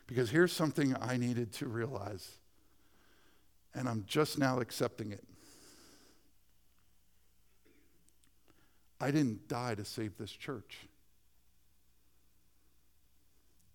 Because 0.07 0.29
here's 0.29 0.51
something 0.51 0.95
I 0.99 1.17
needed 1.17 1.53
to 1.53 1.67
realize, 1.67 2.37
and 3.73 3.87
I'm 3.87 4.03
just 4.07 4.37
now 4.37 4.59
accepting 4.59 5.11
it. 5.11 5.23
I 8.99 9.09
didn't 9.09 9.47
die 9.47 9.75
to 9.75 9.85
save 9.85 10.17
this 10.17 10.31
church. 10.31 10.79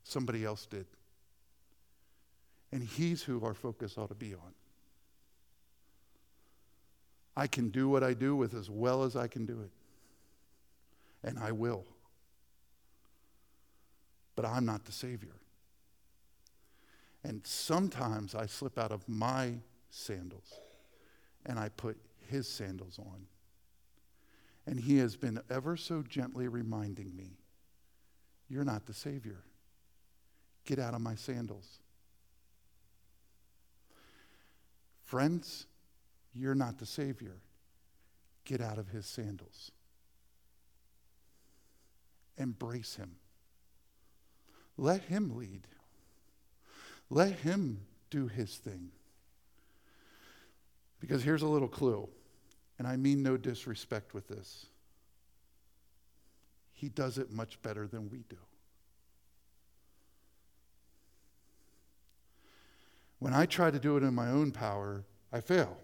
Somebody 0.05 0.45
else 0.45 0.66
did. 0.66 0.87
And 2.72 2.82
he's 2.82 3.22
who 3.22 3.44
our 3.44 3.54
focus 3.54 3.96
ought 3.96 4.08
to 4.08 4.14
be 4.14 4.34
on. 4.34 4.54
I 7.36 7.46
can 7.46 7.68
do 7.68 7.88
what 7.88 8.02
I 8.02 8.14
do 8.14 8.34
with 8.34 8.54
as 8.54 8.70
well 8.70 9.04
as 9.04 9.14
I 9.14 9.28
can 9.28 9.44
do 9.44 9.60
it. 9.60 9.70
And 11.22 11.38
I 11.38 11.52
will. 11.52 11.84
But 14.34 14.46
I'm 14.46 14.64
not 14.64 14.84
the 14.84 14.92
Savior. 14.92 15.34
And 17.22 17.44
sometimes 17.44 18.34
I 18.34 18.46
slip 18.46 18.78
out 18.78 18.92
of 18.92 19.08
my 19.08 19.54
sandals 19.90 20.60
and 21.44 21.58
I 21.58 21.68
put 21.70 21.96
his 22.28 22.48
sandals 22.48 22.98
on. 22.98 23.26
And 24.66 24.80
he 24.80 24.98
has 24.98 25.16
been 25.16 25.40
ever 25.50 25.76
so 25.76 26.02
gently 26.02 26.48
reminding 26.48 27.14
me, 27.16 27.38
You're 28.48 28.64
not 28.64 28.86
the 28.86 28.94
Savior. 28.94 29.44
Get 30.64 30.78
out 30.78 30.94
of 30.94 31.00
my 31.00 31.14
sandals. 31.14 31.80
Friends, 35.07 35.66
you're 36.34 36.57
not 36.57 36.78
the 36.78 36.86
Savior. 36.86 37.36
Get 38.44 38.61
out 38.61 38.76
of 38.76 38.88
his 38.88 39.07
sandals. 39.07 39.70
Embrace 42.36 42.96
him. 42.96 43.12
Let 44.76 45.02
him 45.02 45.36
lead. 45.36 45.68
Let 47.09 47.30
him 47.30 47.86
do 48.11 48.26
his 48.26 48.57
thing. 48.57 48.90
Because 50.98 51.22
here's 51.22 51.42
a 51.42 51.46
little 51.46 51.68
clue, 51.68 52.09
and 52.76 52.88
I 52.88 52.96
mean 52.96 53.22
no 53.22 53.36
disrespect 53.36 54.12
with 54.12 54.26
this. 54.26 54.66
He 56.72 56.88
does 56.88 57.16
it 57.16 57.30
much 57.30 57.62
better 57.62 57.86
than 57.86 58.11
we 58.11 58.24
do. 58.28 58.38
When 63.18 63.32
I 63.32 63.46
try 63.46 63.70
to 63.70 63.78
do 63.78 63.96
it 63.96 64.02
in 64.02 64.14
my 64.14 64.28
own 64.28 64.52
power, 64.52 65.04
I 65.32 65.40
fail. 65.40 65.76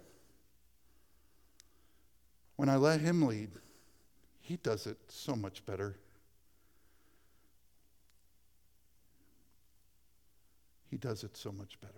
When 2.56 2.68
I 2.68 2.76
let 2.76 3.00
him 3.00 3.22
lead, 3.22 3.50
he 4.40 4.56
does 4.56 4.86
it 4.86 4.98
so 5.08 5.34
much 5.34 5.64
better. 5.64 5.96
He 10.90 10.98
does 10.98 11.24
it 11.24 11.36
so 11.36 11.50
much 11.50 11.80
better. 11.80 11.94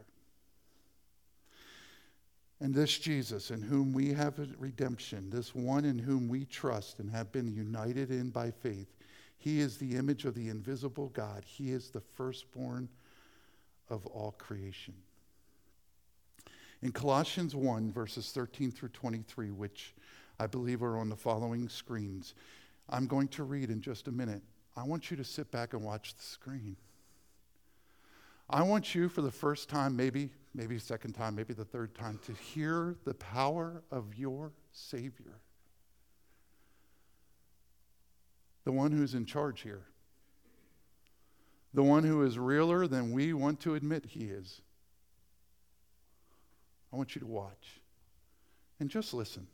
And 2.60 2.72
this 2.72 2.96
Jesus, 2.96 3.50
in 3.50 3.60
whom 3.60 3.92
we 3.92 4.12
have 4.14 4.38
redemption, 4.58 5.28
this 5.28 5.54
one 5.54 5.84
in 5.84 5.98
whom 5.98 6.28
we 6.28 6.44
trust 6.44 7.00
and 7.00 7.10
have 7.10 7.32
been 7.32 7.52
united 7.52 8.10
in 8.10 8.30
by 8.30 8.52
faith, 8.52 8.94
he 9.36 9.60
is 9.60 9.76
the 9.76 9.96
image 9.96 10.24
of 10.24 10.34
the 10.34 10.48
invisible 10.48 11.08
God. 11.08 11.42
He 11.44 11.72
is 11.72 11.90
the 11.90 12.00
firstborn 12.00 12.88
of 13.90 14.06
all 14.06 14.34
creation. 14.38 14.94
In 16.84 16.92
Colossians 16.92 17.56
1, 17.56 17.92
verses 17.92 18.30
13 18.30 18.70
through 18.70 18.90
23, 18.90 19.50
which 19.50 19.94
I 20.38 20.46
believe 20.46 20.82
are 20.82 20.98
on 20.98 21.08
the 21.08 21.16
following 21.16 21.66
screens, 21.70 22.34
I'm 22.90 23.06
going 23.06 23.28
to 23.28 23.42
read 23.42 23.70
in 23.70 23.80
just 23.80 24.06
a 24.06 24.12
minute. 24.12 24.42
I 24.76 24.84
want 24.84 25.10
you 25.10 25.16
to 25.16 25.24
sit 25.24 25.50
back 25.50 25.72
and 25.72 25.82
watch 25.82 26.14
the 26.14 26.22
screen. 26.22 26.76
I 28.50 28.62
want 28.64 28.94
you 28.94 29.08
for 29.08 29.22
the 29.22 29.30
first 29.30 29.70
time, 29.70 29.96
maybe, 29.96 30.28
maybe 30.54 30.78
second 30.78 31.14
time, 31.14 31.34
maybe 31.34 31.54
the 31.54 31.64
third 31.64 31.94
time, 31.94 32.20
to 32.26 32.34
hear 32.34 32.96
the 33.06 33.14
power 33.14 33.82
of 33.90 34.14
your 34.14 34.52
Savior. 34.72 35.40
The 38.64 38.72
one 38.72 38.92
who's 38.92 39.14
in 39.14 39.24
charge 39.24 39.62
here. 39.62 39.84
The 41.72 41.82
one 41.82 42.04
who 42.04 42.22
is 42.24 42.38
realer 42.38 42.86
than 42.86 43.12
we 43.12 43.32
want 43.32 43.60
to 43.60 43.74
admit 43.74 44.04
he 44.04 44.24
is. 44.24 44.60
I 46.94 46.96
want 46.96 47.16
you 47.16 47.20
to 47.22 47.26
watch 47.26 47.80
and 48.78 48.88
just 48.88 49.12
listen. 49.12 49.48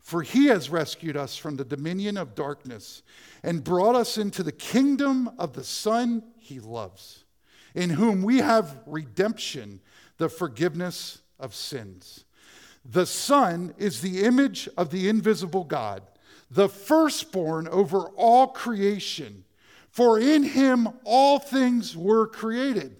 For 0.00 0.20
he 0.20 0.48
has 0.48 0.68
rescued 0.68 1.16
us 1.16 1.38
from 1.38 1.56
the 1.56 1.64
dominion 1.64 2.18
of 2.18 2.34
darkness 2.34 3.02
and 3.42 3.64
brought 3.64 3.96
us 3.96 4.18
into 4.18 4.42
the 4.42 4.52
kingdom 4.52 5.30
of 5.38 5.54
the 5.54 5.64
Son 5.64 6.22
he 6.38 6.60
loves, 6.60 7.24
in 7.74 7.88
whom 7.88 8.22
we 8.22 8.36
have 8.36 8.82
redemption, 8.84 9.80
the 10.18 10.28
forgiveness 10.28 11.22
of 11.40 11.54
sins. 11.54 12.26
The 12.84 13.06
Son 13.06 13.72
is 13.78 14.02
the 14.02 14.24
image 14.24 14.68
of 14.76 14.90
the 14.90 15.08
invisible 15.08 15.64
God, 15.64 16.02
the 16.50 16.68
firstborn 16.68 17.66
over 17.68 18.10
all 18.10 18.48
creation. 18.48 19.44
For 19.88 20.20
in 20.20 20.42
him 20.42 20.88
all 21.04 21.38
things 21.38 21.96
were 21.96 22.26
created, 22.26 22.96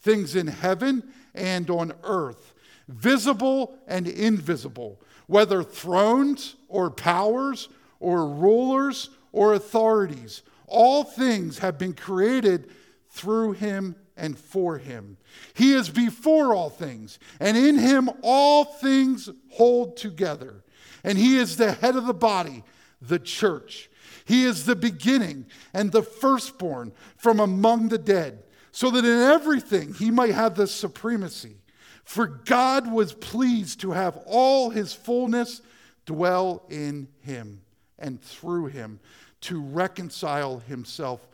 things 0.00 0.34
in 0.34 0.46
heaven 0.46 1.02
and 1.34 1.68
on 1.70 1.92
earth, 2.02 2.54
visible 2.88 3.78
and 3.86 4.06
invisible 4.06 5.00
whether 5.28 5.62
thrones 5.62 6.56
or 6.68 6.90
powers 6.90 7.68
or 8.00 8.26
rulers 8.26 9.10
or 9.30 9.54
authorities. 9.54 10.42
All 10.66 11.04
things 11.04 11.60
have 11.60 11.78
been 11.78 11.92
created 11.92 12.70
through 13.10 13.52
him 13.52 13.94
and 14.16 14.36
for 14.36 14.78
him. 14.78 15.16
He 15.54 15.72
is 15.72 15.88
before 15.90 16.52
all 16.54 16.70
things, 16.70 17.18
and 17.38 17.56
in 17.56 17.78
him 17.78 18.10
all 18.22 18.64
things 18.64 19.30
hold 19.50 19.96
together. 19.96 20.64
And 21.04 21.16
he 21.16 21.36
is 21.36 21.56
the 21.56 21.72
head 21.72 21.94
of 21.94 22.06
the 22.06 22.14
body, 22.14 22.64
the 23.00 23.18
church. 23.18 23.88
He 24.24 24.44
is 24.44 24.64
the 24.64 24.76
beginning 24.76 25.46
and 25.72 25.92
the 25.92 26.02
firstborn 26.02 26.92
from 27.16 27.38
among 27.38 27.88
the 27.88 27.98
dead, 27.98 28.44
so 28.78 28.92
that 28.92 29.04
in 29.04 29.18
everything 29.18 29.92
he 29.92 30.08
might 30.08 30.30
have 30.30 30.54
the 30.54 30.64
supremacy. 30.64 31.56
For 32.04 32.28
God 32.28 32.88
was 32.88 33.12
pleased 33.12 33.80
to 33.80 33.90
have 33.90 34.16
all 34.24 34.70
his 34.70 34.92
fullness 34.92 35.62
dwell 36.06 36.62
in 36.70 37.08
him 37.18 37.62
and 37.98 38.22
through 38.22 38.66
him 38.66 39.00
to 39.40 39.60
reconcile 39.60 40.60
himself 40.60 41.26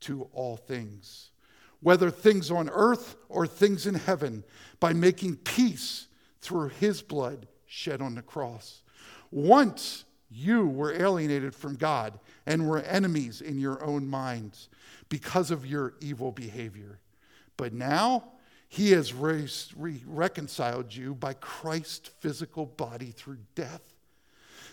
to 0.00 0.26
all 0.32 0.56
things, 0.56 1.32
whether 1.82 2.10
things 2.10 2.50
on 2.50 2.70
earth 2.70 3.14
or 3.28 3.46
things 3.46 3.86
in 3.86 3.96
heaven, 3.96 4.42
by 4.80 4.94
making 4.94 5.36
peace 5.36 6.06
through 6.40 6.68
his 6.68 7.02
blood 7.02 7.46
shed 7.66 8.00
on 8.00 8.14
the 8.14 8.22
cross. 8.22 8.80
Once 9.30 10.06
you 10.30 10.66
were 10.66 10.94
alienated 10.94 11.54
from 11.54 11.76
God 11.76 12.18
and 12.46 12.66
were 12.66 12.80
enemies 12.80 13.42
in 13.42 13.58
your 13.58 13.84
own 13.84 14.06
minds 14.06 14.70
because 15.10 15.50
of 15.50 15.66
your 15.66 15.92
evil 16.00 16.32
behavior. 16.32 16.98
But 17.58 17.74
now, 17.74 18.24
he 18.68 18.92
has 18.92 19.12
raised, 19.12 19.74
re- 19.76 20.02
reconciled 20.06 20.94
you 20.94 21.14
by 21.14 21.34
Christ's 21.34 22.08
physical 22.20 22.64
body 22.64 23.10
through 23.10 23.38
death 23.54 23.82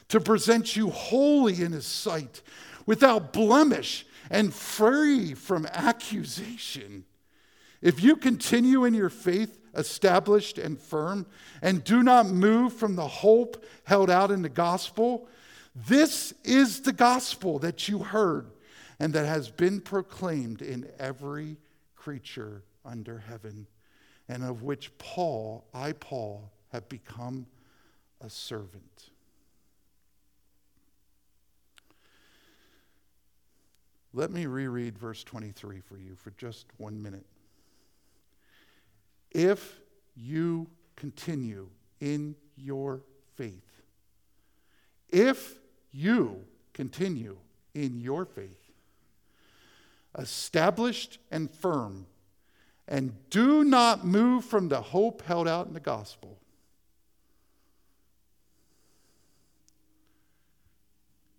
to 0.07 0.21
present 0.21 0.77
you 0.77 0.89
holy 0.89 1.61
in 1.61 1.73
his 1.73 1.85
sight, 1.85 2.41
without 2.85 3.33
blemish 3.33 4.05
and 4.29 4.53
free 4.53 5.33
from 5.33 5.65
accusation. 5.73 7.03
If 7.81 8.01
you 8.01 8.15
continue 8.15 8.85
in 8.85 8.93
your 8.93 9.09
faith, 9.09 9.59
established 9.75 10.57
and 10.57 10.79
firm, 10.79 11.25
and 11.61 11.83
do 11.83 12.03
not 12.03 12.27
move 12.27 12.71
from 12.73 12.95
the 12.95 13.07
hope 13.07 13.63
held 13.83 14.09
out 14.09 14.31
in 14.31 14.41
the 14.41 14.49
gospel, 14.49 15.27
this 15.75 16.33
is 16.43 16.81
the 16.81 16.93
gospel 16.93 17.59
that 17.59 17.89
you 17.89 17.99
heard 17.99 18.49
and 18.99 19.13
that 19.13 19.25
has 19.25 19.49
been 19.49 19.79
proclaimed 19.79 20.61
in 20.61 20.89
every 20.99 21.57
creature 21.95 22.63
under 22.85 23.19
heaven 23.19 23.67
and 24.29 24.43
of 24.43 24.63
which 24.63 24.95
Paul, 24.97 25.65
I, 25.73 25.93
Paul, 25.93 26.51
have 26.69 26.89
become 26.89 27.47
a 28.21 28.29
servant. 28.29 29.11
Let 34.13 34.31
me 34.31 34.47
reread 34.47 34.97
verse 34.97 35.23
23 35.23 35.81
for 35.81 35.97
you 35.97 36.15
for 36.15 36.31
just 36.31 36.65
one 36.77 37.01
minute. 37.01 37.25
If 39.31 39.79
you 40.15 40.67
continue 40.95 41.69
in 41.99 42.35
your 42.55 43.01
faith, 43.35 43.81
if 45.09 45.59
you 45.91 46.43
continue 46.73 47.37
in 47.75 48.01
your 48.01 48.25
faith, 48.25 48.66
established 50.17 51.19
and 51.31 51.49
firm, 51.49 52.07
and 52.87 53.13
do 53.29 53.63
not 53.63 54.05
move 54.05 54.45
from 54.45 54.69
the 54.69 54.81
hope 54.81 55.21
held 55.23 55.47
out 55.47 55.67
in 55.67 55.73
the 55.73 55.79
gospel. 55.79 56.37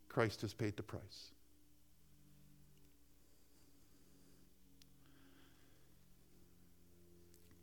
Christ 0.09 0.43
has 0.43 0.53
paid 0.53 0.77
the 0.77 0.83
price. 0.83 1.31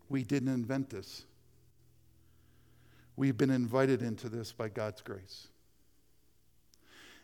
We 0.09 0.23
didn't 0.23 0.49
invent 0.49 0.89
this. 0.89 1.23
We've 3.17 3.37
been 3.37 3.49
invited 3.49 4.01
into 4.01 4.29
this 4.29 4.51
by 4.51 4.69
God's 4.69 5.01
grace. 5.01 5.47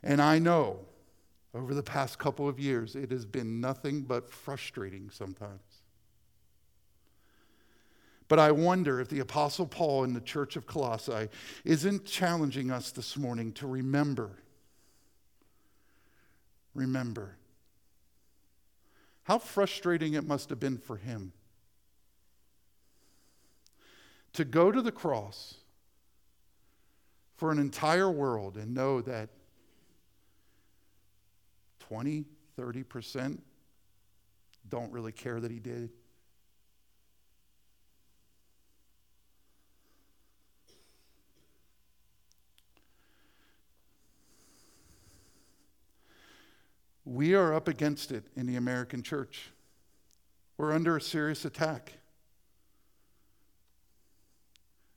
And 0.04 0.22
I 0.22 0.40
know 0.40 0.80
over 1.54 1.74
the 1.74 1.84
past 1.84 2.18
couple 2.18 2.48
of 2.48 2.60
years, 2.60 2.96
it 2.96 3.12
has 3.12 3.26
been 3.26 3.60
nothing 3.60 4.02
but 4.02 4.30
frustrating 4.30 5.10
sometimes. 5.10 5.82
But 8.28 8.40
I 8.40 8.52
wonder 8.52 9.02
if 9.02 9.10
the 9.10 9.20
Apostle 9.20 9.68
Paul 9.68 10.06
in 10.06 10.14
the 10.14 10.22
church 10.22 10.56
of 10.56 10.66
Colossae 10.66 11.28
isn't 11.66 12.06
challenging 12.06 12.72
us 12.72 12.92
this 12.92 13.18
morning 13.18 13.52
to 13.54 13.68
remember. 13.68 14.32
Remember 16.74 17.36
how 19.24 19.38
frustrating 19.38 20.14
it 20.14 20.26
must 20.26 20.50
have 20.50 20.60
been 20.60 20.78
for 20.78 20.96
him 20.96 21.34
to 24.34 24.46
go 24.46 24.72
to 24.72 24.82
the 24.82 24.92
cross 24.92 25.56
for 27.36 27.52
an 27.52 27.60
entire 27.60 28.10
world 28.10 28.56
and 28.56 28.74
know 28.74 29.02
that 29.02 29.30
20, 31.92 32.24
30% 32.58 33.38
don't 34.70 34.90
really 34.94 35.12
care 35.12 35.42
that 35.42 35.52
he 35.52 35.60
did. 35.60 35.90
We 47.04 47.36
are 47.36 47.54
up 47.54 47.68
against 47.68 48.14
it 48.14 48.24
in 48.38 48.46
the 48.46 48.56
American 48.56 49.04
church. 49.04 49.50
We're 50.58 50.72
under 50.72 50.96
a 50.96 51.02
serious 51.02 51.44
attack. 51.44 51.92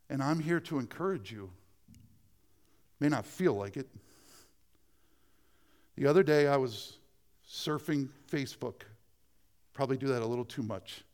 And 0.08 0.22
I'm 0.22 0.38
here 0.38 0.60
to 0.60 0.78
encourage 0.78 1.32
you. 1.32 1.50
May 3.00 3.08
not 3.08 3.26
feel 3.26 3.54
like 3.54 3.76
it. 3.76 3.88
The 5.96 6.06
other 6.06 6.22
day 6.22 6.48
I 6.48 6.56
was 6.56 6.98
surfing 7.48 8.08
Facebook. 8.30 8.82
Probably 9.72 9.96
do 9.96 10.08
that 10.08 10.22
a 10.22 10.26
little 10.26 10.44
too 10.44 10.62
much. 10.62 11.04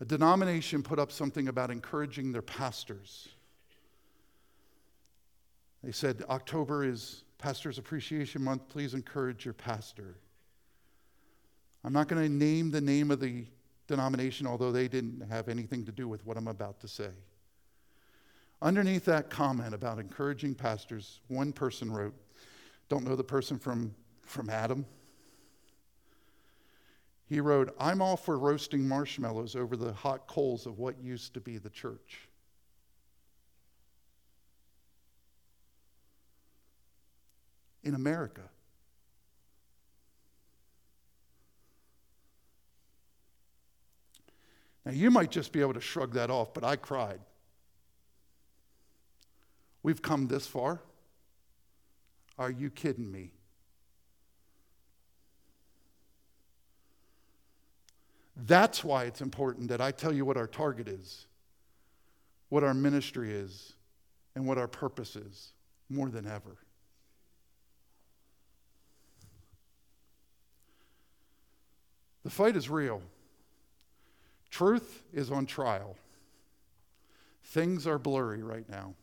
A 0.00 0.04
denomination 0.04 0.82
put 0.82 0.98
up 0.98 1.12
something 1.12 1.48
about 1.48 1.70
encouraging 1.70 2.32
their 2.32 2.42
pastors. 2.42 3.28
They 5.82 5.92
said 5.92 6.24
October 6.28 6.84
is 6.84 7.24
Pastor's 7.38 7.78
Appreciation 7.78 8.42
Month, 8.42 8.68
please 8.68 8.94
encourage 8.94 9.44
your 9.44 9.54
pastor. 9.54 10.16
I'm 11.84 11.92
not 11.92 12.08
going 12.08 12.22
to 12.22 12.28
name 12.28 12.70
the 12.70 12.80
name 12.80 13.10
of 13.10 13.20
the 13.20 13.44
denomination, 13.86 14.46
although 14.46 14.72
they 14.72 14.88
didn't 14.88 15.28
have 15.28 15.48
anything 15.48 15.84
to 15.84 15.92
do 15.92 16.08
with 16.08 16.24
what 16.24 16.38
I'm 16.38 16.48
about 16.48 16.80
to 16.80 16.88
say. 16.88 17.10
Underneath 18.62 19.04
that 19.04 19.28
comment 19.28 19.74
about 19.74 19.98
encouraging 19.98 20.54
pastors, 20.54 21.20
one 21.28 21.52
person 21.52 21.92
wrote, 21.92 22.14
don't 22.88 23.04
know 23.04 23.16
the 23.16 23.24
person 23.24 23.58
from, 23.58 23.94
from 24.22 24.50
Adam. 24.50 24.86
He 27.26 27.40
wrote, 27.40 27.74
I'm 27.80 28.02
all 28.02 28.16
for 28.16 28.38
roasting 28.38 28.86
marshmallows 28.86 29.56
over 29.56 29.76
the 29.76 29.92
hot 29.92 30.26
coals 30.26 30.66
of 30.66 30.78
what 30.78 31.02
used 31.02 31.34
to 31.34 31.40
be 31.40 31.58
the 31.58 31.70
church. 31.70 32.28
in 37.84 37.94
America. 37.94 38.40
Now, 44.84 44.92
you 44.92 45.10
might 45.10 45.30
just 45.30 45.52
be 45.52 45.60
able 45.60 45.74
to 45.74 45.80
shrug 45.80 46.12
that 46.14 46.30
off, 46.30 46.52
but 46.52 46.64
I 46.64 46.76
cried. 46.76 47.20
We've 49.82 50.02
come 50.02 50.28
this 50.28 50.46
far. 50.46 50.80
Are 52.38 52.50
you 52.50 52.70
kidding 52.70 53.10
me? 53.10 53.30
That's 58.36 58.82
why 58.82 59.04
it's 59.04 59.20
important 59.20 59.68
that 59.68 59.80
I 59.80 59.92
tell 59.92 60.12
you 60.12 60.24
what 60.24 60.36
our 60.36 60.48
target 60.48 60.88
is, 60.88 61.26
what 62.48 62.64
our 62.64 62.74
ministry 62.74 63.32
is, 63.32 63.74
and 64.34 64.46
what 64.46 64.58
our 64.58 64.66
purpose 64.66 65.14
is 65.14 65.52
more 65.88 66.08
than 66.08 66.26
ever. 66.26 66.56
The 72.24 72.30
fight 72.30 72.56
is 72.56 72.68
real. 72.68 73.02
Truth 74.50 75.04
is 75.12 75.30
on 75.30 75.46
trial. 75.46 75.96
Things 77.44 77.86
are 77.86 77.98
blurry 77.98 78.42
right 78.42 78.68
now. 78.68 78.94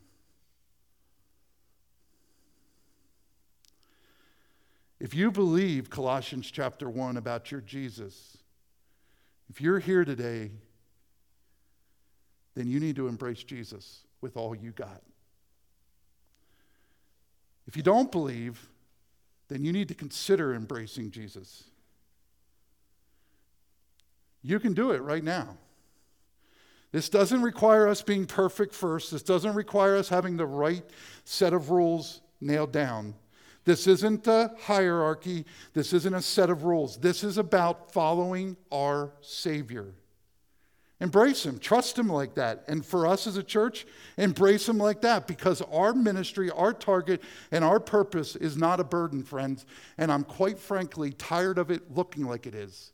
If 5.02 5.14
you 5.14 5.32
believe 5.32 5.90
Colossians 5.90 6.48
chapter 6.48 6.88
1 6.88 7.16
about 7.16 7.50
your 7.50 7.60
Jesus, 7.60 8.38
if 9.50 9.60
you're 9.60 9.80
here 9.80 10.04
today, 10.04 10.52
then 12.54 12.68
you 12.68 12.78
need 12.78 12.94
to 12.94 13.08
embrace 13.08 13.42
Jesus 13.42 14.04
with 14.20 14.36
all 14.36 14.54
you 14.54 14.70
got. 14.70 15.02
If 17.66 17.76
you 17.76 17.82
don't 17.82 18.12
believe, 18.12 18.68
then 19.48 19.64
you 19.64 19.72
need 19.72 19.88
to 19.88 19.94
consider 19.94 20.54
embracing 20.54 21.10
Jesus. 21.10 21.64
You 24.40 24.60
can 24.60 24.72
do 24.72 24.92
it 24.92 25.02
right 25.02 25.24
now. 25.24 25.56
This 26.92 27.08
doesn't 27.08 27.42
require 27.42 27.88
us 27.88 28.02
being 28.02 28.24
perfect 28.24 28.72
first. 28.72 29.10
This 29.10 29.24
doesn't 29.24 29.54
require 29.54 29.96
us 29.96 30.10
having 30.10 30.36
the 30.36 30.46
right 30.46 30.84
set 31.24 31.52
of 31.52 31.70
rules 31.70 32.20
nailed 32.40 32.70
down. 32.70 33.16
This 33.64 33.86
isn't 33.86 34.26
a 34.26 34.52
hierarchy. 34.62 35.44
This 35.72 35.92
isn't 35.92 36.14
a 36.14 36.22
set 36.22 36.50
of 36.50 36.64
rules. 36.64 36.98
This 36.98 37.22
is 37.22 37.38
about 37.38 37.92
following 37.92 38.56
our 38.72 39.12
Savior. 39.20 39.94
Embrace 41.00 41.44
Him, 41.44 41.58
trust 41.58 41.98
Him 41.98 42.08
like 42.08 42.34
that. 42.34 42.64
And 42.68 42.84
for 42.84 43.06
us 43.06 43.26
as 43.26 43.36
a 43.36 43.42
church, 43.42 43.86
embrace 44.16 44.68
Him 44.68 44.78
like 44.78 45.00
that 45.02 45.26
because 45.26 45.60
our 45.62 45.92
ministry, 45.92 46.50
our 46.50 46.72
target, 46.72 47.22
and 47.50 47.64
our 47.64 47.80
purpose 47.80 48.36
is 48.36 48.56
not 48.56 48.78
a 48.80 48.84
burden, 48.84 49.22
friends. 49.24 49.66
And 49.98 50.12
I'm 50.12 50.24
quite 50.24 50.58
frankly 50.58 51.12
tired 51.12 51.58
of 51.58 51.70
it 51.70 51.92
looking 51.92 52.24
like 52.24 52.46
it 52.46 52.54
is. 52.54 52.92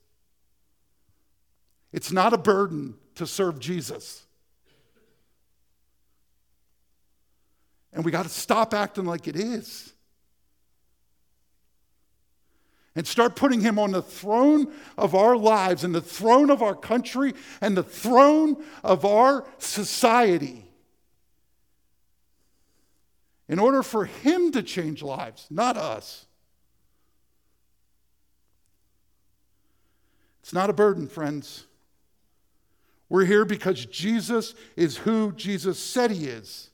It's 1.93 2.13
not 2.13 2.33
a 2.33 2.39
burden 2.39 2.95
to 3.17 3.27
serve 3.27 3.59
Jesus. 3.59 4.25
And 7.93 8.05
we 8.05 8.11
got 8.11 8.25
to 8.25 8.31
stop 8.31 8.75
acting 8.75 9.07
like 9.07 9.27
it 9.29 9.37
is 9.37 9.93
and 12.99 13.07
start 13.07 13.37
putting 13.37 13.61
him 13.61 13.79
on 13.79 13.93
the 13.93 14.03
throne 14.03 14.67
of 14.97 15.15
our 15.15 15.37
lives 15.37 15.85
and 15.85 15.95
the 15.95 16.01
throne 16.01 16.51
of 16.51 16.63
our 16.63 16.75
country 16.75 17.33
and 17.61 17.77
the 17.77 17.83
throne 17.85 18.57
of 18.83 19.05
our 19.05 19.47
society. 19.59 20.65
In 23.49 23.61
order 23.61 23.85
for 23.85 24.07
him 24.07 24.51
to 24.51 24.65
change 24.65 25.01
lives, 25.01 25.47
not 25.49 25.77
us. 25.77 26.27
It's 30.41 30.53
not 30.53 30.69
a 30.69 30.73
burden, 30.73 31.07
friends. 31.07 31.67
We're 33.09 33.27
here 33.27 33.45
because 33.45 33.87
Jesus 33.87 34.57
is 34.75 34.97
who 34.97 35.31
Jesus 35.37 35.79
said 35.79 36.11
he 36.11 36.27
is. 36.27 36.68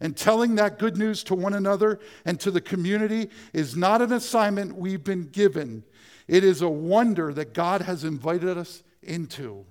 And 0.00 0.16
telling 0.16 0.54
that 0.54 0.78
good 0.78 0.96
news 0.96 1.24
to 1.24 1.34
one 1.34 1.54
another 1.54 1.98
and 2.24 2.38
to 2.40 2.50
the 2.50 2.60
community 2.60 3.30
is 3.52 3.76
not 3.76 4.00
an 4.00 4.12
assignment 4.12 4.76
we've 4.76 5.02
been 5.02 5.24
given. 5.24 5.82
It 6.28 6.44
is 6.44 6.62
a 6.62 6.68
wonder 6.68 7.32
that 7.32 7.54
God 7.54 7.82
has 7.82 8.04
invited 8.04 8.56
us 8.56 8.82
into. 9.02 9.64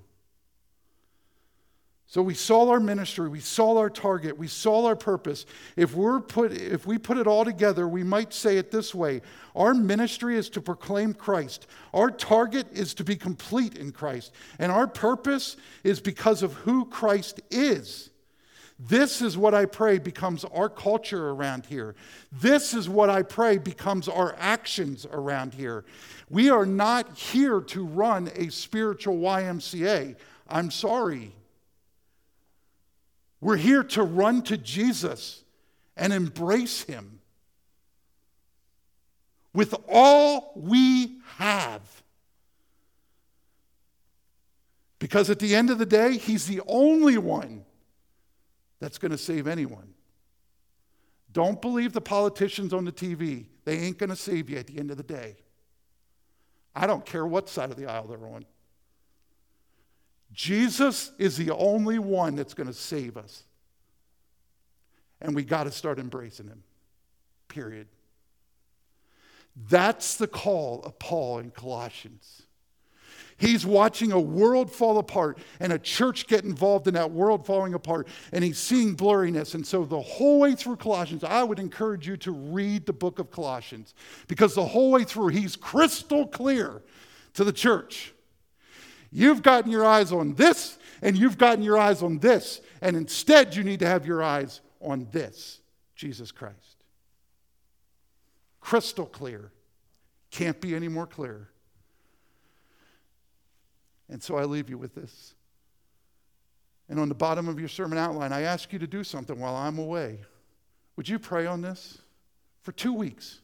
So 2.09 2.21
we 2.21 2.35
saw 2.35 2.69
our 2.69 2.79
ministry, 2.79 3.27
we 3.27 3.41
saw 3.41 3.77
our 3.77 3.89
target, 3.89 4.37
we 4.37 4.47
saw 4.47 4.85
our 4.85 4.95
purpose. 4.95 5.45
If 5.75 5.93
we're 5.93 6.21
put 6.21 6.53
if 6.53 6.87
we 6.87 6.97
put 6.97 7.17
it 7.17 7.27
all 7.27 7.43
together, 7.43 7.85
we 7.85 8.01
might 8.01 8.33
say 8.33 8.57
it 8.57 8.71
this 8.71 8.95
way. 8.95 9.21
Our 9.53 9.73
ministry 9.73 10.37
is 10.37 10.49
to 10.51 10.61
proclaim 10.61 11.13
Christ. 11.13 11.67
Our 11.93 12.09
target 12.09 12.67
is 12.71 12.93
to 12.93 13.03
be 13.03 13.17
complete 13.17 13.77
in 13.77 13.91
Christ. 13.91 14.33
And 14.57 14.71
our 14.71 14.87
purpose 14.87 15.57
is 15.83 15.99
because 15.99 16.43
of 16.43 16.53
who 16.53 16.85
Christ 16.85 17.41
is. 17.51 18.09
This 18.79 19.21
is 19.23 19.37
what 19.37 19.55
I 19.55 19.65
pray 19.65 19.97
becomes 19.97 20.45
our 20.45 20.69
culture 20.69 21.29
around 21.29 21.65
here. 21.65 21.95
This 22.31 22.75
is 22.75 22.87
what 22.87 23.09
I 23.09 23.23
pray 23.23 23.57
becomes 23.57 24.07
our 24.07 24.35
actions 24.37 25.05
around 25.11 25.55
here. 25.55 25.83
We 26.29 26.51
are 26.51 26.65
not 26.65 27.17
here 27.17 27.61
to 27.61 27.83
run 27.83 28.29
a 28.35 28.49
spiritual 28.49 29.17
YMCA. 29.17 30.15
I'm 30.47 30.69
sorry. 30.69 31.33
We're 33.41 33.57
here 33.57 33.83
to 33.83 34.03
run 34.03 34.43
to 34.43 34.57
Jesus 34.57 35.43
and 35.95 36.13
embrace 36.13 36.83
him 36.83 37.19
with 39.53 39.73
all 39.87 40.53
we 40.55 41.17
have. 41.37 41.81
Because 44.99 45.31
at 45.31 45.39
the 45.39 45.55
end 45.55 45.71
of 45.71 45.79
the 45.79 45.85
day, 45.85 46.17
he's 46.17 46.45
the 46.45 46.61
only 46.67 47.17
one 47.17 47.65
that's 48.79 48.97
going 48.97 49.11
to 49.11 49.17
save 49.17 49.47
anyone. 49.47 49.93
Don't 51.31 51.61
believe 51.61 51.93
the 51.93 52.01
politicians 52.01 52.73
on 52.73 52.85
the 52.85 52.91
TV. 52.91 53.45
They 53.65 53.79
ain't 53.79 53.97
going 53.97 54.09
to 54.09 54.15
save 54.15 54.49
you 54.49 54.57
at 54.57 54.67
the 54.67 54.77
end 54.79 54.91
of 54.91 54.97
the 54.97 55.03
day. 55.03 55.35
I 56.75 56.87
don't 56.87 57.05
care 57.05 57.25
what 57.25 57.49
side 57.49 57.71
of 57.71 57.77
the 57.77 57.87
aisle 57.87 58.07
they're 58.07 58.27
on. 58.27 58.45
Jesus 60.31 61.11
is 61.17 61.37
the 61.37 61.51
only 61.51 61.99
one 61.99 62.35
that's 62.35 62.53
going 62.53 62.67
to 62.67 62.73
save 62.73 63.17
us. 63.17 63.43
And 65.21 65.35
we 65.35 65.43
got 65.43 65.63
to 65.63 65.71
start 65.71 65.97
embracing 65.99 66.47
him. 66.47 66.63
Period. 67.47 67.87
That's 69.69 70.17
the 70.17 70.27
call 70.27 70.83
of 70.83 70.99
Paul 70.99 71.39
in 71.39 71.49
Colossians. 71.49 72.43
He's 73.37 73.65
watching 73.65 74.11
a 74.11 74.19
world 74.19 74.71
fall 74.71 74.97
apart 74.97 75.37
and 75.59 75.71
a 75.71 75.77
church 75.77 76.25
get 76.25 76.43
involved 76.43 76.87
in 76.87 76.95
that 76.95 77.11
world 77.11 77.45
falling 77.45 77.75
apart, 77.75 78.07
and 78.31 78.43
he's 78.43 78.57
seeing 78.57 78.95
blurriness. 78.95 79.53
And 79.53 79.65
so, 79.65 79.85
the 79.85 80.01
whole 80.01 80.39
way 80.39 80.55
through 80.55 80.77
Colossians, 80.77 81.23
I 81.23 81.43
would 81.43 81.59
encourage 81.59 82.07
you 82.07 82.17
to 82.17 82.31
read 82.31 82.87
the 82.87 82.93
book 82.93 83.19
of 83.19 83.29
Colossians 83.29 83.93
because 84.27 84.55
the 84.55 84.65
whole 84.65 84.91
way 84.91 85.03
through, 85.03 85.27
he's 85.27 85.55
crystal 85.55 86.25
clear 86.25 86.81
to 87.35 87.43
the 87.43 87.53
church. 87.53 88.13
You've 89.11 89.43
gotten 89.43 89.71
your 89.71 89.85
eyes 89.85 90.11
on 90.11 90.33
this, 90.33 90.79
and 91.03 91.15
you've 91.15 91.37
gotten 91.37 91.63
your 91.63 91.77
eyes 91.77 92.01
on 92.01 92.17
this, 92.17 92.61
and 92.81 92.97
instead, 92.97 93.55
you 93.55 93.63
need 93.63 93.79
to 93.79 93.87
have 93.87 94.05
your 94.07 94.23
eyes 94.23 94.61
on 94.81 95.07
this 95.11 95.61
Jesus 95.95 96.31
Christ. 96.31 96.77
Crystal 98.61 99.05
clear. 99.05 99.51
Can't 100.31 100.59
be 100.59 100.75
any 100.75 100.87
more 100.87 101.07
clear. 101.07 101.49
And 104.09 104.21
so 104.21 104.37
I 104.37 104.43
leave 104.43 104.69
you 104.69 104.77
with 104.77 104.95
this. 104.95 105.35
And 106.89 106.99
on 106.99 107.09
the 107.09 107.15
bottom 107.15 107.47
of 107.47 107.59
your 107.59 107.67
sermon 107.67 107.97
outline, 107.97 108.31
I 108.31 108.41
ask 108.41 108.71
you 108.71 108.79
to 108.79 108.87
do 108.87 109.03
something 109.03 109.39
while 109.39 109.55
I'm 109.55 109.77
away. 109.77 110.19
Would 110.95 111.09
you 111.09 111.19
pray 111.19 111.45
on 111.45 111.61
this 111.61 111.99
for 112.61 112.71
two 112.71 112.93
weeks? 112.93 113.41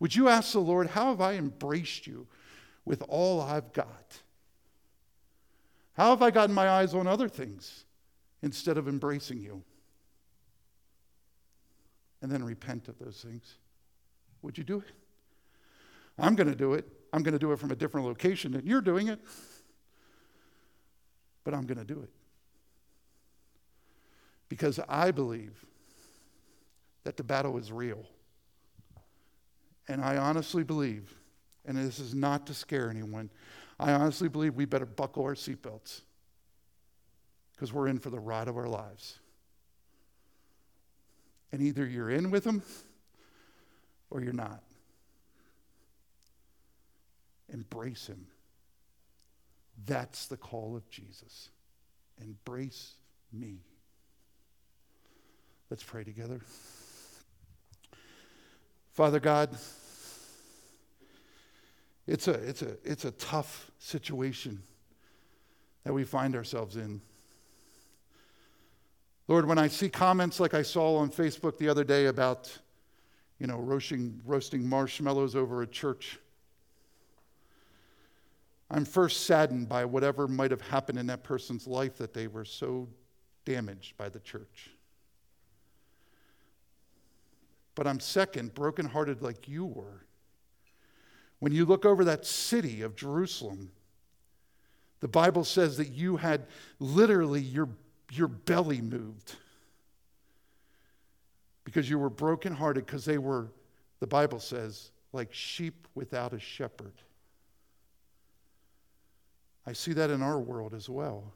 Would 0.00 0.14
you 0.14 0.28
ask 0.28 0.52
the 0.52 0.60
Lord, 0.60 0.88
How 0.88 1.10
have 1.10 1.20
I 1.20 1.34
embraced 1.34 2.06
you 2.06 2.26
with 2.84 3.02
all 3.08 3.40
I've 3.40 3.72
got? 3.72 4.20
How 5.94 6.10
have 6.10 6.20
I 6.20 6.30
gotten 6.30 6.54
my 6.54 6.68
eyes 6.68 6.94
on 6.94 7.06
other 7.06 7.28
things 7.28 7.84
instead 8.42 8.76
of 8.76 8.86
embracing 8.86 9.40
you? 9.40 9.62
And 12.20 12.30
then 12.30 12.44
repent 12.44 12.88
of 12.88 12.98
those 12.98 13.22
things. 13.26 13.54
Would 14.42 14.58
you 14.58 14.64
do 14.64 14.78
it? 14.78 14.92
I'm 16.18 16.34
going 16.34 16.48
to 16.48 16.56
do 16.56 16.74
it. 16.74 16.86
I'm 17.16 17.22
going 17.22 17.32
to 17.32 17.38
do 17.38 17.50
it 17.52 17.58
from 17.58 17.70
a 17.70 17.74
different 17.74 18.06
location 18.06 18.52
than 18.52 18.66
you're 18.66 18.82
doing 18.82 19.08
it, 19.08 19.18
but 21.44 21.54
I'm 21.54 21.64
going 21.64 21.78
to 21.78 21.84
do 21.84 21.98
it. 22.02 22.10
Because 24.50 24.78
I 24.86 25.12
believe 25.12 25.64
that 27.04 27.16
the 27.16 27.24
battle 27.24 27.56
is 27.56 27.72
real. 27.72 28.04
And 29.88 30.04
I 30.04 30.18
honestly 30.18 30.62
believe, 30.62 31.10
and 31.64 31.78
this 31.78 31.98
is 31.98 32.14
not 32.14 32.46
to 32.48 32.54
scare 32.54 32.90
anyone, 32.90 33.30
I 33.80 33.92
honestly 33.92 34.28
believe 34.28 34.54
we 34.54 34.66
better 34.66 34.84
buckle 34.84 35.24
our 35.24 35.34
seatbelts 35.34 36.02
because 37.54 37.72
we're 37.72 37.88
in 37.88 37.98
for 37.98 38.10
the 38.10 38.20
ride 38.20 38.48
of 38.48 38.58
our 38.58 38.68
lives. 38.68 39.20
And 41.50 41.62
either 41.62 41.86
you're 41.86 42.10
in 42.10 42.30
with 42.30 42.44
them 42.44 42.62
or 44.10 44.20
you're 44.20 44.34
not. 44.34 44.65
Embrace 47.52 48.06
him. 48.06 48.26
That's 49.84 50.26
the 50.26 50.36
call 50.36 50.76
of 50.76 50.88
Jesus. 50.90 51.50
Embrace 52.20 52.94
me. 53.32 53.58
Let's 55.70 55.82
pray 55.82 56.04
together. 56.04 56.40
Father 58.92 59.20
God, 59.20 59.50
it's 62.06 62.28
a, 62.28 62.32
it's 62.32 62.62
a, 62.62 62.76
it's 62.84 63.04
a 63.04 63.10
tough 63.12 63.70
situation 63.78 64.62
that 65.84 65.92
we 65.92 66.04
find 66.04 66.34
ourselves 66.34 66.76
in. 66.76 67.00
Lord, 69.28 69.46
when 69.46 69.58
I 69.58 69.68
see 69.68 69.88
comments 69.88 70.38
like 70.38 70.54
I 70.54 70.62
saw 70.62 70.96
on 70.96 71.10
Facebook 71.10 71.58
the 71.58 71.68
other 71.68 71.84
day 71.84 72.06
about, 72.06 72.56
you 73.40 73.48
know, 73.48 73.58
roasting, 73.58 74.20
roasting 74.24 74.68
marshmallows 74.68 75.34
over 75.34 75.62
a 75.62 75.66
church, 75.66 76.18
I'm 78.70 78.84
first 78.84 79.26
saddened 79.26 79.68
by 79.68 79.84
whatever 79.84 80.26
might 80.26 80.50
have 80.50 80.60
happened 80.60 80.98
in 80.98 81.06
that 81.06 81.22
person's 81.22 81.66
life 81.66 81.98
that 81.98 82.12
they 82.12 82.26
were 82.26 82.44
so 82.44 82.88
damaged 83.44 83.96
by 83.96 84.08
the 84.08 84.18
church. 84.18 84.70
But 87.74 87.86
I'm 87.86 88.00
second, 88.00 88.54
brokenhearted 88.54 89.22
like 89.22 89.48
you 89.48 89.66
were. 89.66 90.04
When 91.38 91.52
you 91.52 91.64
look 91.64 91.84
over 91.84 92.04
that 92.04 92.26
city 92.26 92.82
of 92.82 92.96
Jerusalem, 92.96 93.70
the 95.00 95.08
Bible 95.08 95.44
says 95.44 95.76
that 95.76 95.92
you 95.92 96.16
had 96.16 96.46
literally 96.80 97.42
your, 97.42 97.68
your 98.10 98.28
belly 98.28 98.80
moved 98.80 99.36
because 101.64 101.90
you 101.90 101.98
were 101.98 102.10
brokenhearted 102.10 102.86
because 102.86 103.04
they 103.04 103.18
were, 103.18 103.52
the 104.00 104.06
Bible 104.06 104.40
says, 104.40 104.90
like 105.12 105.32
sheep 105.32 105.86
without 105.94 106.32
a 106.32 106.40
shepherd. 106.40 106.94
I 109.66 109.72
see 109.72 109.92
that 109.94 110.10
in 110.10 110.22
our 110.22 110.38
world 110.38 110.74
as 110.74 110.88
well. 110.88 111.32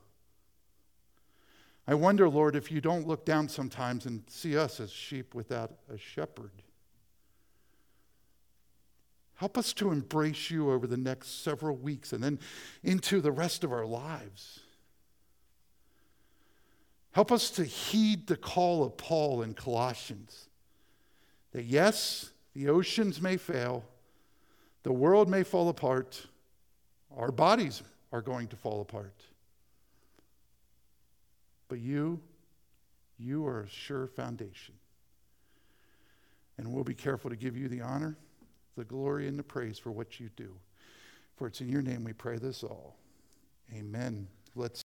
I 1.86 1.94
wonder, 1.94 2.28
Lord, 2.28 2.54
if 2.54 2.70
you 2.70 2.80
don't 2.80 3.08
look 3.08 3.24
down 3.24 3.48
sometimes 3.48 4.06
and 4.06 4.22
see 4.28 4.56
us 4.56 4.78
as 4.78 4.92
sheep 4.92 5.34
without 5.34 5.72
a 5.92 5.98
shepherd. 5.98 6.52
Help 9.34 9.58
us 9.58 9.72
to 9.72 9.90
embrace 9.90 10.50
you 10.50 10.70
over 10.70 10.86
the 10.86 10.96
next 10.96 11.42
several 11.42 11.74
weeks 11.74 12.12
and 12.12 12.22
then 12.22 12.38
into 12.84 13.20
the 13.20 13.32
rest 13.32 13.64
of 13.64 13.72
our 13.72 13.86
lives. 13.86 14.60
Help 17.12 17.32
us 17.32 17.50
to 17.50 17.64
heed 17.64 18.26
the 18.28 18.36
call 18.36 18.84
of 18.84 18.96
Paul 18.96 19.42
in 19.42 19.54
Colossians 19.54 20.46
that 21.52 21.64
yes, 21.64 22.30
the 22.54 22.68
oceans 22.68 23.20
may 23.20 23.36
fail, 23.36 23.82
the 24.84 24.92
world 24.92 25.28
may 25.28 25.42
fall 25.42 25.68
apart, 25.68 26.26
our 27.16 27.32
bodies 27.32 27.82
are 28.12 28.22
going 28.22 28.48
to 28.48 28.56
fall 28.56 28.80
apart. 28.80 29.14
But 31.68 31.78
you, 31.78 32.20
you 33.18 33.46
are 33.46 33.60
a 33.60 33.68
sure 33.68 34.08
foundation. 34.08 34.74
And 36.58 36.72
we'll 36.72 36.84
be 36.84 36.94
careful 36.94 37.30
to 37.30 37.36
give 37.36 37.56
you 37.56 37.68
the 37.68 37.80
honor, 37.80 38.16
the 38.76 38.84
glory, 38.84 39.26
and 39.28 39.38
the 39.38 39.42
praise 39.42 39.78
for 39.78 39.90
what 39.90 40.20
you 40.20 40.28
do. 40.36 40.54
For 41.36 41.46
it's 41.46 41.60
in 41.60 41.68
your 41.68 41.82
name 41.82 42.04
we 42.04 42.12
pray 42.12 42.38
this 42.38 42.64
all. 42.64 42.96
Amen. 43.74 44.26
Let's. 44.54 44.82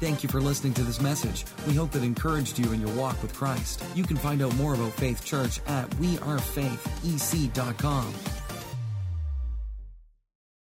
Thank 0.00 0.22
you 0.22 0.28
for 0.28 0.40
listening 0.40 0.74
to 0.74 0.82
this 0.82 1.00
message. 1.00 1.44
We 1.66 1.74
hope 1.74 1.94
it 1.94 2.02
encouraged 2.02 2.58
you 2.58 2.72
in 2.72 2.80
your 2.80 2.94
walk 2.96 3.22
with 3.22 3.34
Christ. 3.34 3.84
You 3.94 4.04
can 4.04 4.16
find 4.16 4.42
out 4.42 4.54
more 4.56 4.74
about 4.74 4.92
Faith 4.92 5.24
Church 5.24 5.60
at 5.66 5.88
wearefaithec.com. 5.90 8.41